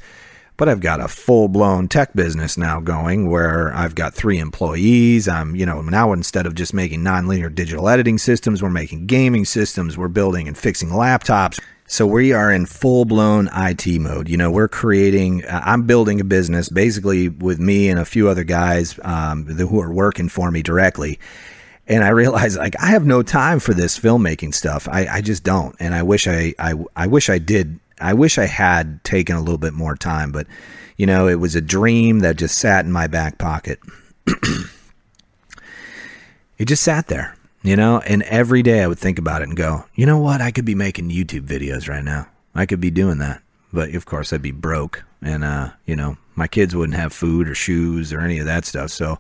But 0.59 0.71
I've 0.71 0.81
got 0.81 1.01
a 1.01 1.09
full-blown 1.09 1.89
tech 1.89 2.15
business 2.15 2.57
now 2.57 2.81
going 2.81 3.31
where 3.31 3.75
I've 3.75 3.95
got 3.95 4.15
3 4.15 4.39
employees. 4.39 5.29
I'm, 5.29 5.55
you 5.55 5.67
know, 5.67 5.83
now 5.83 6.15
instead 6.15 6.47
of 6.47 6.55
just 6.55 6.73
making 6.73 7.01
nonlinear 7.01 7.55
digital 7.55 7.91
editing 7.91 8.17
systems, 8.17 8.63
we're 8.63 8.71
making 8.71 9.05
gaming 9.05 9.45
systems, 9.45 9.99
we're 9.99 10.09
building 10.09 10.49
and 10.49 10.57
fixing 10.57 10.89
laptops. 10.89 11.61
So 11.89 12.07
we 12.07 12.33
are 12.33 12.53
in 12.53 12.67
full 12.67 13.05
blown 13.05 13.49
IT 13.55 13.87
mode. 14.01 14.29
You 14.29 14.37
know, 14.37 14.51
we're 14.51 14.69
creating, 14.69 15.45
I'm 15.49 15.85
building 15.85 16.21
a 16.21 16.25
business 16.25 16.69
basically 16.69 17.29
with 17.29 17.61
me 17.61 17.89
and 17.89 18.01
a 18.01 18.05
few 18.05 18.29
other 18.29 18.45
guys 18.45 18.99
um, 19.03 19.47
who 19.47 19.81
are 19.81 19.93
working 19.93 20.29
for 20.29 20.51
me 20.51 20.63
directly. 20.63 21.21
And 21.87 22.03
I 22.03 22.09
realized 22.09 22.59
like 22.59 22.75
I 22.83 22.87
have 22.87 23.07
no 23.07 23.23
time 23.23 23.61
for 23.61 23.73
this 23.73 23.97
filmmaking 23.99 24.55
stuff. 24.55 24.89
I, 24.91 25.07
I 25.07 25.21
just 25.21 25.45
don't. 25.45 25.77
And 25.79 25.95
I 25.95 26.03
wish 26.03 26.27
I, 26.27 26.55
I, 26.59 26.75
I 26.97 27.07
wish 27.07 27.31
I 27.31 27.39
did. 27.39 27.79
I 28.01 28.15
wish 28.15 28.37
I 28.37 28.47
had 28.47 29.03
taken 29.05 29.37
a 29.37 29.41
little 29.41 29.57
bit 29.57 29.73
more 29.73 29.95
time, 29.95 30.33
but 30.33 30.49
you 30.97 31.07
know, 31.07 31.29
it 31.29 31.37
was 31.37 31.55
a 31.55 31.61
dream 31.61 32.19
that 32.21 32.37
just 32.37 32.59
sat 32.59 32.85
in 32.85 32.91
my 32.91 33.07
back 33.07 33.39
pocket. 33.39 33.79
it 34.27 34.67
just 36.65 36.83
sat 36.83 37.07
there 37.07 37.36
you 37.67 37.77
know, 37.77 37.99
and 38.01 38.23
every 38.25 38.63
day 38.63 38.83
I 38.83 38.87
would 38.87 38.99
think 38.99 39.19
about 39.19 39.43
it 39.43 39.49
and 39.49 39.57
go, 39.57 39.85
you 39.95 40.07
know 40.07 40.19
what? 40.19 40.41
I 40.41 40.53
could 40.53 40.65
be 40.65 40.77
making 40.77 41.11
YouTube 41.11 41.47
videos 41.47 41.89
right 41.89 42.05
now. 42.05 42.29
I 42.55 42.65
could 42.65 42.81
be 42.81 42.91
doing 42.91 43.19
that. 43.19 43.43
But 43.73 43.95
of 43.95 44.07
course, 44.07 44.33
I'd 44.33 44.41
be 44.41 44.53
broke 44.53 45.05
and, 45.21 45.43
uh, 45.43 45.71
you 45.85 45.97
know, 45.97 46.17
my 46.37 46.47
kids 46.47 46.77
wouldn't 46.77 46.97
have 46.97 47.13
food 47.13 47.49
or 47.49 47.55
shoes 47.55 48.13
or 48.13 48.21
any 48.21 48.39
of 48.39 48.47
that 48.47 48.65
stuff. 48.65 48.91
So, 48.91 49.19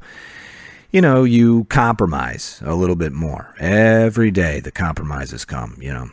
you 0.92 1.00
know, 1.00 1.24
you 1.24 1.64
compromise 1.64 2.62
a 2.64 2.74
little 2.74 2.94
bit 2.94 3.12
more. 3.12 3.54
Every 3.58 4.30
day 4.30 4.60
the 4.60 4.70
compromises 4.70 5.44
come, 5.44 5.76
you 5.80 5.92
know. 5.92 6.08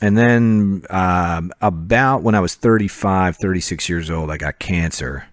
And 0.00 0.16
then 0.16 0.84
um, 0.90 1.52
about 1.60 2.22
when 2.22 2.34
I 2.34 2.40
was 2.40 2.54
35, 2.54 3.36
36 3.36 3.88
years 3.88 4.10
old, 4.10 4.30
I 4.30 4.36
got 4.36 4.58
cancer. 4.58 5.26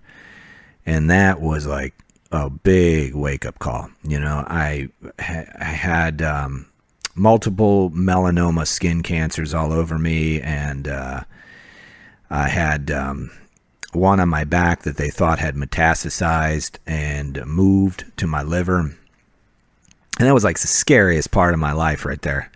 And 0.85 1.09
that 1.09 1.39
was 1.39 1.65
like 1.65 1.93
a 2.35 2.49
big 2.49 3.15
wake 3.15 3.45
up 3.45 3.59
call. 3.59 3.89
You 4.03 4.19
know, 4.19 4.43
I 4.47 4.89
I 5.17 5.63
had 5.63 6.21
um, 6.21 6.67
multiple 7.15 7.89
melanoma 7.91 8.67
skin 8.67 9.01
cancers 9.01 9.53
all 9.53 9.71
over 9.71 9.97
me, 9.97 10.41
and 10.41 10.87
uh, 10.87 11.21
I 12.29 12.47
had 12.49 12.91
um, 12.91 13.31
one 13.93 14.19
on 14.19 14.29
my 14.29 14.43
back 14.43 14.83
that 14.83 14.97
they 14.97 15.09
thought 15.09 15.39
had 15.39 15.55
metastasized 15.55 16.77
and 16.85 17.43
moved 17.45 18.05
to 18.17 18.27
my 18.27 18.43
liver. 18.43 18.79
And 20.17 20.27
that 20.27 20.33
was 20.33 20.43
like 20.43 20.59
the 20.59 20.67
scariest 20.67 21.31
part 21.31 21.53
of 21.53 21.59
my 21.59 21.71
life 21.71 22.05
right 22.05 22.21
there. 22.21 22.51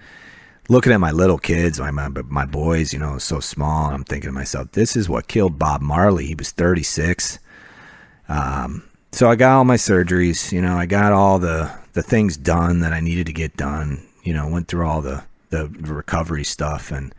Looking 0.69 0.93
at 0.93 0.99
my 0.99 1.11
little 1.11 1.39
kids, 1.39 1.79
my, 1.79 1.89
my, 1.89 2.09
my 2.09 2.45
boys, 2.45 2.93
you 2.93 2.99
know, 2.99 3.17
so 3.17 3.39
small, 3.39 3.89
I'm 3.89 4.03
thinking 4.03 4.29
to 4.29 4.33
myself, 4.33 4.71
this 4.73 4.95
is 4.95 5.09
what 5.09 5.27
killed 5.27 5.57
Bob 5.57 5.81
Marley. 5.81 6.27
He 6.27 6.35
was 6.35 6.51
36. 6.51 7.39
Um, 8.27 8.88
so 9.11 9.29
I 9.29 9.35
got 9.35 9.57
all 9.57 9.65
my 9.65 9.75
surgeries, 9.75 10.51
you 10.51 10.61
know, 10.61 10.75
I 10.75 10.85
got 10.85 11.13
all 11.13 11.39
the 11.39 11.71
the 11.93 12.03
things 12.03 12.37
done 12.37 12.79
that 12.81 12.93
I 12.93 12.99
needed 12.99 13.25
to 13.27 13.33
get 13.33 13.57
done, 13.57 14.05
you 14.23 14.33
know, 14.33 14.47
went 14.47 14.67
through 14.67 14.87
all 14.87 15.01
the 15.01 15.23
the 15.49 15.67
recovery 15.81 16.43
stuff 16.43 16.91
and 16.91 17.13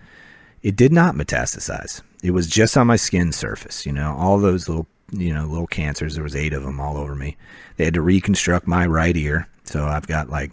it 0.62 0.76
did 0.76 0.92
not 0.92 1.14
metastasize. 1.14 2.02
It 2.22 2.30
was 2.32 2.46
just 2.46 2.76
on 2.76 2.86
my 2.86 2.96
skin 2.96 3.32
surface, 3.32 3.86
you 3.86 3.92
know, 3.92 4.14
all 4.18 4.38
those 4.38 4.68
little, 4.68 4.86
you 5.10 5.32
know, 5.34 5.46
little 5.46 5.66
cancers, 5.66 6.14
there 6.14 6.22
was 6.22 6.36
8 6.36 6.52
of 6.52 6.62
them 6.62 6.78
all 6.80 6.96
over 6.96 7.14
me. 7.14 7.36
They 7.76 7.84
had 7.86 7.94
to 7.94 8.02
reconstruct 8.02 8.66
my 8.66 8.86
right 8.86 9.16
ear. 9.16 9.48
So 9.64 9.86
I've 9.86 10.06
got 10.06 10.28
like 10.28 10.52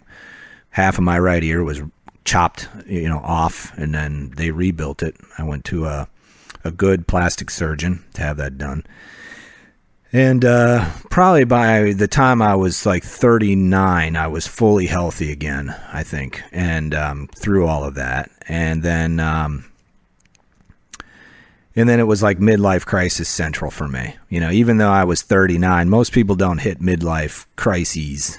half 0.70 0.98
of 0.98 1.04
my 1.04 1.18
right 1.18 1.42
ear 1.42 1.62
was 1.62 1.82
chopped, 2.24 2.68
you 2.86 3.08
know, 3.08 3.18
off 3.18 3.76
and 3.76 3.94
then 3.94 4.32
they 4.36 4.50
rebuilt 4.50 5.02
it. 5.02 5.16
I 5.36 5.44
went 5.44 5.64
to 5.66 5.86
a 5.86 6.08
a 6.64 6.70
good 6.70 7.06
plastic 7.06 7.50
surgeon 7.50 8.04
to 8.14 8.22
have 8.22 8.36
that 8.36 8.58
done. 8.58 8.84
And 10.12 10.44
uh, 10.44 10.90
probably 11.10 11.44
by 11.44 11.92
the 11.92 12.08
time 12.08 12.40
I 12.40 12.54
was 12.54 12.86
like 12.86 13.04
39, 13.04 14.16
I 14.16 14.26
was 14.26 14.46
fully 14.46 14.86
healthy 14.86 15.30
again, 15.30 15.74
I 15.92 16.02
think, 16.02 16.42
and 16.50 16.94
um, 16.94 17.28
through 17.36 17.66
all 17.66 17.84
of 17.84 17.94
that. 17.96 18.30
And 18.48 18.82
then, 18.82 19.20
um, 19.20 19.70
and 21.76 21.88
then 21.88 22.00
it 22.00 22.06
was 22.06 22.22
like 22.22 22.38
midlife 22.38 22.86
crisis 22.86 23.28
central 23.28 23.70
for 23.70 23.86
me. 23.86 24.16
You 24.30 24.40
know, 24.40 24.50
even 24.50 24.78
though 24.78 24.90
I 24.90 25.04
was 25.04 25.20
39, 25.20 25.90
most 25.90 26.12
people 26.12 26.36
don't 26.36 26.58
hit 26.58 26.80
midlife 26.80 27.44
crises 27.56 28.38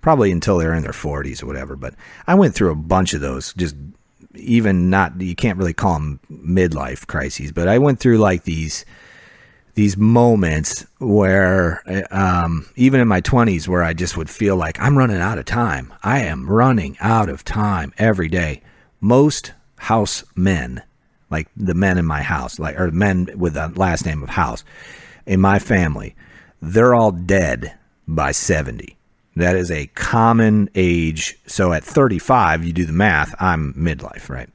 probably 0.00 0.32
until 0.32 0.58
they're 0.58 0.74
in 0.74 0.82
their 0.82 0.92
40s 0.92 1.42
or 1.42 1.46
whatever. 1.46 1.76
But 1.76 1.94
I 2.26 2.34
went 2.34 2.54
through 2.54 2.72
a 2.72 2.76
bunch 2.76 3.14
of 3.14 3.20
those, 3.20 3.52
just 3.54 3.76
even 4.34 4.90
not, 4.90 5.20
you 5.20 5.36
can't 5.36 5.58
really 5.58 5.72
call 5.72 5.94
them 5.94 6.20
midlife 6.30 7.06
crises, 7.06 7.52
but 7.52 7.68
I 7.68 7.78
went 7.78 8.00
through 8.00 8.18
like 8.18 8.42
these 8.42 8.84
these 9.76 9.96
moments 9.96 10.86
where 10.98 11.82
um, 12.10 12.66
even 12.76 12.98
in 12.98 13.06
my 13.06 13.20
20s 13.20 13.68
where 13.68 13.82
i 13.82 13.92
just 13.92 14.16
would 14.16 14.28
feel 14.28 14.56
like 14.56 14.80
i'm 14.80 14.98
running 14.98 15.18
out 15.20 15.38
of 15.38 15.44
time. 15.44 15.92
I 16.02 16.20
am 16.20 16.48
running 16.48 16.96
out 16.98 17.28
of 17.28 17.44
time 17.44 17.92
every 17.98 18.28
day. 18.28 18.62
Most 19.00 19.52
house 19.76 20.24
men 20.34 20.82
like 21.30 21.48
the 21.56 21.74
men 21.74 21.98
in 21.98 22.06
my 22.06 22.22
house 22.22 22.58
like 22.58 22.78
or 22.80 22.90
men 22.90 23.28
with 23.36 23.54
the 23.54 23.68
last 23.76 24.06
name 24.06 24.22
of 24.22 24.30
house 24.30 24.64
in 25.26 25.40
my 25.40 25.58
family 25.58 26.16
they're 26.62 26.94
all 26.94 27.12
dead 27.12 27.76
by 28.08 28.32
70 28.32 28.96
that 29.36 29.54
is 29.54 29.70
a 29.70 29.88
common 29.88 30.70
age. 30.74 31.38
So 31.46 31.74
at 31.74 31.84
35 31.84 32.64
you 32.64 32.72
do 32.72 32.86
the 32.86 32.92
math 32.92 33.34
i'm 33.38 33.74
midlife 33.74 34.30
right 34.30 34.48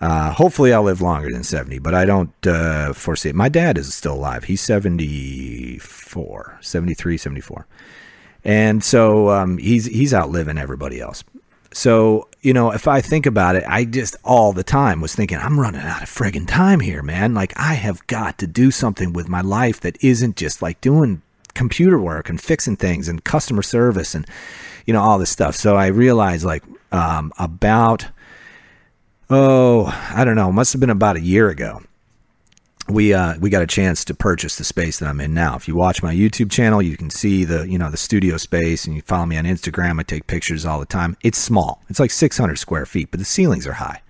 uh, 0.00 0.32
hopefully, 0.32 0.72
I'll 0.72 0.82
live 0.82 1.00
longer 1.00 1.30
than 1.32 1.42
70, 1.42 1.78
but 1.78 1.94
I 1.94 2.04
don't 2.04 2.34
uh, 2.46 2.92
foresee 2.92 3.30
it. 3.30 3.34
My 3.34 3.48
dad 3.48 3.78
is 3.78 3.94
still 3.94 4.14
alive. 4.14 4.44
He's 4.44 4.60
74, 4.60 6.58
73, 6.60 7.16
74. 7.16 7.66
And 8.44 8.84
so 8.84 9.30
um, 9.30 9.56
he's, 9.58 9.86
he's 9.86 10.12
outliving 10.12 10.58
everybody 10.58 11.00
else. 11.00 11.24
So, 11.72 12.28
you 12.40 12.52
know, 12.52 12.70
if 12.70 12.86
I 12.88 13.00
think 13.00 13.26
about 13.26 13.56
it, 13.56 13.64
I 13.66 13.84
just 13.84 14.16
all 14.24 14.52
the 14.52 14.62
time 14.62 15.00
was 15.00 15.14
thinking, 15.14 15.38
I'm 15.38 15.58
running 15.58 15.80
out 15.82 16.02
of 16.02 16.08
friggin' 16.08 16.46
time 16.46 16.80
here, 16.80 17.02
man. 17.02 17.34
Like, 17.34 17.52
I 17.56 17.74
have 17.74 18.06
got 18.06 18.38
to 18.38 18.46
do 18.46 18.70
something 18.70 19.12
with 19.12 19.28
my 19.28 19.40
life 19.40 19.80
that 19.80 20.02
isn't 20.02 20.36
just 20.36 20.62
like 20.62 20.80
doing 20.80 21.22
computer 21.54 21.98
work 21.98 22.28
and 22.28 22.40
fixing 22.40 22.76
things 22.76 23.08
and 23.08 23.24
customer 23.24 23.62
service 23.62 24.14
and, 24.14 24.26
you 24.86 24.92
know, 24.92 25.02
all 25.02 25.18
this 25.18 25.30
stuff. 25.30 25.54
So 25.54 25.76
I 25.76 25.88
realized, 25.88 26.44
like, 26.44 26.62
um, 26.92 27.32
about 27.38 28.06
oh, 29.30 29.86
I 30.14 30.24
don't 30.24 30.36
know, 30.36 30.52
must 30.52 30.72
have 30.72 30.80
been 30.80 30.90
about 30.90 31.16
a 31.16 31.20
year 31.20 31.48
ago. 31.48 31.82
we 32.88 33.12
uh, 33.12 33.36
we 33.40 33.50
got 33.50 33.62
a 33.62 33.66
chance 33.66 34.04
to 34.04 34.14
purchase 34.14 34.56
the 34.56 34.64
space 34.64 34.98
that 35.00 35.08
I'm 35.08 35.20
in 35.20 35.34
now. 35.34 35.56
If 35.56 35.66
you 35.66 35.74
watch 35.74 36.02
my 36.02 36.14
YouTube 36.14 36.50
channel, 36.50 36.80
you 36.80 36.96
can 36.96 37.10
see 37.10 37.44
the 37.44 37.68
you 37.68 37.78
know 37.78 37.90
the 37.90 37.96
studio 37.96 38.36
space, 38.36 38.86
and 38.86 38.94
you 38.94 39.02
follow 39.02 39.26
me 39.26 39.36
on 39.36 39.44
Instagram. 39.44 39.98
I 39.98 40.04
take 40.04 40.26
pictures 40.26 40.64
all 40.64 40.78
the 40.78 40.86
time. 40.86 41.16
It's 41.22 41.38
small. 41.38 41.82
It's 41.88 41.98
like 42.00 42.10
600 42.10 42.56
square 42.58 42.86
feet, 42.86 43.10
but 43.10 43.18
the 43.18 43.26
ceilings 43.26 43.66
are 43.66 43.74
high. 43.74 44.02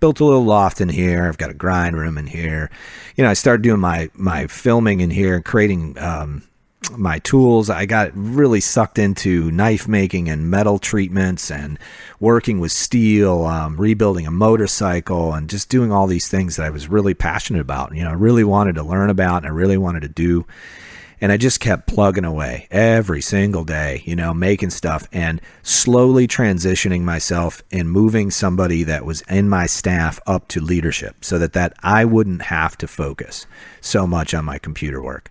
Built 0.00 0.20
a 0.20 0.24
little 0.24 0.44
loft 0.44 0.80
in 0.80 0.88
here. 0.88 1.26
I've 1.26 1.38
got 1.38 1.50
a 1.50 1.54
grind 1.54 1.96
room 1.96 2.18
in 2.18 2.26
here. 2.26 2.70
You 3.16 3.24
know, 3.24 3.30
I 3.30 3.34
started 3.34 3.62
doing 3.62 3.80
my 3.80 4.10
my 4.14 4.46
filming 4.48 5.00
in 5.00 5.10
here, 5.10 5.40
creating 5.40 5.96
um, 5.98 6.42
my 6.90 7.18
tools. 7.20 7.70
I 7.70 7.86
got 7.86 8.10
really 8.14 8.60
sucked 8.60 8.98
into 8.98 9.50
knife 9.50 9.88
making 9.88 10.28
and 10.28 10.50
metal 10.50 10.78
treatments 10.78 11.50
and 11.50 11.78
working 12.20 12.60
with 12.60 12.72
steel, 12.72 13.44
um, 13.44 13.80
rebuilding 13.80 14.26
a 14.26 14.30
motorcycle, 14.30 15.32
and 15.32 15.48
just 15.50 15.68
doing 15.68 15.92
all 15.92 16.06
these 16.06 16.28
things 16.28 16.56
that 16.56 16.66
I 16.66 16.70
was 16.70 16.88
really 16.88 17.14
passionate 17.14 17.60
about. 17.60 17.94
You 17.94 18.04
know, 18.04 18.10
I 18.10 18.14
really 18.14 18.44
wanted 18.44 18.74
to 18.76 18.82
learn 18.82 19.10
about 19.10 19.38
and 19.38 19.46
I 19.46 19.50
really 19.50 19.76
wanted 19.76 20.02
to 20.02 20.08
do. 20.08 20.46
And 21.18 21.32
I 21.32 21.38
just 21.38 21.60
kept 21.60 21.86
plugging 21.88 22.26
away 22.26 22.68
every 22.70 23.22
single 23.22 23.64
day, 23.64 24.02
you 24.04 24.14
know, 24.14 24.34
making 24.34 24.68
stuff 24.68 25.08
and 25.12 25.40
slowly 25.62 26.28
transitioning 26.28 27.02
myself 27.02 27.62
and 27.72 27.90
moving 27.90 28.30
somebody 28.30 28.82
that 28.82 29.06
was 29.06 29.22
in 29.22 29.48
my 29.48 29.64
staff 29.64 30.20
up 30.26 30.46
to 30.48 30.60
leadership 30.60 31.24
so 31.24 31.38
that, 31.38 31.54
that 31.54 31.72
I 31.82 32.04
wouldn't 32.04 32.42
have 32.42 32.76
to 32.78 32.86
focus 32.86 33.46
so 33.80 34.06
much 34.06 34.34
on 34.34 34.44
my 34.44 34.58
computer 34.58 35.02
work. 35.02 35.30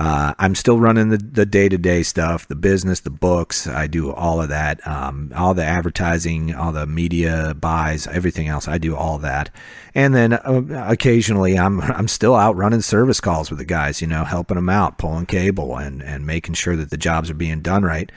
Uh, 0.00 0.32
I'm 0.38 0.54
still 0.54 0.80
running 0.80 1.10
the, 1.10 1.18
the 1.18 1.44
day-to-day 1.44 2.04
stuff, 2.04 2.48
the 2.48 2.54
business, 2.54 3.00
the 3.00 3.10
books. 3.10 3.66
I 3.66 3.86
do 3.86 4.10
all 4.10 4.40
of 4.40 4.48
that, 4.48 4.80
um, 4.86 5.30
all 5.36 5.52
the 5.52 5.62
advertising, 5.62 6.54
all 6.54 6.72
the 6.72 6.86
media 6.86 7.54
buys, 7.54 8.06
everything 8.06 8.48
else. 8.48 8.66
I 8.66 8.78
do 8.78 8.96
all 8.96 9.18
that, 9.18 9.50
and 9.94 10.14
then 10.14 10.32
uh, 10.32 10.86
occasionally 10.88 11.58
I'm 11.58 11.82
I'm 11.82 12.08
still 12.08 12.34
out 12.34 12.56
running 12.56 12.80
service 12.80 13.20
calls 13.20 13.50
with 13.50 13.58
the 13.58 13.66
guys, 13.66 14.00
you 14.00 14.06
know, 14.06 14.24
helping 14.24 14.54
them 14.54 14.70
out, 14.70 14.96
pulling 14.96 15.26
cable, 15.26 15.76
and 15.76 16.02
and 16.02 16.26
making 16.26 16.54
sure 16.54 16.76
that 16.76 16.88
the 16.88 16.96
jobs 16.96 17.28
are 17.28 17.34
being 17.34 17.60
done 17.60 17.82
right. 17.82 18.10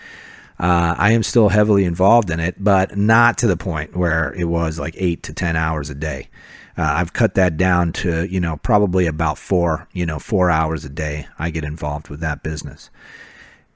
Uh, 0.58 0.96
I 0.98 1.12
am 1.12 1.24
still 1.24 1.50
heavily 1.50 1.84
involved 1.84 2.30
in 2.30 2.40
it, 2.40 2.64
but 2.64 2.96
not 2.98 3.40
to 3.40 3.48
the 3.48 3.58
point 3.58 3.94
where 3.94 4.34
it 4.34 4.46
was 4.46 4.80
like 4.80 4.96
eight 4.98 5.24
to 5.24 5.34
ten 5.34 5.58
hours 5.58 5.90
a 5.90 5.96
day. 5.96 6.30
Uh, 6.78 6.82
I've 6.82 7.14
cut 7.14 7.36
that 7.36 7.58
down 7.58 7.94
to, 7.94 8.28
you 8.28 8.40
know, 8.40 8.58
probably 8.58 9.06
about 9.06 9.38
four, 9.38 9.88
you 9.94 10.06
know, 10.06 10.20
four 10.20 10.50
hours 10.50 10.86
a 10.86 10.90
day 10.90 11.28
I 11.38 11.50
get 11.50 11.64
involved 11.64 12.10
with 12.10 12.20
that 12.22 12.44
business. 12.44 12.90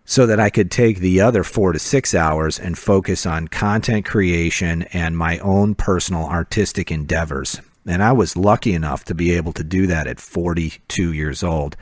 So 0.06 0.26
that 0.26 0.40
I 0.40 0.50
could 0.50 0.72
take 0.72 1.00
the 1.00 1.20
other 1.20 1.44
four 1.44 1.74
to 1.74 1.80
six 1.80 2.16
hours 2.16 2.58
and 2.58 2.78
focus 2.78 3.26
on 3.26 3.50
content 3.50 4.06
creation 4.06 4.84
and 4.94 5.18
my 5.18 5.38
own 5.40 5.76
personal 5.76 6.26
artistic 6.26 6.92
endeavors. 6.92 7.60
And 7.86 8.02
I 8.02 8.14
was 8.14 8.38
lucky 8.38 8.74
enough 8.74 9.04
to 9.06 9.14
be 9.14 9.32
able 9.32 9.54
to 9.54 9.64
do 9.64 9.86
that 9.88 10.08
at 10.08 10.20
42 10.20 11.12
years 11.14 11.44
old 11.44 11.76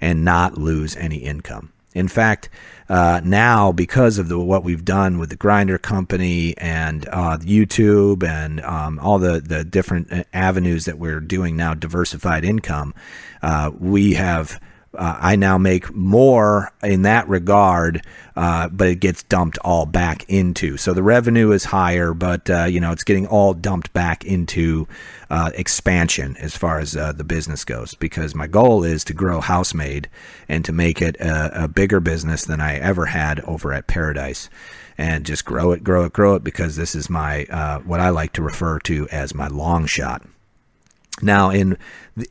and 0.00 0.24
not 0.24 0.58
lose 0.58 0.96
any 0.96 1.18
income. 1.18 1.72
In 1.98 2.06
fact, 2.06 2.48
uh, 2.88 3.20
now 3.24 3.72
because 3.72 4.18
of 4.18 4.28
the 4.28 4.38
what 4.38 4.62
we've 4.62 4.84
done 4.84 5.18
with 5.18 5.30
the 5.30 5.36
grinder 5.36 5.78
company 5.78 6.56
and 6.56 7.06
uh, 7.08 7.38
YouTube 7.38 8.22
and 8.22 8.60
um, 8.60 8.98
all 9.00 9.18
the 9.18 9.40
the 9.40 9.64
different 9.64 10.12
uh, 10.12 10.22
avenues 10.32 10.84
that 10.84 10.98
we're 10.98 11.20
doing 11.20 11.56
now, 11.56 11.74
diversified 11.74 12.44
income, 12.44 12.94
uh, 13.42 13.72
we 13.78 14.14
have 14.14 14.60
uh, 14.98 15.16
I 15.20 15.36
now 15.36 15.58
make 15.58 15.94
more 15.94 16.72
in 16.82 17.02
that 17.02 17.28
regard, 17.28 18.04
uh, 18.34 18.68
but 18.68 18.88
it 18.88 18.96
gets 18.96 19.22
dumped 19.22 19.56
all 19.58 19.86
back 19.86 20.28
into. 20.28 20.76
So 20.76 20.92
the 20.92 21.04
revenue 21.04 21.52
is 21.52 21.64
higher, 21.64 22.12
but 22.12 22.50
uh, 22.50 22.64
you 22.64 22.80
know 22.80 22.90
it's 22.90 23.04
getting 23.04 23.26
all 23.28 23.54
dumped 23.54 23.92
back 23.92 24.24
into 24.24 24.88
uh, 25.30 25.52
expansion 25.54 26.36
as 26.38 26.56
far 26.56 26.80
as 26.80 26.96
uh, 26.96 27.12
the 27.12 27.22
business 27.22 27.64
goes. 27.64 27.94
Because 27.94 28.34
my 28.34 28.48
goal 28.48 28.82
is 28.82 29.04
to 29.04 29.14
grow 29.14 29.40
Housemade 29.40 30.08
and 30.48 30.64
to 30.64 30.72
make 30.72 31.00
it 31.00 31.14
a, 31.20 31.64
a 31.64 31.68
bigger 31.68 32.00
business 32.00 32.44
than 32.44 32.60
I 32.60 32.76
ever 32.78 33.06
had 33.06 33.38
over 33.40 33.72
at 33.72 33.86
Paradise, 33.86 34.50
and 34.98 35.24
just 35.24 35.44
grow 35.44 35.70
it, 35.70 35.84
grow 35.84 36.06
it, 36.06 36.12
grow 36.12 36.34
it. 36.34 36.42
Because 36.42 36.74
this 36.74 36.96
is 36.96 37.08
my 37.08 37.44
uh, 37.44 37.78
what 37.80 38.00
I 38.00 38.08
like 38.08 38.32
to 38.32 38.42
refer 38.42 38.80
to 38.80 39.08
as 39.10 39.32
my 39.32 39.46
long 39.46 39.86
shot. 39.86 40.26
Now, 41.22 41.50
in 41.50 41.76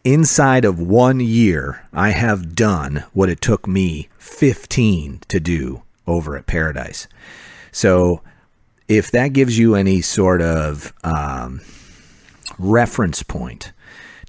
inside 0.04 0.66
of 0.66 0.80
one 0.80 1.20
year, 1.20 1.88
I 1.94 2.10
have 2.10 2.56
done 2.56 3.04
what 3.14 3.30
it 3.30 3.42
took 3.42 3.68
me 3.68 4.10
15 4.18 5.22
to 5.28 5.40
do 5.40 5.84
over 6.06 6.38
at 6.38 6.48
Paradise. 6.48 7.08
So, 7.72 8.22
if 8.88 9.12
that 9.12 9.34
gives 9.34 9.58
you 9.58 9.76
any 9.76 10.02
sort 10.02 10.42
of 10.42 10.94
um, 11.04 11.62
reference 12.58 13.22
point 13.22 13.74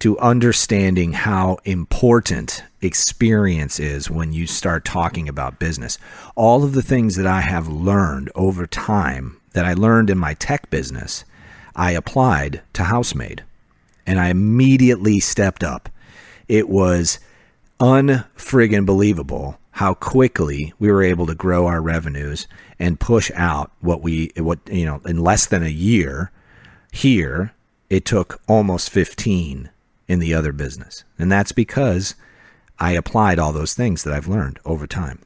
to 0.00 0.18
understanding 0.18 1.12
how 1.12 1.58
important 1.64 2.64
experience 2.80 3.78
is 3.78 4.10
when 4.10 4.32
you 4.32 4.46
start 4.46 4.84
talking 4.84 5.28
about 5.28 5.58
business, 5.60 5.98
all 6.34 6.64
of 6.64 6.72
the 6.72 6.82
things 6.82 7.16
that 7.16 7.26
I 7.26 7.40
have 7.40 7.68
learned 7.68 8.30
over 8.34 8.66
time 8.66 9.40
that 9.52 9.64
I 9.64 9.74
learned 9.74 10.10
in 10.10 10.18
my 10.18 10.34
tech 10.34 10.70
business, 10.70 11.24
I 11.74 11.92
applied 11.92 12.62
to 12.74 12.84
Housemade 12.84 13.44
and 14.08 14.18
I 14.18 14.30
immediately 14.30 15.20
stepped 15.20 15.62
up. 15.62 15.90
It 16.48 16.70
was 16.70 17.20
unfriggin' 17.78 18.86
believable 18.86 19.60
how 19.72 19.92
quickly 19.94 20.72
we 20.78 20.90
were 20.90 21.02
able 21.02 21.26
to 21.26 21.34
grow 21.34 21.66
our 21.66 21.82
revenues 21.82 22.48
and 22.78 22.98
push 22.98 23.30
out 23.34 23.70
what 23.80 24.02
we 24.02 24.32
what 24.36 24.58
you 24.68 24.84
know 24.84 25.00
in 25.04 25.18
less 25.18 25.46
than 25.46 25.62
a 25.62 25.68
year 25.68 26.32
here 26.90 27.52
it 27.88 28.04
took 28.04 28.40
almost 28.48 28.90
15 28.90 29.70
in 30.08 30.18
the 30.18 30.34
other 30.34 30.52
business 30.52 31.04
and 31.16 31.30
that's 31.30 31.52
because 31.52 32.16
I 32.80 32.92
applied 32.92 33.38
all 33.38 33.52
those 33.52 33.74
things 33.74 34.02
that 34.02 34.12
I've 34.12 34.26
learned 34.26 34.58
over 34.64 34.88
time 34.88 35.20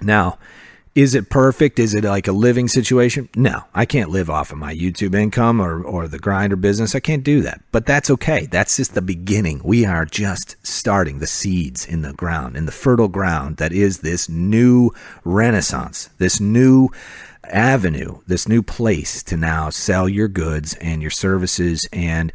now 0.00 0.38
is 0.94 1.14
it 1.14 1.30
perfect? 1.30 1.78
Is 1.78 1.94
it 1.94 2.04
like 2.04 2.28
a 2.28 2.32
living 2.32 2.68
situation? 2.68 3.28
No, 3.34 3.64
I 3.74 3.86
can't 3.86 4.10
live 4.10 4.28
off 4.28 4.52
of 4.52 4.58
my 4.58 4.74
YouTube 4.74 5.14
income 5.14 5.60
or, 5.60 5.82
or 5.82 6.06
the 6.06 6.18
grinder 6.18 6.56
business. 6.56 6.94
I 6.94 7.00
can't 7.00 7.24
do 7.24 7.40
that. 7.42 7.62
But 7.72 7.86
that's 7.86 8.10
okay. 8.10 8.46
That's 8.46 8.76
just 8.76 8.94
the 8.94 9.00
beginning. 9.00 9.62
We 9.64 9.86
are 9.86 10.04
just 10.04 10.56
starting 10.62 11.18
the 11.18 11.26
seeds 11.26 11.86
in 11.86 12.02
the 12.02 12.12
ground, 12.12 12.56
in 12.56 12.66
the 12.66 12.72
fertile 12.72 13.08
ground 13.08 13.56
that 13.56 13.72
is 13.72 14.00
this 14.00 14.28
new 14.28 14.90
renaissance, 15.24 16.10
this 16.18 16.40
new 16.40 16.90
avenue, 17.44 18.20
this 18.26 18.46
new 18.46 18.62
place 18.62 19.22
to 19.22 19.36
now 19.36 19.70
sell 19.70 20.08
your 20.08 20.28
goods 20.28 20.74
and 20.74 21.00
your 21.00 21.10
services. 21.10 21.88
And 21.90 22.32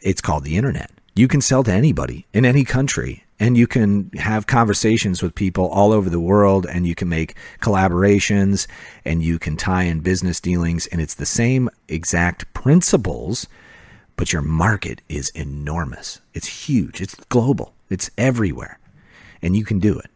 it's 0.00 0.22
called 0.22 0.44
the 0.44 0.56
internet. 0.56 0.90
You 1.14 1.28
can 1.28 1.42
sell 1.42 1.62
to 1.64 1.72
anybody 1.72 2.26
in 2.32 2.46
any 2.46 2.64
country 2.64 3.24
and 3.40 3.56
you 3.56 3.66
can 3.66 4.10
have 4.10 4.46
conversations 4.46 5.22
with 5.22 5.34
people 5.34 5.66
all 5.68 5.92
over 5.92 6.10
the 6.10 6.20
world 6.20 6.66
and 6.66 6.86
you 6.86 6.94
can 6.94 7.08
make 7.08 7.34
collaborations 7.60 8.68
and 9.04 9.22
you 9.22 9.38
can 9.38 9.56
tie 9.56 9.84
in 9.84 10.00
business 10.00 10.40
dealings 10.40 10.86
and 10.88 11.00
it's 11.00 11.14
the 11.14 11.26
same 11.26 11.70
exact 11.88 12.52
principles 12.54 13.48
but 14.16 14.34
your 14.34 14.42
market 14.42 15.00
is 15.08 15.30
enormous. 15.30 16.20
It's 16.34 16.66
huge. 16.66 17.00
It's 17.00 17.14
global. 17.30 17.72
It's 17.88 18.10
everywhere. 18.18 18.78
And 19.40 19.56
you 19.56 19.64
can 19.64 19.78
do 19.78 19.98
it. 19.98 20.10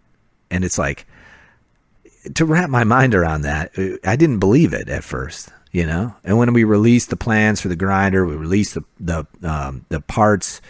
And 0.51 0.63
it's 0.63 0.77
like 0.77 1.07
to 2.35 2.45
wrap 2.45 2.69
my 2.71 2.85
mind 2.85 3.15
around 3.15 3.43
that 3.43 3.71
i 4.05 4.17
didn't 4.17 4.39
believe 4.39 4.73
it 4.73 4.89
at 4.89 5.05
first 5.05 5.51
you 5.73 5.85
know? 5.85 6.15
And 6.23 6.39
when 6.39 6.53
we 6.53 6.63
released 6.63 7.11
the 7.11 7.17
plans 7.17 7.61
for 7.61 7.69
the 7.69 7.77
grinder 7.77 8.25
we 8.25 8.35
released 8.35 8.75
the 8.75 8.85
the 8.99 9.27
um, 9.43 9.85
the 9.89 10.01
parts 10.01 10.63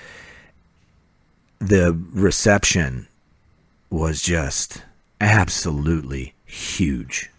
the 1.68 1.98
reception 2.12 3.06
was 3.90 4.22
just 4.22 4.82
absolutely 5.20 6.34
huge. 6.44 7.30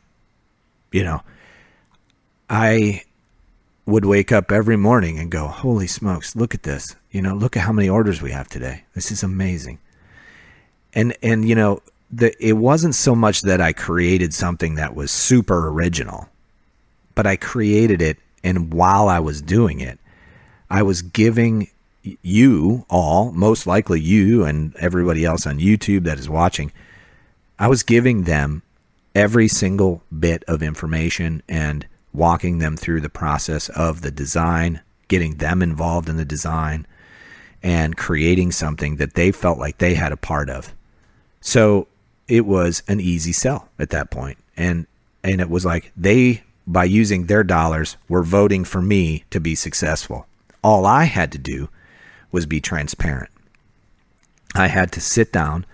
You 0.92 1.04
know, 1.04 1.22
I 2.50 3.04
would 3.86 4.06
wake 4.06 4.32
up 4.32 4.52
every 4.52 4.78
morning 4.78 5.20
and 5.20 5.30
go, 5.30 5.48
Holy 5.48 5.88
smokes, 5.88 6.36
look 6.36 6.56
at 6.56 6.64
this. 6.64 6.96
You 7.12 7.22
know, 7.22 7.36
look 7.36 7.56
at 7.56 7.64
how 7.64 7.72
many 7.72 7.88
orders 7.88 8.22
we 8.22 8.32
have 8.32 8.48
today. 8.48 8.84
This 8.94 9.12
is 9.12 9.24
amazing. 9.24 9.80
And, 10.94 11.16
and, 11.22 11.48
you 11.48 11.56
know, 11.56 11.82
the, 12.12 12.34
it 12.46 12.54
wasn't 12.54 12.96
so 12.96 13.16
much 13.16 13.42
that 13.42 13.62
I 13.62 13.74
created 13.74 14.34
something 14.34 14.76
that 14.76 14.96
was 14.96 15.12
super 15.12 15.68
original, 15.68 16.30
but 17.14 17.28
I 17.28 17.36
created 17.36 18.02
it. 18.02 18.18
And 18.44 18.74
while 18.74 19.10
I 19.10 19.20
was 19.20 19.42
doing 19.42 19.82
it, 19.82 20.00
I 20.70 20.84
was 20.84 21.02
giving 21.02 21.70
you 22.22 22.86
all, 22.90 23.32
most 23.32 23.68
likely 23.68 24.00
you 24.00 24.44
and 24.46 24.76
everybody 24.78 25.26
else 25.26 25.46
on 25.46 25.60
YouTube 25.60 26.04
that 26.04 26.20
is 26.20 26.30
watching, 26.30 26.72
I 27.58 27.68
was 27.68 27.84
giving 27.84 28.24
them 28.24 28.62
every 29.14 29.48
single 29.48 30.04
bit 30.18 30.44
of 30.48 30.62
information 30.62 31.42
and 31.48 31.88
walking 32.14 32.60
them 32.60 32.78
through 32.78 33.02
the 33.02 33.10
process 33.10 33.70
of 33.70 34.02
the 34.02 34.12
design, 34.12 34.82
getting 35.08 35.36
them 35.36 35.62
involved 35.62 36.10
in 36.10 36.18
the 36.18 36.26
design, 36.26 36.86
and 37.64 37.98
creating 37.98 38.52
something 38.52 38.98
that 38.98 39.16
they 39.16 39.32
felt 39.32 39.58
like 39.58 39.78
they 39.78 39.96
had 39.96 40.12
a 40.12 40.18
part 40.18 40.50
of. 40.50 40.74
So 41.42 41.88
it 42.28 42.46
was 42.46 42.84
an 42.88 43.00
easy 43.00 43.32
sell 43.32 43.70
at 43.80 43.90
that 43.92 44.12
point. 44.12 44.38
And 44.58 44.88
and 45.24 45.42
it 45.42 45.50
was 45.50 45.66
like 45.66 45.92
they 45.98 46.44
by 46.68 46.84
using 46.84 47.26
their 47.26 47.44
dollars 47.44 47.98
were 48.08 48.24
voting 48.24 48.64
for 48.64 48.82
me 48.82 49.24
to 49.30 49.40
be 49.40 49.56
successful. 49.56 50.28
All 50.64 50.86
I 50.86 51.06
had 51.06 51.32
to 51.34 51.38
do 51.38 51.70
was 52.32 52.46
be 52.46 52.62
transparent. 52.62 53.30
I 54.54 54.68
had 54.68 54.92
to 54.94 55.02
sit 55.02 55.32
down 55.32 55.66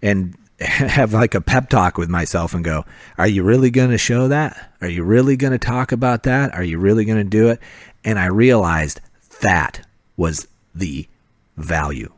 and 0.00 0.36
have 0.60 1.12
like 1.12 1.34
a 1.34 1.40
pep 1.40 1.68
talk 1.68 1.98
with 1.98 2.08
myself 2.08 2.54
and 2.54 2.64
go, 2.64 2.84
Are 3.18 3.26
you 3.26 3.42
really 3.42 3.70
going 3.70 3.90
to 3.90 3.98
show 3.98 4.28
that? 4.28 4.72
Are 4.80 4.88
you 4.88 5.02
really 5.02 5.36
going 5.36 5.52
to 5.52 5.58
talk 5.58 5.92
about 5.92 6.22
that? 6.24 6.54
Are 6.54 6.62
you 6.62 6.78
really 6.78 7.04
going 7.04 7.18
to 7.18 7.24
do 7.24 7.48
it? 7.48 7.60
And 8.04 8.18
I 8.18 8.26
realized 8.26 9.00
that 9.40 9.86
was 10.16 10.46
the 10.74 11.08
value. 11.56 12.12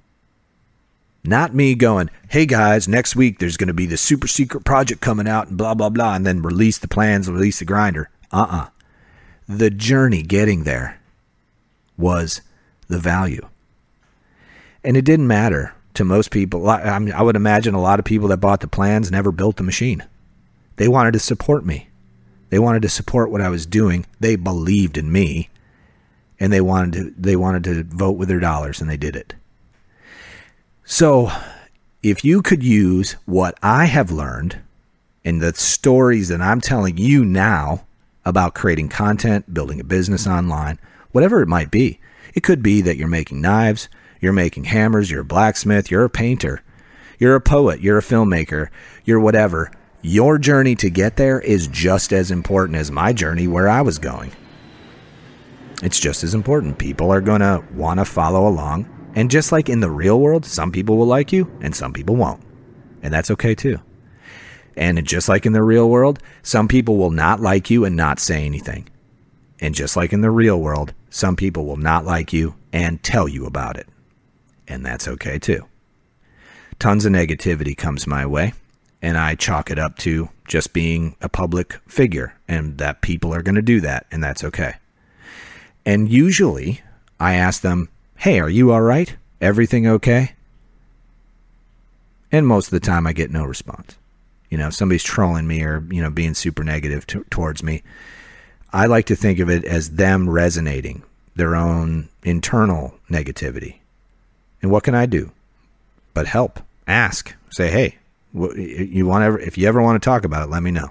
Not 1.24 1.54
me 1.54 1.74
going, 1.74 2.10
Hey 2.28 2.44
guys, 2.44 2.86
next 2.86 3.16
week 3.16 3.38
there's 3.38 3.56
going 3.56 3.68
to 3.68 3.74
be 3.74 3.86
the 3.86 3.96
super 3.96 4.28
secret 4.28 4.64
project 4.64 5.00
coming 5.00 5.28
out 5.28 5.48
and 5.48 5.56
blah, 5.56 5.74
blah, 5.74 5.88
blah, 5.88 6.14
and 6.14 6.26
then 6.26 6.42
release 6.42 6.78
the 6.78 6.88
plans, 6.88 7.30
release 7.30 7.60
the 7.60 7.64
grinder. 7.64 8.10
Uh 8.30 8.46
uh 8.50 8.66
The 9.48 9.70
journey 9.70 10.22
getting 10.22 10.64
there 10.64 11.00
was 11.96 12.42
the 12.88 12.98
value. 12.98 13.46
And 14.82 14.96
it 14.96 15.04
didn't 15.04 15.26
matter 15.26 15.74
to 15.94 16.04
most 16.04 16.30
people. 16.30 16.68
I, 16.68 16.98
mean, 16.98 17.14
I 17.14 17.22
would 17.22 17.36
imagine 17.36 17.74
a 17.74 17.80
lot 17.80 17.98
of 17.98 18.04
people 18.04 18.28
that 18.28 18.38
bought 18.38 18.60
the 18.60 18.68
plans 18.68 19.10
never 19.10 19.32
built 19.32 19.56
the 19.56 19.62
machine. 19.62 20.04
They 20.76 20.88
wanted 20.88 21.12
to 21.12 21.20
support 21.20 21.64
me. 21.64 21.88
They 22.50 22.58
wanted 22.58 22.82
to 22.82 22.88
support 22.88 23.30
what 23.30 23.40
I 23.40 23.48
was 23.48 23.66
doing. 23.66 24.06
They 24.20 24.36
believed 24.36 24.98
in 24.98 25.10
me, 25.10 25.48
and 26.38 26.52
they 26.52 26.60
wanted 26.60 26.92
to. 26.92 27.14
They 27.18 27.36
wanted 27.36 27.64
to 27.64 27.84
vote 27.84 28.12
with 28.12 28.28
their 28.28 28.40
dollars, 28.40 28.80
and 28.80 28.90
they 28.90 28.96
did 28.96 29.16
it. 29.16 29.34
So, 30.84 31.32
if 32.02 32.24
you 32.24 32.42
could 32.42 32.62
use 32.62 33.16
what 33.24 33.58
I 33.62 33.86
have 33.86 34.10
learned 34.10 34.60
and 35.24 35.40
the 35.40 35.54
stories 35.54 36.28
that 36.28 36.42
I'm 36.42 36.60
telling 36.60 36.98
you 36.98 37.24
now 37.24 37.86
about 38.24 38.54
creating 38.54 38.88
content, 38.88 39.52
building 39.52 39.80
a 39.80 39.84
business 39.84 40.26
online, 40.26 40.78
whatever 41.12 41.40
it 41.40 41.48
might 41.48 41.70
be, 41.70 41.98
it 42.34 42.42
could 42.42 42.62
be 42.62 42.80
that 42.82 42.96
you're 42.96 43.08
making 43.08 43.40
knives 43.40 43.88
you're 44.24 44.32
making 44.32 44.64
hammers, 44.64 45.10
you're 45.10 45.20
a 45.20 45.24
blacksmith, 45.24 45.90
you're 45.90 46.04
a 46.04 46.10
painter, 46.10 46.62
you're 47.18 47.36
a 47.36 47.40
poet, 47.42 47.80
you're 47.80 47.98
a 47.98 48.02
filmmaker, 48.02 48.70
you're 49.04 49.20
whatever. 49.20 49.70
Your 50.00 50.38
journey 50.38 50.74
to 50.76 50.90
get 50.90 51.16
there 51.16 51.40
is 51.40 51.66
just 51.68 52.12
as 52.12 52.30
important 52.30 52.78
as 52.78 52.90
my 52.90 53.12
journey 53.12 53.46
where 53.46 53.68
I 53.68 53.82
was 53.82 53.98
going. 53.98 54.32
It's 55.82 56.00
just 56.00 56.24
as 56.24 56.34
important. 56.34 56.78
People 56.78 57.10
are 57.10 57.20
going 57.20 57.40
to 57.40 57.62
want 57.74 58.00
to 58.00 58.06
follow 58.06 58.48
along. 58.48 58.88
And 59.14 59.30
just 59.30 59.52
like 59.52 59.68
in 59.68 59.80
the 59.80 59.90
real 59.90 60.18
world, 60.18 60.46
some 60.46 60.72
people 60.72 60.96
will 60.96 61.06
like 61.06 61.30
you 61.30 61.50
and 61.60 61.74
some 61.74 61.92
people 61.92 62.16
won't. 62.16 62.42
And 63.02 63.12
that's 63.12 63.30
okay 63.30 63.54
too. 63.54 63.78
And 64.76 65.06
just 65.06 65.28
like 65.28 65.44
in 65.44 65.52
the 65.52 65.62
real 65.62 65.88
world, 65.88 66.18
some 66.42 66.68
people 66.68 66.96
will 66.96 67.10
not 67.10 67.40
like 67.40 67.70
you 67.70 67.84
and 67.84 67.94
not 67.94 68.18
say 68.18 68.44
anything. 68.44 68.88
And 69.64 69.74
just 69.74 69.96
like 69.96 70.12
in 70.12 70.20
the 70.20 70.30
real 70.30 70.60
world, 70.60 70.92
some 71.10 71.34
people 71.34 71.64
will 71.66 71.76
not 71.76 72.04
like 72.04 72.32
you 72.32 72.54
and 72.72 73.02
tell 73.02 73.26
you 73.26 73.46
about 73.46 73.76
it 73.76 73.88
and 74.66 74.84
that's 74.84 75.08
okay 75.08 75.38
too. 75.38 75.66
Tons 76.78 77.04
of 77.04 77.12
negativity 77.12 77.76
comes 77.76 78.06
my 78.06 78.26
way, 78.26 78.52
and 79.00 79.16
I 79.16 79.34
chalk 79.34 79.70
it 79.70 79.78
up 79.78 79.96
to 79.98 80.28
just 80.46 80.72
being 80.72 81.16
a 81.20 81.28
public 81.28 81.74
figure, 81.86 82.34
and 82.48 82.78
that 82.78 83.00
people 83.02 83.34
are 83.34 83.42
going 83.42 83.54
to 83.54 83.62
do 83.62 83.80
that, 83.80 84.06
and 84.10 84.22
that's 84.22 84.44
okay. 84.44 84.74
And 85.86 86.10
usually, 86.10 86.80
I 87.20 87.34
ask 87.34 87.62
them, 87.62 87.88
Hey, 88.16 88.40
are 88.40 88.50
you 88.50 88.72
all 88.72 88.82
right? 88.82 89.14
Everything 89.40 89.86
okay? 89.86 90.32
And 92.32 92.46
most 92.46 92.66
of 92.66 92.70
the 92.72 92.80
time, 92.80 93.06
I 93.06 93.12
get 93.12 93.30
no 93.30 93.44
response. 93.44 93.96
You 94.50 94.58
know, 94.58 94.68
if 94.68 94.74
somebody's 94.74 95.04
trolling 95.04 95.46
me 95.46 95.62
or, 95.62 95.84
you 95.90 96.00
know, 96.00 96.10
being 96.10 96.34
super 96.34 96.64
negative 96.64 97.06
t- 97.06 97.20
towards 97.30 97.62
me, 97.62 97.82
I 98.74 98.86
like 98.86 99.06
to 99.06 99.14
think 99.14 99.38
of 99.38 99.48
it 99.48 99.64
as 99.64 99.90
them 99.90 100.28
resonating 100.28 101.04
their 101.36 101.54
own 101.54 102.08
internal 102.24 102.94
negativity. 103.08 103.76
And 104.60 104.70
what 104.72 104.82
can 104.82 104.96
I 104.96 105.06
do? 105.06 105.30
But 106.12 106.26
help. 106.26 106.58
Ask. 106.88 107.34
Say, 107.50 107.70
hey, 107.70 107.98
you 108.34 109.06
want 109.06 109.22
ever 109.22 109.38
if 109.38 109.56
you 109.56 109.68
ever 109.68 109.80
want 109.80 110.02
to 110.02 110.04
talk 110.04 110.24
about 110.24 110.42
it, 110.42 110.50
let 110.50 110.64
me 110.64 110.72
know. 110.72 110.90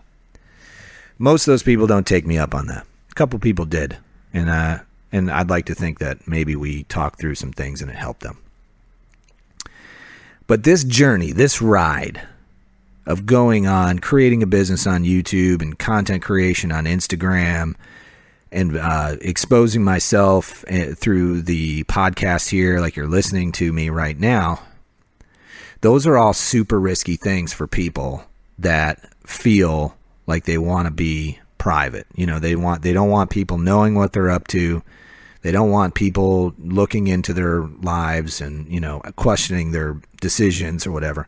Most 1.17 1.46
of 1.46 1.52
those 1.52 1.62
people 1.62 1.86
don't 1.86 2.08
take 2.08 2.26
me 2.26 2.38
up 2.38 2.56
on 2.56 2.67
that. 2.67 2.88
A 3.12 3.13
couple 3.15 3.38
people 3.38 3.65
did, 3.65 3.98
and 4.34 4.50
uh, 4.50 4.80
and 5.12 5.30
I'd 5.30 5.50
like 5.50 5.65
to 5.65 5.76
think 5.76 6.00
that 6.00 6.26
maybe 6.26 6.56
we 6.56 6.84
talked 6.84 7.19
through 7.19 7.36
some 7.36 7.52
things 7.52 7.82
and 7.82 7.91
it 7.91 7.98
helped 7.98 8.22
them. 8.22 8.38
But 10.48 10.63
this 10.63 10.86
journey, 10.86 11.34
this 11.34 11.62
ride 11.62 12.26
of 13.05 13.25
going 13.25 13.67
on, 13.67 13.99
creating 13.99 14.43
a 14.43 14.47
business 14.47 14.87
on 14.87 15.03
YouTube 15.03 15.61
and 15.61 15.77
content 15.77 16.23
creation 16.23 16.71
on 16.71 16.85
Instagram 16.85 17.75
and 18.53 18.77
uh, 18.77 19.17
exposing 19.21 19.83
myself 19.83 20.63
eh, 20.67 20.93
through 20.93 21.41
the 21.41 21.83
podcast 21.85 22.49
here, 22.49 22.79
like 22.79 22.95
you're 22.95 23.07
listening 23.07 23.51
to 23.53 23.73
me 23.73 23.89
right 23.89 24.17
now, 24.17 24.61
those 25.81 26.05
are 26.07 26.17
all 26.17 26.33
super 26.33 26.79
risky 26.79 27.15
things 27.15 27.51
for 27.51 27.67
people 27.67 28.23
that 28.59 29.09
feel 29.25 29.97
like 30.27 30.45
they 30.45 30.57
want 30.57 30.85
to 30.85 30.91
be 30.91 31.39
private. 31.57 32.05
You 32.15 32.27
know, 32.27 32.39
they 32.39 32.55
want 32.55 32.83
they 32.83 32.93
don't 32.93 33.09
want 33.09 33.31
people 33.31 33.57
knowing 33.57 33.95
what 33.95 34.13
they're 34.13 34.29
up 34.29 34.47
to. 34.49 34.83
They 35.41 35.51
don't 35.51 35.71
want 35.71 35.93
people 35.93 36.53
looking 36.57 37.07
into 37.07 37.33
their 37.33 37.63
lives 37.63 38.39
and, 38.39 38.71
you 38.71 38.79
know, 38.79 39.01
questioning 39.17 39.71
their 39.71 39.99
decisions 40.21 40.87
or 40.87 40.91
whatever. 40.93 41.27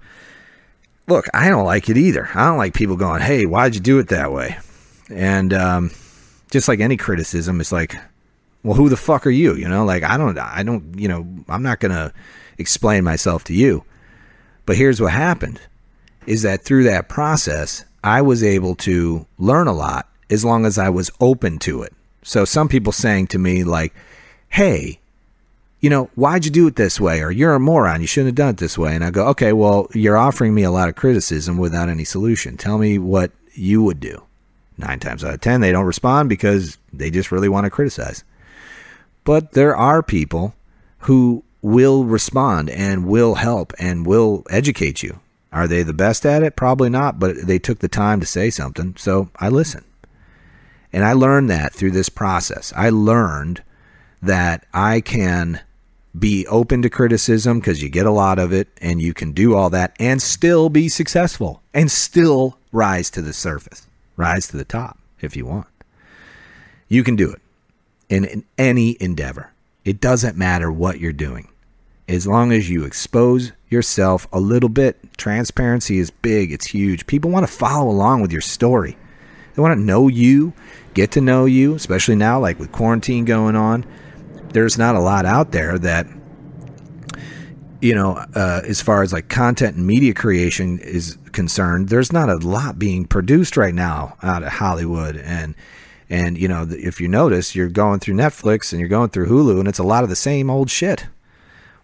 Look, 1.08 1.26
I 1.34 1.50
don't 1.50 1.66
like 1.66 1.90
it 1.90 1.98
either. 1.98 2.30
I 2.34 2.48
don't 2.48 2.58
like 2.58 2.74
people 2.74 2.96
going, 2.96 3.22
"Hey, 3.22 3.46
why'd 3.46 3.76
you 3.76 3.82
do 3.82 4.00
it 4.00 4.08
that 4.08 4.32
way?" 4.32 4.58
And 5.10 5.54
um, 5.54 5.92
just 6.52 6.68
like 6.68 6.80
any 6.80 6.98
criticism, 6.98 7.62
it's 7.62 7.72
like, 7.72 7.96
well, 8.64 8.74
who 8.76 8.90
the 8.90 8.98
fuck 8.98 9.28
are 9.28 9.32
you? 9.32 9.56
You 9.56 9.68
know, 9.68 9.86
like 9.86 10.04
I 10.04 10.18
don't, 10.18 10.38
I 10.38 10.64
don't, 10.64 10.98
you 10.98 11.08
know, 11.08 11.28
I'm 11.48 11.62
not 11.62 11.80
gonna 11.80 12.12
explain 12.58 13.04
myself 13.04 13.44
to 13.46 13.54
you. 13.54 13.84
But 14.66 14.78
here's 14.78 15.00
what 15.00 15.12
happened: 15.12 15.62
is 16.26 16.42
that 16.42 16.64
through 16.64 16.86
that 16.86 17.08
process, 17.08 17.86
I 18.04 18.24
was 18.24 18.44
able 18.44 18.76
to 18.78 19.28
learn 19.38 19.68
a 19.68 19.74
lot 19.74 20.10
as 20.32 20.44
long 20.44 20.66
as 20.66 20.80
I 20.80 20.90
was 20.90 21.12
open 21.20 21.60
to 21.60 21.84
it. 21.84 21.94
So 22.24 22.46
some 22.46 22.68
people 22.68 22.92
saying 22.92 23.28
to 23.28 23.38
me 23.38 23.64
like, 23.64 23.94
"Hey, 24.50 25.00
you 25.86 25.92
know, 25.92 26.10
why'd 26.16 26.46
you 26.46 26.50
do 26.50 26.66
it 26.66 26.78
this 26.78 27.00
way? 27.00 27.22
Or 27.22 27.30
you're 27.30 27.54
a 27.54 27.60
moron. 27.60 28.02
You 28.02 28.08
shouldn't 28.08 28.30
have 28.30 28.44
done 28.44 28.50
it 28.50 28.58
this 28.58 28.76
way." 28.76 28.96
And 28.96 29.04
I 29.04 29.12
go, 29.12 29.28
"Okay, 29.28 29.54
well, 29.54 29.88
you're 29.94 30.18
offering 30.18 30.56
me 30.56 30.64
a 30.64 30.72
lot 30.72 30.90
of 30.90 30.96
criticism 30.96 31.60
without 31.60 31.90
any 31.90 32.04
solution. 32.04 32.58
Tell 32.58 32.80
me 32.80 32.98
what 32.98 33.30
you 33.54 33.84
would 33.84 34.00
do." 34.00 34.24
Nine 34.80 34.98
times 35.00 35.24
out 35.24 35.36
of 35.36 35.42
ten, 35.42 35.62
they 35.62 35.72
don't 35.72 35.86
respond 35.86 36.28
because 36.28 36.80
they 36.92 37.12
just 37.12 37.32
really 37.32 37.48
want 37.48 37.66
to 37.66 37.70
criticize. 37.70 38.24
But 39.26 39.52
there 39.52 39.78
are 39.78 40.02
people 40.02 40.56
who 41.02 41.44
will 41.62 42.04
respond 42.04 42.72
and 42.72 43.06
will 43.06 43.36
help 43.36 43.72
and 43.78 44.08
will 44.08 44.44
educate 44.50 45.04
you. 45.04 45.20
Are 45.54 45.68
they 45.68 45.84
the 45.84 45.94
best 45.94 46.26
at 46.26 46.42
it? 46.42 46.56
Probably 46.56 46.90
not, 46.90 47.20
but 47.20 47.46
they 47.46 47.60
took 47.60 47.78
the 47.78 47.88
time 47.88 48.20
to 48.22 48.26
say 48.26 48.50
something, 48.50 48.96
so 48.98 49.30
I 49.40 49.50
listen. 49.50 49.84
And 50.92 51.06
I 51.06 51.14
learned 51.14 51.48
that 51.52 51.76
through 51.76 51.92
this 51.92 52.10
process. 52.10 52.74
I 52.76 52.90
learned 52.90 53.62
that 54.24 54.66
I 54.74 55.00
can 55.00 55.60
be 56.18 56.48
open 56.48 56.82
to 56.82 56.90
criticism 56.90 57.60
because 57.60 57.82
you 57.82 57.90
get 57.90 58.06
a 58.06 58.12
lot 58.12 58.40
of 58.40 58.54
it 58.54 58.68
and 58.82 59.02
you 59.02 59.14
can 59.14 59.32
do 59.32 59.56
all 59.56 59.70
that 59.70 59.96
and 60.00 60.22
still 60.22 60.70
be 60.70 60.88
successful 60.88 61.62
and 61.74 61.92
still 61.92 62.58
rise 62.72 63.10
to 63.10 63.22
the 63.22 63.34
surface 63.34 63.88
rise 64.16 64.48
to 64.48 64.58
the 64.58 64.66
top 64.66 64.98
if 65.22 65.36
you 65.36 65.46
want. 65.46 65.68
You 66.88 67.04
can 67.04 67.16
do 67.16 67.32
it 67.32 67.42
in, 68.10 68.26
in 68.26 68.46
any 68.58 68.98
endeavor. 69.00 69.52
It 69.84 70.00
doesn't 70.00 70.38
matter 70.38 70.72
what 70.72 71.00
you're 71.00 71.14
doing. 71.14 71.50
As 72.08 72.28
long 72.28 72.52
as 72.52 72.70
you 72.70 72.86
expose 72.86 73.52
yourself 73.70 74.28
a 74.32 74.40
little 74.40 74.70
bit, 74.70 75.18
transparency 75.18 75.98
is 75.98 76.12
big, 76.12 76.52
it's 76.52 76.68
huge. 76.68 77.08
People 77.08 77.32
want 77.32 77.48
to 77.48 77.52
follow 77.52 77.90
along 77.90 78.22
with 78.22 78.32
your 78.32 78.42
story. 78.42 78.96
They 79.54 79.62
want 79.62 79.78
to 79.78 79.84
know 79.84 80.08
you, 80.08 80.54
get 80.94 81.12
to 81.12 81.22
know 81.22 81.46
you, 81.46 81.74
especially 81.74 82.16
now, 82.16 82.40
like 82.40 82.60
with 82.60 82.72
quarantine 82.72 83.26
going 83.26 83.56
on. 83.56 83.86
There's 84.56 84.78
not 84.78 84.96
a 84.96 85.02
lot 85.02 85.26
out 85.26 85.52
there 85.52 85.78
that 85.80 86.08
you 87.82 87.94
know, 87.94 88.14
uh, 88.34 88.62
as 88.66 88.82
far 88.82 89.04
as 89.04 89.12
like 89.12 89.28
content 89.28 89.76
and 89.76 89.86
media 89.86 90.14
creation 90.14 90.80
is 90.80 91.18
concerned, 91.34 91.90
there's 91.90 92.14
not 92.14 92.30
a 92.30 92.38
lot 92.38 92.80
being 92.80 93.06
produced 93.06 93.58
right 93.58 93.76
now 93.76 94.16
out 94.24 94.44
of 94.44 94.54
Hollywood. 94.54 95.18
And, 95.18 95.56
and, 96.10 96.38
you 96.38 96.48
know, 96.48 96.66
if 96.70 97.02
you 97.02 97.10
notice, 97.10 97.54
you're 97.54 97.68
going 97.68 98.00
through 98.00 98.16
Netflix 98.16 98.72
and 98.72 98.80
you're 98.80 98.88
going 98.88 99.10
through 99.10 99.28
Hulu 99.28 99.60
and 99.60 99.68
it's 99.68 99.78
a 99.78 99.84
lot 99.84 100.04
of 100.04 100.10
the 100.10 100.16
same 100.16 100.50
old 100.50 100.70
shit. 100.70 101.06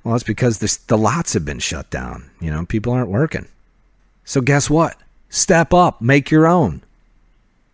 Well, 0.03 0.15
it's 0.15 0.23
because 0.23 0.59
the 0.59 0.97
lots 0.97 1.33
have 1.33 1.43
been 1.43 1.59
shut 1.59 1.89
down. 1.89 2.31
You 2.39 2.51
know, 2.51 2.65
people 2.65 2.93
aren't 2.93 3.09
working. 3.09 3.47
So 4.23 4.39
guess 4.39 4.69
what? 4.69 4.95
Step 5.29 5.73
up, 5.73 6.01
make 6.01 6.31
your 6.31 6.47
own, 6.47 6.83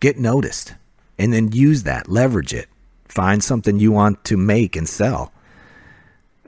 get 0.00 0.18
noticed, 0.18 0.74
and 1.18 1.32
then 1.32 1.52
use 1.52 1.84
that, 1.84 2.10
leverage 2.10 2.52
it. 2.52 2.68
Find 3.18 3.42
something 3.42 3.80
you 3.80 3.90
want 3.90 4.22
to 4.26 4.36
make 4.36 4.76
and 4.76 4.88
sell 4.88 5.32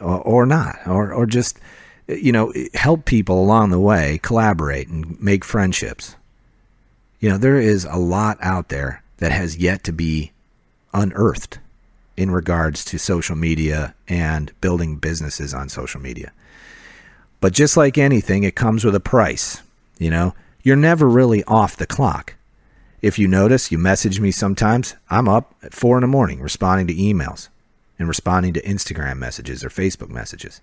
or, 0.00 0.20
or 0.20 0.46
not, 0.46 0.78
or 0.86 1.12
or 1.12 1.26
just 1.26 1.58
you 2.06 2.30
know 2.30 2.54
help 2.74 3.06
people 3.06 3.42
along 3.42 3.70
the 3.70 3.80
way, 3.80 4.20
collaborate 4.22 4.86
and 4.86 5.20
make 5.20 5.44
friendships. 5.44 6.14
You 7.18 7.28
know, 7.28 7.38
there 7.38 7.58
is 7.58 7.86
a 7.86 7.96
lot 7.96 8.38
out 8.40 8.68
there 8.68 9.02
that 9.16 9.32
has 9.32 9.56
yet 9.56 9.82
to 9.82 9.92
be 9.92 10.30
unearthed 10.94 11.58
in 12.16 12.30
regards 12.30 12.84
to 12.84 13.00
social 13.00 13.34
media 13.34 13.96
and 14.06 14.52
building 14.60 14.94
businesses 14.94 15.52
on 15.52 15.68
social 15.68 16.00
media. 16.00 16.30
But 17.40 17.52
just 17.52 17.76
like 17.76 17.98
anything, 17.98 18.44
it 18.44 18.54
comes 18.54 18.84
with 18.84 18.94
a 18.94 19.00
price. 19.00 19.60
You 19.98 20.10
know, 20.10 20.34
you're 20.62 20.76
never 20.76 21.08
really 21.08 21.42
off 21.48 21.76
the 21.76 21.84
clock. 21.84 22.36
If 23.02 23.18
you 23.18 23.28
notice, 23.28 23.72
you 23.72 23.78
message 23.78 24.20
me 24.20 24.30
sometimes. 24.30 24.94
I'm 25.08 25.26
up 25.26 25.54
at 25.62 25.72
four 25.72 25.96
in 25.96 26.02
the 26.02 26.06
morning 26.06 26.40
responding 26.40 26.86
to 26.88 26.94
emails 26.94 27.48
and 27.98 28.06
responding 28.06 28.52
to 28.54 28.62
Instagram 28.62 29.16
messages 29.16 29.64
or 29.64 29.70
Facebook 29.70 30.10
messages. 30.10 30.60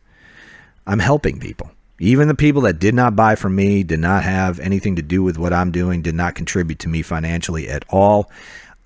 I'm 0.86 1.00
helping 1.00 1.40
people. 1.40 1.72
Even 2.00 2.28
the 2.28 2.36
people 2.36 2.62
that 2.62 2.78
did 2.78 2.94
not 2.94 3.16
buy 3.16 3.34
from 3.34 3.56
me, 3.56 3.82
did 3.82 4.00
not 4.00 4.24
have 4.24 4.60
anything 4.60 4.96
to 4.98 5.02
do 5.02 5.24
with 5.24 5.40
what 5.40 5.52
I'm 5.52 5.72
doing, 5.72 6.04
did 6.04 6.14
not 6.14 6.36
contribute 6.36 6.78
to 6.80 6.90
me 6.90 7.02
financially 7.02 7.68
at 7.68 7.84
all, 7.90 8.30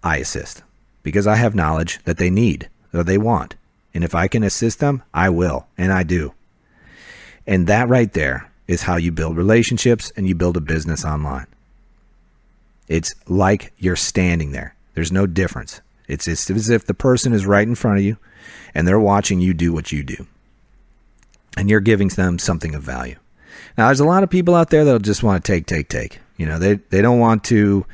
I 0.02 0.18
assist 0.18 0.64
because 1.04 1.28
I 1.28 1.36
have 1.36 1.54
knowledge 1.54 2.00
that 2.06 2.18
they 2.18 2.30
need 2.30 2.70
or 2.94 3.04
they 3.04 3.18
want. 3.18 3.56
And 3.94 4.06
if 4.06 4.16
I 4.16 4.30
can 4.30 4.44
assist 4.44 4.80
them, 4.80 5.04
I 5.14 5.30
will, 5.30 5.68
and 5.78 5.92
I 5.92 6.04
do. 6.04 6.34
And 7.46 7.68
that 7.68 7.90
right 7.90 8.14
there 8.14 8.50
is 8.68 8.84
how 8.84 8.96
you 8.96 9.12
build 9.12 9.36
relationships 9.36 10.12
and 10.16 10.26
you 10.26 10.36
build 10.36 10.56
a 10.56 10.62
business 10.62 11.04
online. 11.04 11.48
It's 12.92 13.16
like 13.30 13.72
you're 13.78 13.96
standing 13.96 14.52
there. 14.52 14.76
There's 14.96 15.14
no 15.14 15.26
difference. 15.26 15.80
It's 16.10 16.28
as 16.28 16.70
if 16.70 16.86
the 16.86 16.94
person 16.94 17.32
is 17.32 17.46
right 17.46 17.66
in 17.66 17.76
front 17.76 18.00
of 18.00 18.04
you 18.04 18.18
and 18.76 18.86
they're 18.86 19.00
watching 19.00 19.40
you 19.40 19.54
do 19.54 19.72
what 19.72 19.94
you 19.94 20.04
do. 20.04 20.28
And 21.56 21.70
you're 21.70 21.80
giving 21.80 22.10
them 22.10 22.38
something 22.38 22.76
of 22.76 22.84
value. 22.84 23.16
Now, 23.78 23.86
there's 23.86 24.02
a 24.02 24.06
lot 24.06 24.24
of 24.24 24.30
people 24.30 24.56
out 24.56 24.72
there 24.72 24.84
that'll 24.84 25.00
just 25.00 25.24
want 25.24 25.42
to 25.42 25.52
take, 25.52 25.68
take, 25.68 25.88
take. 25.88 26.20
You 26.36 26.46
know, 26.46 26.60
they, 26.60 26.76
they 26.90 27.02
don't 27.02 27.20
want 27.20 27.46
to 27.46 27.86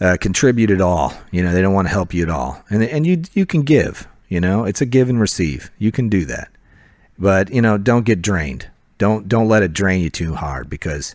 uh, 0.00 0.16
contribute 0.20 0.72
at 0.72 0.80
all. 0.80 1.14
You 1.30 1.44
know, 1.44 1.52
they 1.52 1.62
don't 1.62 1.74
want 1.74 1.86
to 1.86 1.92
help 1.92 2.12
you 2.12 2.24
at 2.24 2.30
all. 2.30 2.64
And, 2.68 2.82
and 2.82 3.06
you, 3.06 3.22
you 3.32 3.46
can 3.46 3.62
give, 3.62 4.08
you 4.28 4.40
know, 4.40 4.64
it's 4.64 4.80
a 4.80 4.86
give 4.86 5.08
and 5.08 5.20
receive. 5.20 5.70
You 5.78 5.92
can 5.92 6.08
do 6.08 6.24
that. 6.24 6.50
But, 7.16 7.52
you 7.52 7.62
know, 7.62 7.78
don't 7.78 8.04
get 8.04 8.22
drained. 8.22 8.70
Don't, 8.98 9.28
don't 9.28 9.46
let 9.46 9.62
it 9.62 9.72
drain 9.72 10.02
you 10.02 10.10
too 10.10 10.34
hard 10.34 10.68
because 10.68 11.14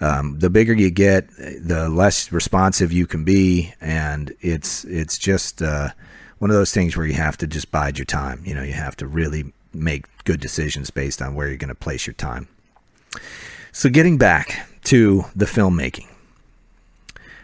um, 0.00 0.38
the 0.38 0.50
bigger 0.50 0.72
you 0.72 0.90
get, 0.90 1.28
the 1.36 1.88
less 1.90 2.32
responsive 2.32 2.92
you 2.92 3.06
can 3.06 3.24
be, 3.24 3.74
and 3.80 4.34
it's 4.40 4.84
it's 4.84 5.18
just 5.18 5.62
uh, 5.62 5.90
one 6.38 6.50
of 6.50 6.56
those 6.56 6.72
things 6.72 6.96
where 6.96 7.06
you 7.06 7.14
have 7.14 7.36
to 7.38 7.46
just 7.46 7.70
bide 7.70 7.98
your 7.98 8.06
time. 8.06 8.42
You 8.44 8.54
know, 8.54 8.62
you 8.62 8.72
have 8.72 8.96
to 8.96 9.06
really 9.06 9.52
make 9.74 10.06
good 10.24 10.40
decisions 10.40 10.90
based 10.90 11.20
on 11.20 11.34
where 11.34 11.48
you're 11.48 11.56
going 11.56 11.68
to 11.68 11.74
place 11.74 12.06
your 12.06 12.14
time. 12.14 12.48
So, 13.72 13.90
getting 13.90 14.16
back 14.16 14.66
to 14.84 15.24
the 15.36 15.44
filmmaking, 15.44 16.08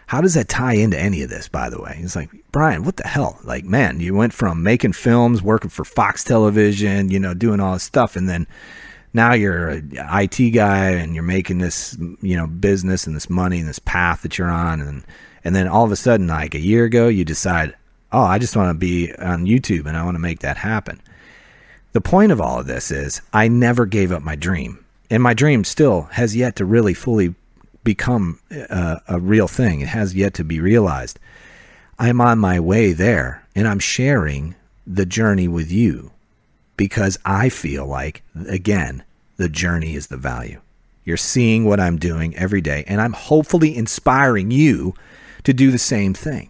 how 0.07 0.21
does 0.21 0.33
that 0.33 0.49
tie 0.49 0.73
into 0.73 0.99
any 0.99 1.21
of 1.21 1.29
this? 1.29 1.47
By 1.47 1.69
the 1.69 1.79
way, 1.79 1.99
it's 2.01 2.15
like 2.15 2.31
Brian, 2.51 2.83
what 2.83 2.97
the 2.97 3.07
hell? 3.07 3.39
Like, 3.43 3.65
man, 3.65 3.99
you 3.99 4.15
went 4.15 4.33
from 4.33 4.63
making 4.63 4.93
films, 4.93 5.43
working 5.43 5.69
for 5.69 5.85
Fox 5.85 6.23
Television, 6.23 7.09
you 7.09 7.19
know, 7.19 7.35
doing 7.35 7.59
all 7.59 7.73
this 7.73 7.83
stuff, 7.83 8.15
and 8.15 8.27
then 8.27 8.47
now 9.13 9.33
you're 9.33 9.69
an 9.69 9.91
IT 9.93 10.51
guy 10.51 10.89
and 10.91 11.13
you're 11.13 11.23
making 11.23 11.59
this, 11.59 11.97
you 12.21 12.35
know, 12.35 12.47
business 12.47 13.07
and 13.07 13.15
this 13.15 13.29
money 13.29 13.59
and 13.59 13.67
this 13.67 13.79
path 13.79 14.21
that 14.21 14.37
you're 14.37 14.49
on, 14.49 14.81
and 14.81 15.03
and 15.43 15.55
then 15.55 15.67
all 15.67 15.85
of 15.85 15.91
a 15.91 15.95
sudden, 15.95 16.27
like 16.27 16.55
a 16.55 16.59
year 16.59 16.85
ago, 16.85 17.07
you 17.07 17.23
decide, 17.23 17.75
oh, 18.11 18.23
I 18.23 18.37
just 18.37 18.55
want 18.55 18.69
to 18.69 18.73
be 18.73 19.13
on 19.15 19.45
YouTube 19.45 19.85
and 19.85 19.95
I 19.95 20.03
want 20.03 20.15
to 20.15 20.19
make 20.19 20.39
that 20.39 20.57
happen. 20.57 21.01
The 21.93 22.01
point 22.01 22.31
of 22.31 22.41
all 22.41 22.59
of 22.59 22.67
this 22.67 22.91
is 22.91 23.21
I 23.33 23.47
never 23.47 23.85
gave 23.85 24.11
up 24.11 24.21
my 24.21 24.35
dream, 24.35 24.83
and 25.09 25.23
my 25.23 25.33
dream 25.33 25.63
still 25.63 26.03
has 26.11 26.35
yet 26.35 26.55
to 26.57 26.65
really 26.65 26.93
fully 26.93 27.33
become 27.83 28.39
a, 28.51 29.01
a 29.07 29.19
real 29.19 29.47
thing. 29.47 29.79
It 29.81 29.87
has 29.87 30.13
yet 30.13 30.33
to 30.35 30.43
be 30.43 30.59
realized. 30.59 31.19
I'm 31.97 32.21
on 32.21 32.37
my 32.37 32.59
way 32.59 32.91
there, 32.91 33.47
and 33.55 33.67
I'm 33.67 33.79
sharing 33.79 34.55
the 34.85 35.05
journey 35.05 35.47
with 35.47 35.71
you 35.71 36.11
because 36.77 37.19
I 37.25 37.49
feel 37.49 37.85
like, 37.85 38.23
again, 38.47 39.03
the 39.37 39.49
journey 39.49 39.95
is 39.95 40.07
the 40.07 40.17
value. 40.17 40.61
You're 41.03 41.17
seeing 41.17 41.65
what 41.65 41.79
I'm 41.79 41.97
doing 41.97 42.35
every 42.35 42.61
day, 42.61 42.83
and 42.87 43.01
I'm 43.01 43.13
hopefully 43.13 43.75
inspiring 43.75 44.51
you 44.51 44.93
to 45.43 45.53
do 45.53 45.71
the 45.71 45.77
same 45.77 46.13
thing. 46.13 46.49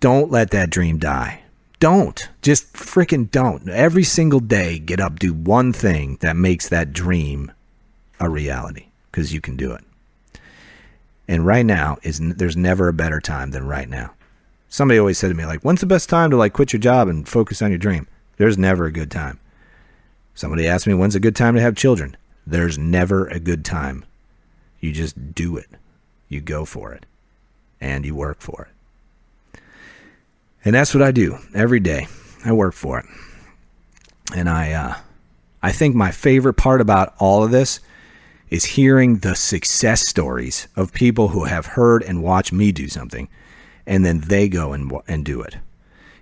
Don't 0.00 0.30
let 0.30 0.50
that 0.50 0.70
dream 0.70 0.98
die. 0.98 1.42
Don't. 1.80 2.28
Just 2.42 2.72
freaking 2.74 3.30
don't. 3.30 3.68
Every 3.68 4.04
single 4.04 4.40
day, 4.40 4.78
get 4.78 5.00
up, 5.00 5.18
do 5.18 5.32
one 5.32 5.72
thing 5.72 6.18
that 6.20 6.36
makes 6.36 6.68
that 6.68 6.92
dream 6.92 7.52
a 8.20 8.28
reality 8.28 8.86
because 9.10 9.32
you 9.32 9.40
can 9.40 9.56
do 9.56 9.72
it. 9.72 9.84
And 11.26 11.46
right 11.46 11.66
now 11.66 11.98
is 12.02 12.20
there's 12.20 12.56
never 12.56 12.88
a 12.88 12.92
better 12.92 13.20
time 13.20 13.50
than 13.50 13.66
right 13.66 13.88
now. 13.88 14.12
Somebody 14.68 14.98
always 14.98 15.18
said 15.18 15.28
to 15.28 15.34
me 15.34 15.46
like, 15.46 15.62
"When's 15.62 15.80
the 15.80 15.86
best 15.86 16.08
time 16.08 16.30
to 16.30 16.36
like 16.36 16.52
quit 16.52 16.72
your 16.72 16.80
job 16.80 17.08
and 17.08 17.28
focus 17.28 17.62
on 17.62 17.70
your 17.70 17.78
dream?" 17.78 18.06
There's 18.38 18.56
never 18.56 18.86
a 18.86 18.92
good 18.92 19.10
time. 19.10 19.38
Somebody 20.34 20.66
asked 20.66 20.86
me, 20.86 20.94
when's 20.94 21.16
a 21.16 21.20
good 21.20 21.36
time 21.36 21.54
to 21.54 21.60
have 21.60 21.74
children? 21.76 22.16
There's 22.46 22.78
never 22.78 23.26
a 23.26 23.40
good 23.40 23.64
time. 23.64 24.04
You 24.80 24.92
just 24.92 25.34
do 25.34 25.56
it. 25.56 25.66
You 26.28 26.40
go 26.40 26.64
for 26.64 26.92
it. 26.92 27.04
And 27.80 28.06
you 28.06 28.14
work 28.14 28.40
for 28.40 28.68
it. 28.70 29.60
And 30.64 30.74
that's 30.74 30.94
what 30.94 31.02
I 31.02 31.10
do 31.10 31.38
every 31.54 31.80
day. 31.80 32.06
I 32.44 32.52
work 32.52 32.74
for 32.74 32.98
it. 33.00 33.06
And 34.34 34.48
I, 34.48 34.72
uh, 34.72 34.94
I 35.62 35.72
think 35.72 35.94
my 35.94 36.10
favorite 36.10 36.54
part 36.54 36.80
about 36.80 37.14
all 37.18 37.42
of 37.42 37.50
this 37.50 37.80
is 38.50 38.64
hearing 38.64 39.18
the 39.18 39.34
success 39.34 40.08
stories 40.08 40.68
of 40.76 40.92
people 40.92 41.28
who 41.28 41.44
have 41.44 41.66
heard 41.66 42.02
and 42.02 42.22
watched 42.22 42.52
me 42.52 42.72
do 42.72 42.88
something, 42.88 43.28
and 43.86 44.04
then 44.04 44.20
they 44.20 44.48
go 44.48 44.72
and 44.72 44.90
and 45.06 45.24
do 45.24 45.42
it. 45.42 45.56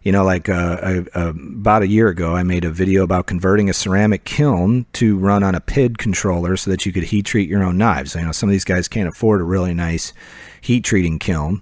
You 0.06 0.12
know, 0.12 0.22
like 0.22 0.48
uh, 0.48 0.78
I, 0.80 1.18
uh, 1.18 1.30
about 1.30 1.82
a 1.82 1.88
year 1.88 2.06
ago, 2.06 2.36
I 2.36 2.44
made 2.44 2.64
a 2.64 2.70
video 2.70 3.02
about 3.02 3.26
converting 3.26 3.68
a 3.68 3.72
ceramic 3.72 4.22
kiln 4.22 4.86
to 4.92 5.18
run 5.18 5.42
on 5.42 5.56
a 5.56 5.60
PID 5.60 5.98
controller 5.98 6.56
so 6.56 6.70
that 6.70 6.86
you 6.86 6.92
could 6.92 7.02
heat 7.02 7.26
treat 7.26 7.48
your 7.48 7.64
own 7.64 7.76
knives. 7.76 8.14
You 8.14 8.22
know, 8.22 8.30
some 8.30 8.48
of 8.48 8.52
these 8.52 8.62
guys 8.64 8.86
can't 8.86 9.08
afford 9.08 9.40
a 9.40 9.44
really 9.44 9.74
nice 9.74 10.12
heat 10.60 10.84
treating 10.84 11.18
kiln, 11.18 11.60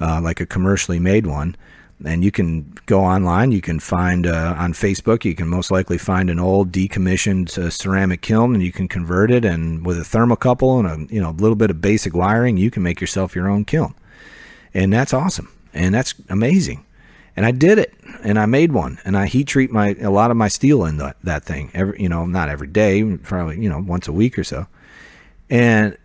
uh, 0.00 0.22
like 0.22 0.40
a 0.40 0.46
commercially 0.46 0.98
made 0.98 1.26
one. 1.26 1.54
And 2.02 2.24
you 2.24 2.30
can 2.30 2.72
go 2.86 3.00
online. 3.00 3.52
You 3.52 3.60
can 3.60 3.78
find 3.78 4.26
uh, 4.26 4.54
on 4.56 4.72
Facebook. 4.72 5.26
You 5.26 5.34
can 5.34 5.48
most 5.48 5.70
likely 5.70 5.98
find 5.98 6.30
an 6.30 6.38
old 6.38 6.72
decommissioned 6.72 7.58
uh, 7.58 7.68
ceramic 7.68 8.22
kiln, 8.22 8.54
and 8.54 8.62
you 8.62 8.72
can 8.72 8.88
convert 8.88 9.30
it. 9.30 9.44
And 9.44 9.84
with 9.84 9.98
a 9.98 10.00
thermocouple 10.00 10.78
and 10.78 11.10
a 11.10 11.14
you 11.14 11.20
know 11.20 11.28
a 11.28 11.32
little 11.32 11.56
bit 11.56 11.68
of 11.68 11.82
basic 11.82 12.14
wiring, 12.14 12.56
you 12.56 12.70
can 12.70 12.82
make 12.82 13.02
yourself 13.02 13.36
your 13.36 13.50
own 13.50 13.66
kiln, 13.66 13.94
and 14.72 14.90
that's 14.90 15.12
awesome. 15.12 15.52
And 15.74 15.94
that's 15.94 16.14
amazing 16.30 16.86
and 17.36 17.46
I 17.46 17.50
did 17.50 17.78
it, 17.78 17.94
and 18.22 18.38
I 18.38 18.46
made 18.46 18.72
one, 18.72 18.98
and 19.04 19.16
I 19.16 19.26
heat 19.26 19.48
treat 19.48 19.70
my 19.70 19.96
a 20.00 20.10
lot 20.10 20.30
of 20.30 20.36
my 20.36 20.48
steel 20.48 20.84
in 20.84 20.98
that 20.98 21.44
thing 21.44 21.70
every 21.74 22.00
you 22.00 22.08
know 22.08 22.26
not 22.26 22.48
every 22.48 22.66
day, 22.66 23.16
probably 23.18 23.60
you 23.60 23.68
know 23.68 23.78
once 23.78 24.08
a 24.08 24.12
week 24.12 24.38
or 24.38 24.44
so, 24.44 24.66
and 25.50 25.96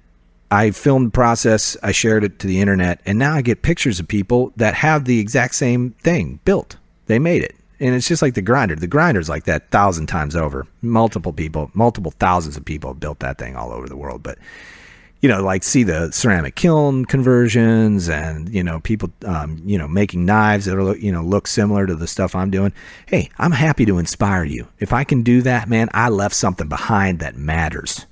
I 0.49 0.71
filmed 0.71 1.07
the 1.07 1.11
process, 1.11 1.75
I 1.83 1.91
shared 1.91 2.23
it 2.23 2.39
to 2.39 2.47
the 2.47 2.61
internet, 2.61 3.01
and 3.05 3.19
now 3.19 3.33
I 3.33 3.41
get 3.41 3.61
pictures 3.61 3.99
of 3.99 4.07
people 4.07 4.53
that 4.55 4.75
have 4.75 5.05
the 5.05 5.19
exact 5.19 5.55
same 5.55 5.91
thing 5.91 6.39
built. 6.45 6.77
They 7.07 7.19
made 7.19 7.43
it, 7.43 7.55
and 7.79 7.93
it's 7.93 8.07
just 8.07 8.21
like 8.21 8.33
the 8.33 8.41
grinder. 8.41 8.75
The 8.75 8.87
grinder's 8.87 9.29
like 9.29 9.43
that 9.45 9.69
thousand 9.69 10.07
times 10.07 10.35
over. 10.35 10.65
Multiple 10.81 11.33
people, 11.33 11.69
multiple 11.73 12.13
thousands 12.19 12.55
of 12.55 12.63
people 12.63 12.93
built 12.93 13.19
that 13.19 13.37
thing 13.37 13.55
all 13.55 13.71
over 13.71 13.87
the 13.87 13.97
world, 13.97 14.23
but 14.23 14.37
you 15.27 15.33
know, 15.33 15.43
like 15.43 15.61
see 15.61 15.83
the 15.83 16.09
ceramic 16.13 16.55
kiln 16.55 17.03
conversions 17.03 18.07
and, 18.07 18.47
you 18.47 18.63
know, 18.63 18.79
people, 18.79 19.11
um, 19.25 19.61
you 19.65 19.77
know, 19.77 19.85
making 19.85 20.25
knives 20.25 20.63
that 20.63 20.77
are, 20.77 20.95
you 20.95 21.11
know, 21.11 21.21
look 21.21 21.47
similar 21.47 21.85
to 21.85 21.95
the 21.95 22.07
stuff 22.07 22.33
I'm 22.33 22.49
doing. 22.49 22.71
Hey, 23.07 23.29
I'm 23.37 23.51
happy 23.51 23.85
to 23.87 23.97
inspire 23.97 24.45
you. 24.45 24.69
If 24.79 24.93
I 24.93 25.03
can 25.03 25.23
do 25.23 25.41
that, 25.41 25.67
man, 25.67 25.89
I 25.93 26.07
left 26.07 26.33
something 26.33 26.69
behind 26.69 27.19
that 27.19 27.35
matters. 27.35 28.05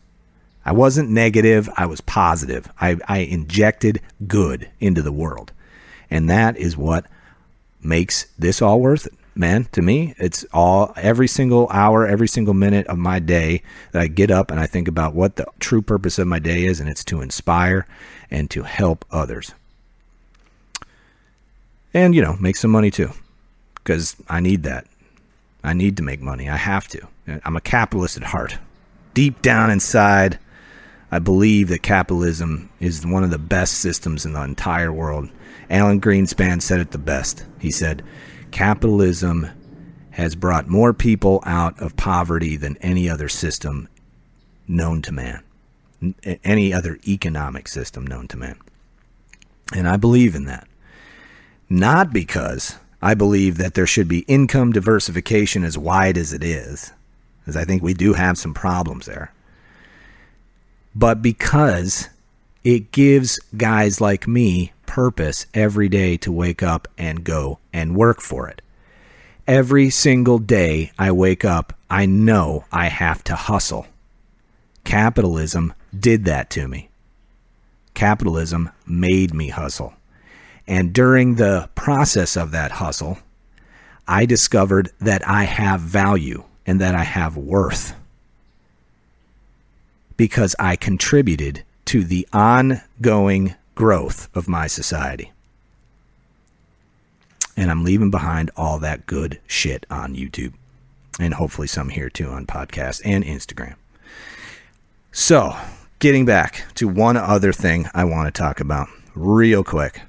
I 0.66 0.74
wasn't 0.74 1.10
negative. 1.10 1.70
I 1.78 1.86
was 1.86 2.02
positive. 2.02 2.70
I, 2.82 2.98
I 3.08 3.20
injected 3.20 4.02
good 4.28 4.70
into 4.82 5.02
the 5.02 5.14
world. 5.14 5.54
And 6.12 6.30
that 6.30 6.58
is 6.58 6.76
what 6.76 7.06
makes 7.82 8.26
this 8.38 8.62
all 8.62 8.82
worth 8.82 9.06
it 9.06 9.14
man, 9.36 9.66
to 9.74 9.82
me, 9.82 10.16
it's 10.18 10.46
all 10.54 10.94
every 10.96 11.28
single 11.28 11.68
hour, 11.70 12.08
every 12.08 12.28
single 12.28 12.54
minute 12.54 12.88
of 12.88 12.98
my 12.98 13.20
day 13.20 13.62
that 13.92 14.02
I 14.02 14.08
get 14.08 14.32
up 14.32 14.50
and 14.50 14.60
I 14.60 14.66
think 14.66 14.88
about 14.88 15.14
what 15.14 15.36
the 15.36 15.46
true 15.60 15.82
purpose 15.82 16.18
of 16.18 16.28
my 16.28 16.40
day 16.40 16.66
is, 16.66 16.80
and 16.80 16.90
it's 16.90 17.04
to 17.06 17.22
inspire 17.22 17.86
and 18.32 18.50
to 18.52 18.64
help 18.64 19.06
others. 19.12 19.54
And, 21.94 22.16
you 22.16 22.22
know, 22.22 22.36
make 22.40 22.56
some 22.56 22.72
money 22.72 22.92
too, 22.92 23.12
because 23.76 24.16
I 24.28 24.40
need 24.40 24.64
that. 24.64 24.88
I 25.64 25.74
need 25.74 25.98
to 25.98 26.04
make 26.04 26.22
money. 26.22 26.50
I 26.50 26.58
have 26.58 26.88
to. 26.90 27.08
I'm 27.44 27.56
a 27.56 27.62
capitalist 27.62 28.18
at 28.18 28.24
heart. 28.24 28.58
Deep 29.14 29.42
down 29.42 29.70
inside, 29.70 30.38
I 31.12 31.20
believe 31.20 31.70
that 31.70 31.82
capitalism 31.82 32.70
is 32.80 33.06
one 33.06 33.24
of 33.24 33.30
the 33.30 33.38
best 33.38 33.76
systems 33.76 34.26
in 34.26 34.34
the 34.34 34.44
entire 34.44 34.92
world. 34.92 35.30
Alan 35.70 36.00
Greenspan 36.00 36.62
said 36.62 36.80
it 36.80 36.92
the 36.92 36.98
best. 36.98 37.46
He 37.60 37.72
said, 37.72 38.04
capitalism 38.56 39.50
has 40.12 40.34
brought 40.34 40.66
more 40.66 40.94
people 40.94 41.44
out 41.46 41.78
of 41.82 41.98
poverty 41.98 42.56
than 42.56 42.78
any 42.78 43.10
other 43.10 43.28
system 43.28 43.90
known 44.66 45.02
to 45.02 45.12
man, 45.12 45.44
any 46.42 46.74
other 46.74 46.98
economic 47.06 47.68
system 47.68 48.08
known 48.08 48.30
to 48.30 48.38
man. 48.38 48.58
And 49.76 49.90
I 49.90 49.98
believe 49.98 50.36
in 50.36 50.46
that. 50.46 50.70
Not 51.70 52.14
because 52.14 52.78
I 53.02 53.14
believe 53.14 53.58
that 53.58 53.74
there 53.74 53.86
should 53.86 54.08
be 54.08 54.20
income 54.20 54.72
diversification 54.72 55.66
as 55.66 55.78
wide 55.78 56.18
as 56.18 56.32
it 56.32 56.42
is, 56.44 56.94
because 57.42 57.58
I 57.58 57.66
think 57.66 57.84
we 57.84 57.94
do 57.94 58.14
have 58.14 58.38
some 58.38 58.54
problems 58.54 59.06
there. 59.06 59.34
but 60.96 61.22
because 61.22 62.10
it 62.64 62.92
gives 62.92 63.38
guys 63.58 64.00
like 64.00 64.28
me 64.28 64.72
purpose 64.86 65.46
every 65.54 65.90
day 65.90 66.18
to 66.18 66.32
wake 66.32 66.64
up 66.64 66.88
and 66.98 67.24
go 67.24 67.60
and 67.74 67.96
work 67.96 68.22
for 68.22 68.48
it. 68.48 68.62
Every 69.48 69.90
single 69.90 70.40
day 70.40 70.92
I 70.98 71.12
wake 71.12 71.46
up, 71.46 71.74
I 71.90 72.06
know 72.06 72.66
I 72.72 72.88
have 72.88 73.24
to 73.26 73.36
hustle. 73.36 73.88
Capitalism 74.84 75.74
did 75.98 76.26
that 76.26 76.50
to 76.52 76.68
me. 76.68 76.90
Capitalism 77.94 78.70
made 78.86 79.34
me 79.34 79.50
hustle. 79.50 79.94
And 80.68 80.94
during 80.94 81.36
the 81.36 81.70
process 81.76 82.36
of 82.36 82.52
that 82.52 82.72
hustle, 82.74 83.20
I 84.08 84.26
discovered 84.26 84.92
that 85.00 85.28
I 85.28 85.44
have 85.44 85.82
value 85.82 86.44
and 86.66 86.82
that 86.82 86.96
I 86.96 87.04
have 87.04 87.38
worth 87.38 87.94
because 90.18 90.56
I 90.60 90.76
contributed 90.76 91.64
to 91.86 92.04
the 92.04 92.28
ongoing 92.34 93.56
growth 93.76 94.30
of 94.36 94.48
my 94.48 94.68
society. 94.68 95.32
And 97.58 97.72
I'm 97.72 97.84
leaving 97.84 98.12
behind 98.12 98.52
all 98.58 98.80
that 98.80 99.06
good 99.06 99.40
shit 99.48 99.86
on 99.90 100.16
YouTube 100.16 100.54
and 101.20 101.34
hopefully 101.34 101.68
some 101.68 101.90
here 101.90 102.10
too 102.10 102.28
on 102.28 102.46
podcast 102.46 103.02
and 103.06 103.24
Instagram. 103.24 103.76
So, 105.12 105.56
getting 106.00 106.26
back 106.26 106.66
to 106.76 106.88
one 106.88 107.16
other 107.16 107.54
thing 107.54 107.88
I 107.94 108.04
want 108.04 108.34
to 108.34 108.38
talk 108.38 108.60
about 108.60 108.90
real 109.14 109.64
quick. 109.64 110.02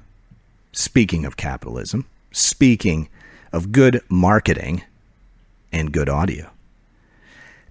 Speaking 0.72 1.24
of 1.24 1.36
capitalism, 1.36 2.06
speaking 2.32 3.08
of 3.52 3.72
good 3.72 4.00
marketing 4.08 4.82
and 5.72 5.92
good 5.92 6.08
audio. 6.08 6.50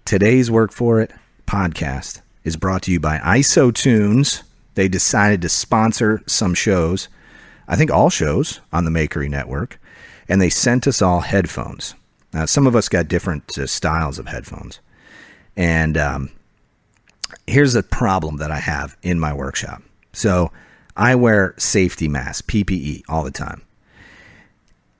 Today's 0.05 0.49
Work 0.49 0.71
For 0.71 1.01
It 1.01 1.11
podcast 1.45 2.21
is 2.43 2.55
brought 2.55 2.83
to 2.83 2.91
you 2.91 2.99
by 2.99 3.17
IsoTunes. 3.17 4.43
They 4.75 4.87
decided 4.87 5.41
to 5.41 5.49
sponsor 5.49 6.21
some 6.27 6.53
shows, 6.53 7.07
I 7.67 7.75
think 7.75 7.91
all 7.91 8.09
shows 8.09 8.59
on 8.71 8.85
the 8.85 8.91
Makery 8.91 9.29
Network, 9.29 9.79
and 10.29 10.41
they 10.41 10.49
sent 10.49 10.87
us 10.87 11.01
all 11.01 11.21
headphones. 11.21 11.95
Now, 12.33 12.45
some 12.45 12.67
of 12.67 12.75
us 12.75 12.89
got 12.89 13.07
different 13.07 13.57
uh, 13.57 13.65
styles 13.67 14.19
of 14.19 14.27
headphones. 14.27 14.79
And 15.55 15.97
um, 15.97 16.31
here's 17.47 17.75
a 17.75 17.83
problem 17.83 18.37
that 18.37 18.51
I 18.51 18.59
have 18.59 18.97
in 19.01 19.19
my 19.19 19.33
workshop. 19.33 19.81
So 20.11 20.51
I 20.97 21.15
wear 21.15 21.55
safety 21.57 22.09
masks, 22.09 22.41
PPE, 22.41 23.03
all 23.07 23.23
the 23.23 23.31
time. 23.31 23.61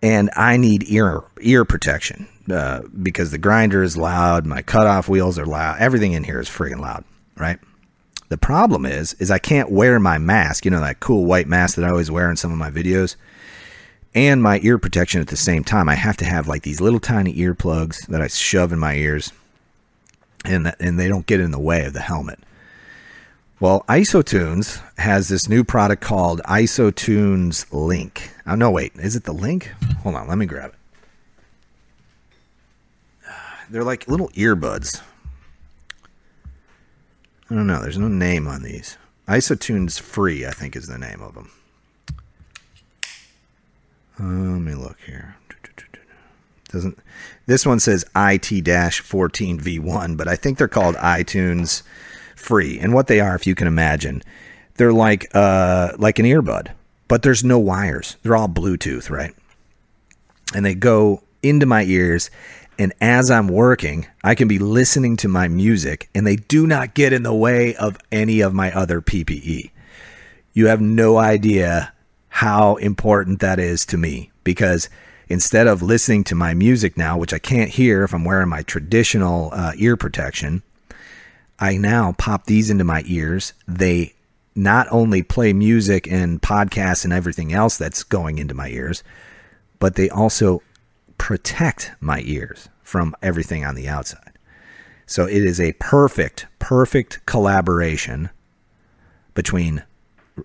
And 0.02 0.30
I 0.36 0.58
need 0.58 0.84
ear 0.88 1.24
ear 1.42 1.66
protection 1.66 2.28
uh, 2.50 2.84
because 3.02 3.32
the 3.32 3.38
grinder 3.38 3.84
is 3.84 3.98
loud, 3.98 4.46
my 4.46 4.62
cutoff 4.62 5.10
wheels 5.10 5.40
are 5.40 5.46
loud, 5.46 5.80
everything 5.80 6.14
in 6.14 6.24
here 6.24 6.40
is 6.40 6.48
freaking 6.48 6.80
loud 6.80 7.04
right? 7.38 7.60
The 8.36 8.40
problem 8.40 8.86
is, 8.86 9.14
is 9.14 9.32
I 9.32 9.40
can't 9.40 9.72
wear 9.72 9.98
my 9.98 10.18
mask, 10.18 10.66
you 10.66 10.72
know, 10.72 10.82
that 10.82 11.00
cool 11.00 11.24
white 11.24 11.48
mask 11.48 11.78
that 11.78 11.86
I 11.86 11.90
always 11.90 12.12
wear 12.12 12.30
in 12.30 12.36
some 12.36 12.52
of 12.52 12.58
my 12.58 12.70
videos, 12.70 13.16
and 14.14 14.44
my 14.44 14.60
ear 14.62 14.78
protection 14.78 15.22
at 15.22 15.28
the 15.28 15.38
same 15.38 15.64
time. 15.64 15.88
I 15.88 15.96
have 15.96 16.18
to 16.18 16.26
have 16.26 16.46
like 16.46 16.64
these 16.64 16.82
little 16.82 17.00
tiny 17.00 17.34
earplugs 17.34 18.06
that 18.08 18.22
I 18.22 18.28
shove 18.28 18.74
in 18.74 18.80
my 18.80 18.96
ears, 18.96 19.32
and 20.44 20.76
and 20.82 21.00
they 21.00 21.08
don't 21.08 21.26
get 21.26 21.40
in 21.40 21.52
the 21.52 21.60
way 21.60 21.86
of 21.86 21.94
the 21.94 22.02
helmet. 22.02 22.40
Well, 23.62 23.86
IsoTunes 23.88 24.84
has 24.98 25.30
this 25.30 25.48
new 25.48 25.64
product 25.64 26.02
called 26.04 26.42
IsoTunes 26.42 27.68
Link. 27.72 28.32
Oh 28.46 28.56
no, 28.56 28.70
wait, 28.70 28.92
is 28.98 29.16
it 29.16 29.24
the 29.24 29.32
Link? 29.32 29.72
Hold 30.04 30.16
on, 30.16 30.28
let 30.28 30.38
me 30.38 30.46
grab 30.46 30.74
it. 33.24 33.32
They're 33.70 33.86
like 33.86 34.10
little 34.10 34.28
earbuds 34.32 35.02
I 37.50 37.56
don't 37.56 37.68
know. 37.68 37.82
There's 37.82 37.98
no 37.98 38.08
name 38.08 38.48
on 38.48 38.64
these. 38.64 38.98
Isotunes 39.28 40.00
Free, 40.00 40.46
I 40.46 40.52
think, 40.52 40.76
is 40.76 40.88
the 40.88 40.98
name 40.98 41.22
of 41.22 41.36
them. 41.36 41.52
Uh, 44.20 44.54
let 44.54 44.62
me 44.62 44.74
look 44.74 44.98
here. 45.06 45.36
Doesn't 46.72 46.98
this 47.46 47.66
one 47.66 47.80
says 47.80 48.04
IT-14V1, 48.16 50.18
but 50.18 50.28
I 50.28 50.36
think 50.36 50.58
they're 50.58 50.68
called 50.68 50.96
IsoTunes 50.96 51.84
Free. 52.36 52.80
And 52.80 52.94
what 52.94 53.08
they 53.08 53.20
are, 53.20 53.36
if 53.36 53.48
you 53.48 53.56
can 53.56 53.68
imagine, 53.68 54.22
they're 54.76 54.94
like 54.94 55.28
uh 55.34 55.94
like 55.98 56.20
an 56.20 56.26
earbud, 56.26 56.72
but 57.08 57.22
there's 57.22 57.44
no 57.44 57.60
wires. 57.60 58.18
They're 58.24 58.36
all 58.36 58.50
Bluetooth, 58.50 59.10
right? 59.10 59.34
And 60.54 60.66
they 60.66 60.76
go 60.76 61.24
into 61.42 61.66
my 61.66 61.84
ears 61.84 62.30
and 62.78 62.94
as 63.02 63.32
I'm 63.32 63.48
working, 63.48 64.08
I 64.24 64.36
can 64.36 64.48
be 64.48 64.60
listening 64.60 65.18
to 65.18 65.28
my 65.28 65.48
music 65.48 66.10
and 66.14 66.26
they 66.26 66.36
do 66.36 66.68
not 66.68 66.94
get 66.94 67.14
in 67.14 67.24
the 67.24 67.34
way 67.34 67.76
of 67.76 67.98
any 68.12 68.42
of 68.42 68.54
my 68.54 68.72
other 68.72 69.02
PPE. 69.02 69.72
You 70.54 70.68
have 70.68 70.82
no 70.82 71.18
idea 71.18 71.94
how 72.30 72.76
important 72.76 73.40
that 73.40 73.60
is 73.60 73.86
to 73.88 73.98
me 73.98 74.32
because 74.44 74.90
instead 75.28 75.68
of 75.68 75.82
listening 75.82 76.24
to 76.26 76.36
my 76.36 76.54
music 76.54 76.98
now, 76.98 77.18
which 77.18 77.34
I 77.34 77.40
can't 77.40 77.72
hear 77.72 78.04
if 78.04 78.14
I'm 78.14 78.26
wearing 78.26 78.50
my 78.50 78.62
traditional 78.62 79.50
uh, 79.54 79.74
ear 79.78 79.98
protection, 79.98 80.64
I 81.60 81.78
now 81.78 82.14
pop 82.18 82.46
these 82.46 82.70
into 82.70 82.84
my 82.84 83.04
ears. 83.06 83.54
They 83.68 84.14
not 84.56 84.88
only 84.92 85.24
play 85.24 85.54
music 85.54 86.08
and 86.12 86.42
podcasts 86.42 87.04
and 87.04 87.14
everything 87.14 87.54
else 87.54 87.78
that's 87.78 88.04
going 88.04 88.38
into 88.38 88.54
my 88.54 88.70
ears, 88.70 89.04
but 89.80 89.96
they 89.96 90.10
also 90.10 90.62
protect 91.18 91.92
my 92.00 92.22
ears 92.26 92.70
from 92.82 93.16
everything 93.22 93.66
on 93.66 93.76
the 93.76 93.88
outside. 93.88 94.34
So 95.06 95.26
it 95.26 95.44
is 95.44 95.60
a 95.60 95.74
perfect, 95.74 96.48
perfect 96.60 97.26
collaboration 97.26 98.30
between 99.34 99.84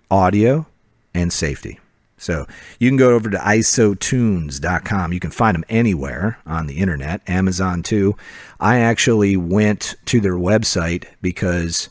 audio 0.09 0.67
and 1.13 1.33
safety. 1.33 1.79
So 2.17 2.45
you 2.79 2.87
can 2.87 2.97
go 2.97 3.15
over 3.15 3.31
to 3.31 3.37
isotunes.com. 3.37 5.11
You 5.11 5.19
can 5.19 5.31
find 5.31 5.55
them 5.55 5.65
anywhere 5.69 6.37
on 6.45 6.67
the 6.67 6.77
internet, 6.77 7.27
Amazon 7.27 7.81
too. 7.81 8.15
I 8.59 8.77
actually 8.77 9.35
went 9.35 9.95
to 10.05 10.21
their 10.21 10.35
website 10.35 11.05
because 11.21 11.89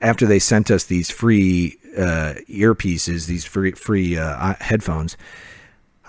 after 0.00 0.24
they 0.24 0.38
sent 0.38 0.70
us 0.70 0.84
these 0.84 1.10
free 1.10 1.78
uh, 1.98 2.34
earpieces, 2.48 3.26
these 3.26 3.44
free 3.44 3.72
free 3.72 4.16
uh, 4.16 4.54
headphones, 4.60 5.16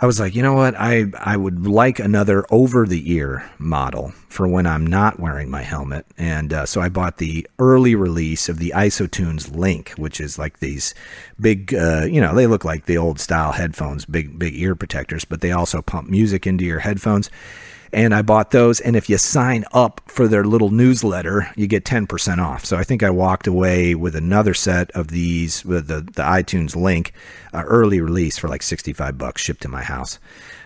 I 0.01 0.05
was 0.05 0.19
like, 0.19 0.35
you 0.35 0.41
know 0.41 0.53
what? 0.53 0.75
I, 0.75 1.05
I 1.19 1.37
would 1.37 1.67
like 1.67 1.99
another 1.99 2.45
over 2.49 2.85
the 2.85 3.11
ear 3.11 3.49
model 3.59 4.11
for 4.27 4.47
when 4.47 4.65
I'm 4.65 4.85
not 4.85 5.19
wearing 5.19 5.49
my 5.49 5.61
helmet. 5.61 6.05
And 6.17 6.51
uh, 6.51 6.65
so 6.65 6.81
I 6.81 6.89
bought 6.89 7.17
the 7.17 7.47
early 7.59 7.93
release 7.93 8.49
of 8.49 8.57
the 8.57 8.73
IsoTunes 8.75 9.55
Link, 9.55 9.91
which 9.91 10.19
is 10.19 10.39
like 10.39 10.59
these 10.59 10.95
big, 11.39 11.73
uh, 11.73 12.05
you 12.09 12.19
know, 12.19 12.33
they 12.33 12.47
look 12.47 12.65
like 12.65 12.85
the 12.85 12.97
old 12.97 13.19
style 13.19 13.51
headphones, 13.51 14.05
big, 14.05 14.39
big 14.39 14.55
ear 14.55 14.75
protectors, 14.75 15.25
but 15.25 15.41
they 15.41 15.51
also 15.51 15.81
pump 15.81 16.09
music 16.09 16.47
into 16.47 16.65
your 16.65 16.79
headphones 16.79 17.29
and 17.93 18.13
I 18.13 18.21
bought 18.21 18.51
those. 18.51 18.81
And 18.81 18.95
if 18.95 19.09
you 19.09 19.17
sign 19.17 19.65
up 19.71 20.01
for 20.07 20.27
their 20.27 20.43
little 20.43 20.71
newsletter, 20.71 21.49
you 21.55 21.67
get 21.67 21.85
10% 21.85 22.39
off. 22.39 22.65
So 22.65 22.77
I 22.77 22.83
think 22.83 23.03
I 23.03 23.09
walked 23.09 23.47
away 23.47 23.95
with 23.95 24.15
another 24.15 24.53
set 24.53 24.91
of 24.91 25.09
these 25.09 25.63
with 25.63 25.87
the, 25.87 26.01
the 26.01 26.23
IsoTunes 26.23 26.75
link, 26.75 27.13
uh, 27.53 27.63
early 27.65 28.01
release 28.01 28.37
for 28.37 28.47
like 28.47 28.63
65 28.63 29.17
bucks 29.17 29.41
shipped 29.41 29.61
to 29.61 29.69
my 29.69 29.83
house. 29.83 30.19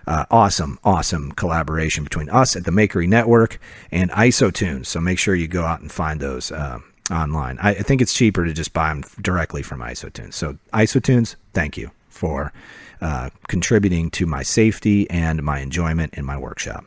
Uh, 0.07 0.25
awesome, 0.31 0.79
awesome 0.85 1.33
collaboration 1.33 2.03
between 2.05 2.29
us 2.29 2.55
at 2.55 2.63
the 2.63 2.71
Makery 2.71 3.07
Network 3.09 3.59
and 3.91 4.09
IsoTunes. 4.11 4.85
So 4.85 5.01
make 5.01 5.19
sure 5.19 5.35
you 5.35 5.49
go 5.49 5.65
out 5.65 5.81
and 5.81 5.91
find 5.91 6.21
those 6.21 6.49
uh, 6.49 6.79
online. 7.11 7.57
I, 7.61 7.71
I 7.71 7.81
think 7.81 8.01
it's 8.01 8.13
cheaper 8.13 8.45
to 8.45 8.53
just 8.53 8.71
buy 8.71 8.87
them 8.87 9.03
directly 9.21 9.61
from 9.61 9.81
IsoTunes. 9.81 10.33
So 10.33 10.57
IsoTunes, 10.73 11.35
thank 11.53 11.77
you 11.77 11.91
for 12.07 12.53
uh, 13.01 13.29
contributing 13.49 14.09
to 14.11 14.25
my 14.25 14.43
safety 14.43 15.09
and 15.09 15.43
my 15.43 15.59
enjoyment 15.59 16.13
in 16.13 16.25
my 16.25 16.37
workshop. 16.37 16.85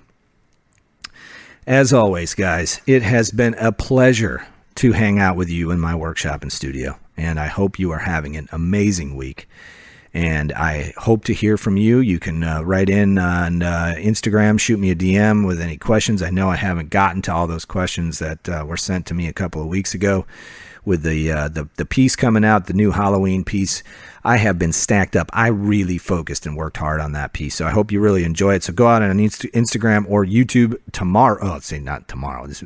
As 1.71 1.93
always, 1.93 2.35
guys, 2.35 2.81
it 2.85 3.05
has 3.05 3.31
been 3.31 3.55
a 3.55 3.71
pleasure 3.71 4.45
to 4.75 4.91
hang 4.91 5.21
out 5.21 5.37
with 5.37 5.49
you 5.49 5.71
in 5.71 5.79
my 5.79 5.95
workshop 5.95 6.43
and 6.43 6.53
studio, 6.53 6.99
and 7.16 7.39
I 7.39 7.47
hope 7.47 7.79
you 7.79 7.93
are 7.93 8.01
having 8.01 8.37
an 8.37 8.49
amazing 8.51 9.14
week. 9.14 9.49
And 10.12 10.53
I 10.53 10.93
hope 10.97 11.23
to 11.27 11.33
hear 11.33 11.57
from 11.57 11.77
you. 11.77 12.01
You 12.01 12.18
can 12.18 12.43
uh, 12.43 12.62
write 12.62 12.91
in 12.91 13.18
on 13.18 13.62
uh, 13.62 13.95
Instagram, 13.99 14.59
shoot 14.59 14.81
me 14.81 14.91
a 14.91 14.97
DM 14.97 15.47
with 15.47 15.61
any 15.61 15.77
questions. 15.77 16.25
I 16.25 16.31
know 16.31 16.51
I 16.51 16.57
haven't 16.57 16.91
gotten 16.91 17.23
to 17.23 17.33
all 17.33 17.47
those 17.47 17.64
questions 17.64 18.18
that 18.18 18.49
uh, 18.49 18.64
were 18.66 18.77
sent 18.77 19.07
to 19.07 19.14
me 19.14 19.29
a 19.29 19.33
couple 19.33 19.62
of 19.62 19.68
weeks 19.68 19.95
ago 19.95 20.27
with 20.85 21.03
the, 21.03 21.31
uh, 21.31 21.49
the 21.49 21.68
the 21.76 21.85
piece 21.85 22.16
coming 22.16 22.45
out, 22.45 22.66
the 22.66 22.72
new 22.72 22.91
Halloween 22.91 23.45
piece. 23.45 23.83
I 24.22 24.37
have 24.37 24.59
been 24.59 24.72
stacked 24.72 25.16
up. 25.16 25.31
I 25.33 25.49
really 25.49 25.99
focused 25.99 26.45
and 26.47 26.57
worked 26.57 26.76
hard 26.76 27.01
on 27.01 27.12
that 27.12 27.33
piece. 27.33 27.55
So 27.55 27.66
I 27.66 27.70
hope 27.70 27.91
you 27.91 28.01
really 28.01 28.24
enjoy 28.24 28.55
it. 28.55 28.62
So 28.62 28.72
go 28.72 28.87
out 28.87 29.03
on 29.03 29.16
Instagram 29.18 30.05
or 30.09 30.24
YouTube 30.26 30.78
tomorrow. 30.93 31.39
Oh, 31.43 31.53
let's 31.53 31.66
say 31.66 31.78
not 31.78 32.09
tomorrow. 32.09 32.47
This 32.47 32.62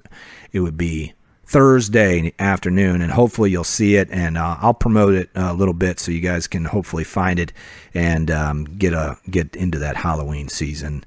it 0.53 0.61
would 0.61 0.77
be 0.77 1.15
Thursday 1.47 2.33
afternoon, 2.39 3.03
and 3.03 3.13
hopefully 3.13 3.51
you'll 3.51 3.65
see 3.65 3.97
it. 3.97 4.09
And 4.11 4.37
uh, 4.37 4.57
I'll 4.61 4.75
promote 4.75 5.15
it 5.15 5.31
a 5.35 5.55
little 5.55 5.75
bit 5.75 6.01
so 6.01 6.11
you 6.11 6.21
guys 6.21 6.47
can 6.47 6.65
hopefully 6.65 7.05
find 7.05 7.39
it 7.39 7.53
and 7.93 8.31
um, 8.31 8.65
get 8.65 8.93
a 8.93 9.19
get 9.31 9.55
into 9.55 9.79
that 9.79 9.97
Halloween 9.97 10.49
season 10.49 11.05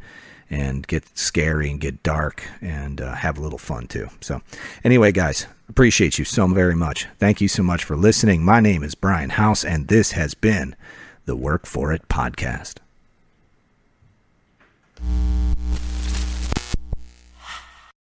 and 0.50 0.88
get 0.88 1.18
scary 1.18 1.70
and 1.70 1.80
get 1.80 2.04
dark 2.04 2.44
and 2.62 3.02
uh, 3.02 3.16
have 3.16 3.38
a 3.38 3.42
little 3.42 3.58
fun 3.58 3.88
too. 3.88 4.08
So, 4.22 4.42
anyway, 4.84 5.12
guys, 5.12 5.48
appreciate 5.70 6.18
you 6.18 6.26
so 6.26 6.48
very 6.48 6.76
much. 6.76 7.08
Thank 7.20 7.42
you 7.42 7.48
so 7.48 7.64
much 7.64 7.84
for 7.84 7.96
listening. 7.96 8.44
My 8.44 8.60
name 8.60 8.84
is 8.84 8.96
Brian 8.96 9.32
House, 9.32 9.66
and 9.66 9.88
this 9.88 10.12
has 10.12 10.34
been 10.34 10.76
the 11.26 11.36
Work 11.36 11.66
For 11.66 11.92
It 11.92 12.08
podcast. 12.08 12.76